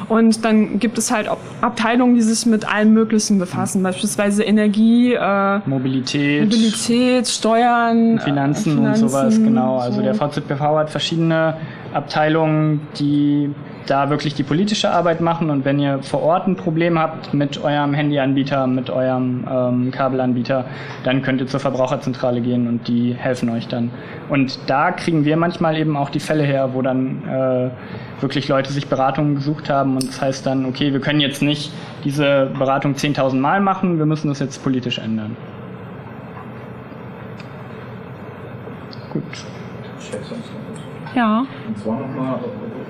Und 0.10 0.46
dann 0.46 0.80
gibt 0.80 0.98
es 0.98 1.12
halt 1.12 1.30
Abteilungen, 1.62 2.16
die 2.16 2.22
sich 2.22 2.46
mit 2.46 2.68
allem 2.68 2.94
Möglichen 2.94 3.40
befassen, 3.40 3.84
beispielsweise 3.84 4.44
Energie, 4.44 5.14
äh, 5.14 5.60
Mobilität, 5.66 6.44
Mobilität, 6.44 7.28
Steuern, 7.28 8.20
Finanzen, 8.20 8.72
äh, 8.72 8.76
Finanzen 8.76 8.80
und 8.80 8.96
sowas 8.96 9.37
genau. 9.44 9.78
Also 9.78 10.02
der 10.02 10.14
VZBV 10.14 10.60
hat 10.60 10.90
verschiedene 10.90 11.56
Abteilungen, 11.94 12.82
die 13.00 13.54
da 13.90 14.10
wirklich 14.10 14.36
die 14.36 14.44
politische 14.44 14.92
Arbeit 14.92 15.22
machen 15.22 15.50
und 15.50 15.66
wenn 15.66 15.80
ihr 15.80 16.04
vor 16.04 16.22
Ort 16.22 16.48
ein 16.48 16.56
Problem 16.56 17.00
habt 17.00 17.34
mit 17.34 17.64
eurem 17.64 17.94
Handyanbieter, 17.94 18.68
mit 18.68 18.90
eurem 18.90 19.46
ähm, 19.50 19.92
Kabelanbieter, 19.92 20.66
dann 21.04 21.22
könnt 21.22 21.42
ihr 21.42 21.48
zur 21.48 21.60
Verbraucherzentrale 21.60 22.42
gehen 22.42 22.68
und 22.68 22.88
die 22.88 23.14
helfen 23.14 23.50
euch 23.50 23.68
dann. 23.68 23.92
Und 24.30 24.60
da 24.68 24.92
kriegen 24.92 25.26
wir 25.26 25.38
manchmal 25.38 25.78
eben 25.78 25.96
auch 25.96 26.10
die 26.10 26.20
Fälle 26.20 26.44
her, 26.44 26.72
wo 26.74 26.82
dann 26.82 27.24
äh, 27.28 28.22
wirklich 28.22 28.48
Leute 28.48 28.72
sich 28.72 28.88
Beratungen 28.88 29.36
gesucht 29.36 29.70
haben 29.70 29.96
und 29.96 30.08
das 30.08 30.22
heißt 30.22 30.46
dann, 30.46 30.66
okay, 30.66 30.92
wir 30.94 31.00
können 31.00 31.20
jetzt 31.20 31.42
nicht 31.42 31.72
diese 32.04 32.52
Beratung 32.58 32.94
10.000 32.94 33.36
Mal 33.36 33.62
machen, 33.62 33.98
wir 33.98 34.06
müssen 34.06 34.28
das 34.28 34.40
jetzt 34.40 34.64
politisch 34.64 35.00
ändern. 35.00 35.36
Gut. 39.18 39.46
Ja. 41.16 41.46
Und 41.68 41.78
zwar 41.80 42.00
nochmal, 42.00 42.40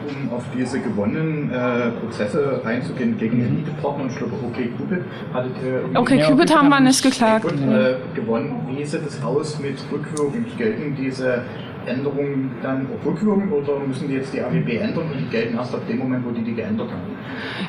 um 0.10 0.34
auf 0.34 0.44
diese 0.54 0.80
gewonnenen 0.82 1.50
äh, 1.52 1.92
Prozesse 1.92 2.62
einzugehen 2.66 3.18
gegen 3.18 3.38
mhm. 3.38 3.46
Elite-Partner 3.46 4.04
und 4.04 4.18
glaube, 4.18 4.34
okay, 4.46 4.72
Cupid 4.78 5.04
hattet 5.34 5.52
ihr. 5.64 5.98
Okay, 5.98 6.24
Cupid 6.28 6.56
haben 6.56 6.70
wir 6.70 6.80
nicht 6.82 7.02
geklagt. 7.02 7.46
Und, 7.46 7.72
äh, 7.72 7.96
gewonnen. 8.14 8.68
Wie 8.68 8.84
sieht 8.84 9.06
es 9.08 9.24
aus 9.24 9.60
mit 9.60 9.78
rückwirkend? 9.90 10.58
Gelten 10.58 10.96
diese 10.96 11.44
Änderungen 11.88 12.52
dann 12.62 12.88
auch 12.88 13.06
rückwirken 13.06 13.52
oder 13.52 13.80
müssen 13.80 14.08
die 14.08 14.16
jetzt 14.16 14.34
die 14.34 14.42
AGB 14.42 14.78
ändern 14.78 15.06
und 15.12 15.20
die 15.20 15.30
gelten 15.30 15.58
erst 15.58 15.74
ab 15.74 15.82
dem 15.88 16.00
Moment, 16.00 16.26
wo 16.26 16.32
die 16.32 16.44
die 16.44 16.54
geändert 16.54 16.90
haben? 16.90 17.18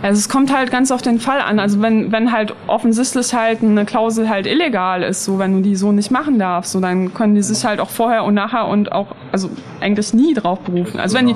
Also 0.02 0.18
es 0.18 0.28
kommt 0.28 0.54
halt 0.54 0.70
ganz 0.70 0.90
auf 0.90 1.02
den 1.02 1.18
Fall 1.20 1.40
an. 1.40 1.58
Also 1.58 1.80
wenn, 1.82 2.12
wenn 2.12 2.32
halt 2.32 2.54
offensichtlich 2.66 3.34
halt 3.34 3.62
eine 3.62 3.84
Klausel 3.84 4.28
halt 4.28 4.46
illegal 4.46 5.02
ist, 5.02 5.24
so 5.24 5.38
wenn 5.38 5.54
du 5.54 5.60
die 5.60 5.76
so 5.76 5.92
nicht 5.92 6.10
machen 6.10 6.38
darfst, 6.38 6.72
so 6.72 6.80
dann 6.80 7.14
können 7.14 7.34
die 7.34 7.42
sich 7.42 7.64
halt 7.64 7.80
auch 7.80 7.90
vorher 7.90 8.24
und 8.24 8.34
nachher 8.34 8.66
und 8.68 8.92
auch, 8.92 9.08
also 9.32 9.50
eigentlich 9.80 10.14
nie 10.14 10.34
drauf 10.34 10.60
berufen. 10.60 10.98
Also 10.98 11.16
wenn 11.16 11.26
die, 11.26 11.34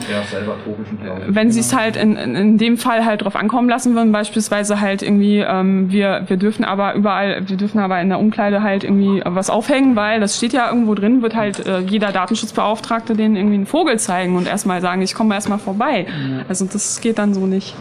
wenn 1.28 1.50
sie 1.50 1.60
es 1.60 1.76
halt 1.76 1.96
in, 1.96 2.16
in, 2.16 2.34
in 2.34 2.58
dem 2.58 2.76
Fall 2.76 3.04
halt 3.04 3.22
drauf 3.22 3.36
ankommen 3.36 3.68
lassen 3.68 3.94
würden, 3.94 4.12
beispielsweise 4.12 4.80
halt 4.80 5.02
irgendwie, 5.02 5.38
ähm, 5.38 5.90
wir, 5.92 6.24
wir 6.26 6.36
dürfen 6.36 6.64
aber 6.64 6.94
überall, 6.94 7.48
wir 7.48 7.56
dürfen 7.56 7.78
aber 7.78 8.00
in 8.00 8.08
der 8.08 8.18
Umkleide 8.18 8.62
halt 8.62 8.84
irgendwie 8.84 9.22
was 9.24 9.50
aufhängen, 9.50 9.96
weil 9.96 10.20
das 10.20 10.36
steht 10.36 10.52
ja 10.52 10.68
irgendwo 10.68 10.94
drin, 10.94 11.22
wird 11.22 11.36
halt 11.36 11.64
äh, 11.66 11.80
jeder 11.80 12.12
Datenschutzbeauftragte 12.12 12.71
denen 13.14 13.36
irgendwie 13.36 13.56
einen 13.56 13.66
Vogel 13.66 13.98
zeigen 13.98 14.36
und 14.36 14.46
erstmal 14.46 14.80
sagen, 14.80 15.02
ich 15.02 15.14
komme 15.14 15.34
erstmal 15.34 15.58
vorbei. 15.58 16.06
Also 16.48 16.64
das 16.64 17.00
geht 17.00 17.18
dann 17.18 17.34
so 17.34 17.46
nicht. 17.46 17.74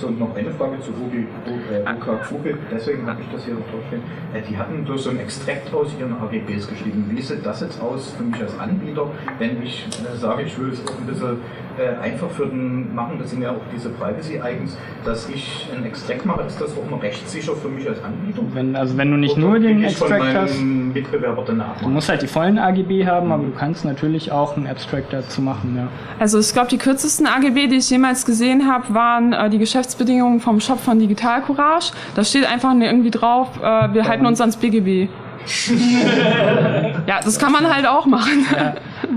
So, 0.00 0.08
und 0.08 0.18
noch 0.18 0.36
eine 0.36 0.50
Frage 0.50 0.78
zu 0.80 0.92
Google, 0.92 1.26
äh, 1.72 2.24
Vogel, 2.24 2.58
deswegen 2.70 3.06
habe 3.06 3.22
ich 3.22 3.28
das 3.32 3.46
hier 3.46 3.54
draufstehen. 3.54 4.02
Äh, 4.34 4.42
die 4.46 4.56
hatten 4.56 4.84
durch 4.84 5.00
so 5.00 5.10
ein 5.10 5.18
Extrakt 5.18 5.72
aus 5.72 5.88
ihren 5.98 6.12
AGBs 6.12 6.68
geschrieben. 6.68 7.06
Wie 7.10 7.22
sieht 7.22 7.46
das 7.46 7.62
jetzt 7.62 7.80
aus 7.80 8.10
für 8.10 8.22
mich 8.22 8.38
als 8.38 8.58
Anbieter, 8.58 9.08
wenn 9.38 9.62
ich 9.62 9.86
äh, 9.86 10.16
sage, 10.16 10.42
ich 10.42 10.58
will 10.58 10.70
es 10.70 10.86
auch 10.86 10.98
ein 10.98 11.06
bisschen 11.06 11.38
äh, 11.78 12.02
einfach 12.02 12.30
für 12.30 12.46
den 12.46 12.94
machen, 12.94 13.18
das 13.18 13.30
sind 13.30 13.42
ja 13.42 13.50
auch 13.50 13.60
diese 13.74 13.90
Privacy-Icons, 13.90 14.76
dass 15.04 15.28
ich 15.28 15.68
ein 15.74 15.84
Extract 15.84 16.24
mache, 16.24 16.42
ist 16.42 16.60
das 16.60 16.70
auch 16.72 16.90
noch 16.90 17.02
rechtssicher 17.02 17.54
für 17.54 17.68
mich 17.68 17.88
als 17.88 18.02
Anbieter? 18.02 18.42
Wenn, 18.52 18.74
also 18.74 18.96
wenn 18.96 19.10
du 19.10 19.16
nicht 19.16 19.36
Oder 19.36 19.46
nur 19.46 19.58
den 19.58 19.84
Extract 19.84 20.34
hast, 20.34 20.60
Mitbewerber 20.60 21.42
danach 21.46 21.80
du 21.80 21.88
musst 21.88 22.08
halt 22.08 22.22
die 22.22 22.26
vollen 22.26 22.58
AGB 22.58 23.06
haben, 23.06 23.30
aber 23.30 23.44
du 23.44 23.52
kannst 23.52 23.84
natürlich 23.84 24.32
auch 24.32 24.56
einen 24.56 24.66
Abstract 24.66 25.12
dazu 25.12 25.42
machen. 25.42 25.74
Ja. 25.76 25.88
Also 26.18 26.38
ich 26.38 26.52
glaube, 26.52 26.68
die 26.68 26.78
kürzesten 26.78 27.26
AGB, 27.26 27.68
die 27.68 27.76
ich 27.76 27.90
jemals 27.90 28.24
gesehen 28.24 28.66
habe, 28.70 28.94
waren 28.94 29.32
äh, 29.32 29.50
die 29.50 29.58
Geschäftsbedingungen 29.58 30.40
vom 30.40 30.60
Shop 30.60 30.80
von 30.80 30.98
Digital 30.98 31.42
Courage. 31.42 31.92
Da 32.14 32.24
steht 32.24 32.50
einfach 32.50 32.74
irgendwie 32.74 33.10
drauf, 33.10 33.48
äh, 33.58 33.92
wir 33.92 34.08
halten 34.08 34.26
uns 34.26 34.40
ans 34.40 34.56
BGB. 34.56 35.08
ja, 37.06 37.20
das 37.22 37.38
kann 37.38 37.52
man 37.52 37.72
halt 37.72 37.86
auch 37.86 38.06
machen. 38.06 38.46
Ja, 38.56 38.74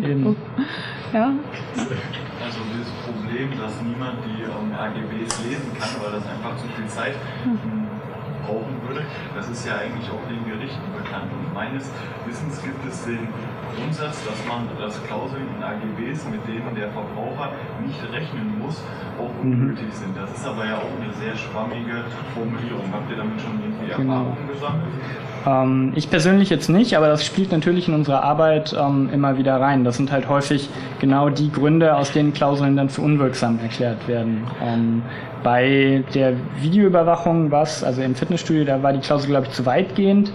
eben. 0.07 0.35
ja. 1.13 1.31
Problem, 3.39 3.57
dass 3.57 3.81
niemand 3.81 4.19
die 4.25 4.43
um, 4.43 4.73
AGBs 4.73 5.43
lesen 5.45 5.71
kann, 5.79 5.89
weil 6.01 6.08
das 6.19 6.27
einfach 6.27 6.55
zu 6.57 6.67
viel 6.75 6.87
Zeit 6.87 7.15
hm. 7.43 7.87
brauchen 8.45 8.75
würde. 8.87 9.05
Das 9.35 9.49
ist 9.49 9.65
ja 9.65 9.77
eigentlich 9.79 10.07
auch 10.11 10.23
den 10.27 10.43
Gerichten 10.43 10.87
bekannt. 10.95 11.31
Und 11.31 11.53
meines 11.53 11.89
Wissens 12.27 12.61
gibt 12.61 12.83
es 12.87 13.05
den 13.05 13.27
Grundsatz, 13.75 14.19
dass 14.25 14.39
man 14.47 14.67
das 14.77 15.01
Klauseln 15.07 15.47
in 15.55 15.63
AGBs, 15.63 16.27
mit 16.29 16.43
denen 16.47 16.75
der 16.75 16.91
Verbraucher 16.91 17.53
nicht 17.85 18.01
rechnen 18.11 18.59
muss, 18.59 18.83
auch 19.17 19.31
mhm. 19.43 19.71
unnötig 19.71 19.93
sind. 19.93 20.17
Das 20.17 20.31
ist 20.31 20.45
aber 20.45 20.65
ja 20.65 20.77
auch 20.77 20.93
eine 20.99 21.13
sehr 21.13 21.35
schwammige 21.35 22.03
Formulierung. 22.33 22.91
Habt 22.91 23.09
ihr 23.09 23.17
damit 23.17 23.39
schon 23.39 23.59
irgendwie 23.61 23.87
genau. 23.95 24.13
Erfahrungen 24.13 24.47
gesammelt? 24.51 24.93
Ähm, 25.45 25.93
ich 25.95 26.09
persönlich 26.09 26.49
jetzt 26.49 26.69
nicht, 26.69 26.95
aber 26.97 27.07
das 27.07 27.25
spielt 27.25 27.51
natürlich 27.51 27.87
in 27.87 27.93
unsere 27.93 28.23
Arbeit 28.23 28.75
ähm, 28.77 29.09
immer 29.13 29.37
wieder 29.37 29.59
rein. 29.59 29.83
Das 29.83 29.97
sind 29.97 30.11
halt 30.11 30.27
häufig 30.27 30.69
genau 30.99 31.29
die 31.29 31.51
Gründe, 31.51 31.95
aus 31.95 32.11
denen 32.11 32.33
Klauseln 32.33 32.75
dann 32.75 32.89
für 32.89 33.01
unwirksam 33.01 33.59
erklärt 33.59 34.07
werden. 34.07 34.45
Ähm, 34.61 35.01
bei 35.43 36.03
der 36.13 36.33
Videoüberwachung 36.61 37.51
was, 37.51 37.83
also 37.83 38.01
im 38.01 38.15
Fitnessstudio, 38.15 38.65
da 38.65 38.83
war 38.83 38.93
die 38.93 38.99
Klausel, 38.99 39.29
glaube 39.29 39.47
ich, 39.47 39.53
zu 39.53 39.65
weitgehend, 39.65 40.31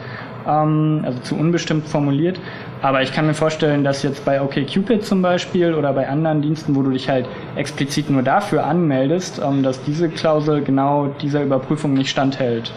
ähm, 0.46 1.02
also 1.05 1.18
zu 1.20 1.36
unbestimmt 1.36 1.86
formuliert. 1.86 2.40
Aber 2.80 3.02
ich 3.02 3.12
kann 3.12 3.26
mir 3.26 3.34
vorstellen, 3.34 3.84
dass 3.84 4.02
jetzt 4.02 4.24
bei 4.24 4.42
OkCupid 4.42 5.05
zum 5.05 5.22
Beispiel 5.22 5.74
oder 5.74 5.92
bei 5.92 6.09
anderen 6.09 6.42
Diensten, 6.42 6.74
wo 6.74 6.82
du 6.82 6.90
dich 6.90 7.09
halt 7.09 7.26
explizit 7.57 8.11
nur 8.11 8.22
dafür 8.22 8.66
anmeldest, 8.66 9.40
ähm, 9.44 9.62
dass 9.62 9.82
diese 9.82 10.09
Klausel 10.09 10.62
genau 10.62 11.09
dieser 11.20 11.42
Überprüfung 11.42 11.94
nicht 11.94 12.11
standhält. 12.11 12.72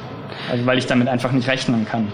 Also 0.49 0.65
weil 0.65 0.77
ich 0.77 0.85
damit 0.87 1.07
einfach 1.07 1.31
nicht 1.31 1.47
rechnen 1.47 1.85
kann. 1.85 2.11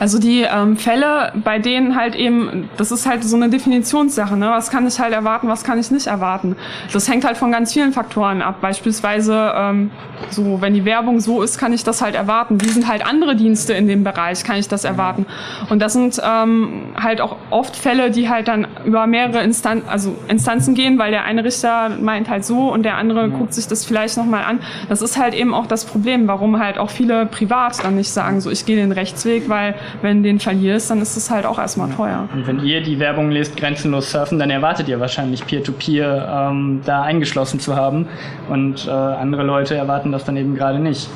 Also 0.00 0.18
die 0.18 0.46
ähm, 0.50 0.78
Fälle, 0.78 1.30
bei 1.44 1.58
denen 1.58 1.94
halt 1.94 2.16
eben, 2.16 2.70
das 2.78 2.90
ist 2.90 3.06
halt 3.06 3.22
so 3.22 3.36
eine 3.36 3.50
Definitionssache, 3.50 4.34
ne? 4.34 4.48
was 4.48 4.70
kann 4.70 4.86
ich 4.86 4.98
halt 4.98 5.12
erwarten, 5.12 5.46
was 5.46 5.62
kann 5.62 5.78
ich 5.78 5.90
nicht 5.90 6.06
erwarten. 6.06 6.56
Das 6.90 7.06
hängt 7.06 7.26
halt 7.26 7.36
von 7.36 7.52
ganz 7.52 7.74
vielen 7.74 7.92
Faktoren 7.92 8.40
ab. 8.40 8.62
Beispielsweise, 8.62 9.52
ähm, 9.54 9.90
so 10.30 10.62
wenn 10.62 10.72
die 10.72 10.86
Werbung 10.86 11.20
so 11.20 11.42
ist, 11.42 11.58
kann 11.58 11.74
ich 11.74 11.84
das 11.84 12.00
halt 12.00 12.14
erwarten. 12.14 12.62
Wie 12.62 12.68
sind 12.70 12.88
halt 12.88 13.06
andere 13.06 13.36
Dienste 13.36 13.74
in 13.74 13.88
dem 13.88 14.02
Bereich, 14.02 14.42
kann 14.42 14.56
ich 14.56 14.68
das 14.68 14.84
erwarten. 14.84 15.26
Und 15.68 15.82
das 15.82 15.92
sind 15.92 16.18
ähm, 16.24 16.94
halt 16.96 17.20
auch 17.20 17.36
oft 17.50 17.76
Fälle, 17.76 18.10
die 18.10 18.30
halt 18.30 18.48
dann 18.48 18.68
über 18.86 19.06
mehrere 19.06 19.42
Instan 19.42 19.82
also 19.86 20.16
Instanzen 20.28 20.74
gehen, 20.74 20.98
weil 20.98 21.10
der 21.10 21.24
eine 21.24 21.44
Richter 21.44 21.90
meint 22.00 22.30
halt 22.30 22.46
so 22.46 22.72
und 22.72 22.84
der 22.84 22.96
andere 22.96 23.28
ja. 23.28 23.36
guckt 23.36 23.52
sich 23.52 23.66
das 23.68 23.84
vielleicht 23.84 24.16
nochmal 24.16 24.44
an. 24.44 24.60
Das 24.88 25.02
ist 25.02 25.18
halt 25.18 25.34
eben 25.34 25.52
auch 25.52 25.66
das 25.66 25.84
Problem, 25.84 26.26
warum 26.26 26.58
halt 26.58 26.78
auch 26.78 26.88
viele 26.88 27.26
privat 27.26 27.84
dann 27.84 27.96
nicht 27.96 28.10
sagen, 28.10 28.40
so 28.40 28.50
ich 28.50 28.64
gehe 28.64 28.76
den 28.76 28.92
Rechtsweg, 28.92 29.50
weil 29.50 29.74
wenn 30.02 30.18
du 30.18 30.28
den 30.28 30.38
verlierst, 30.40 30.90
dann 30.90 31.00
ist 31.00 31.16
es 31.16 31.30
halt 31.30 31.46
auch 31.46 31.58
erstmal 31.58 31.90
teuer. 31.90 32.28
Und 32.32 32.46
wenn 32.46 32.64
ihr 32.64 32.82
die 32.82 32.98
Werbung 32.98 33.30
lest, 33.30 33.56
grenzenlos 33.56 34.10
surfen, 34.10 34.38
dann 34.38 34.50
erwartet 34.50 34.88
ihr 34.88 35.00
wahrscheinlich 35.00 35.46
Peer-to-Peer 35.46 36.00
-Peer, 36.00 36.50
ähm, 36.50 36.80
da 36.84 37.02
eingeschlossen 37.02 37.60
zu 37.60 37.76
haben. 37.76 38.06
Und 38.48 38.86
äh, 38.86 38.90
andere 38.90 39.42
Leute 39.42 39.74
erwarten 39.74 40.12
das 40.12 40.24
dann 40.24 40.36
eben 40.36 40.54
gerade 40.54 40.78
nicht. 40.78 41.08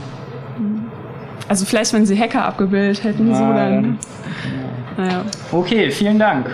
Also 1.48 1.66
vielleicht, 1.66 1.92
wenn 1.92 2.06
sie 2.06 2.18
Hacker 2.18 2.44
abgebildet 2.44 3.04
hätten, 3.04 3.30
ja, 3.30 3.36
so 3.36 3.44
dann. 3.44 3.98
Ja. 4.96 5.04
Naja. 5.04 5.24
Okay, 5.52 5.90
vielen 5.90 6.18
Dank. 6.18 6.46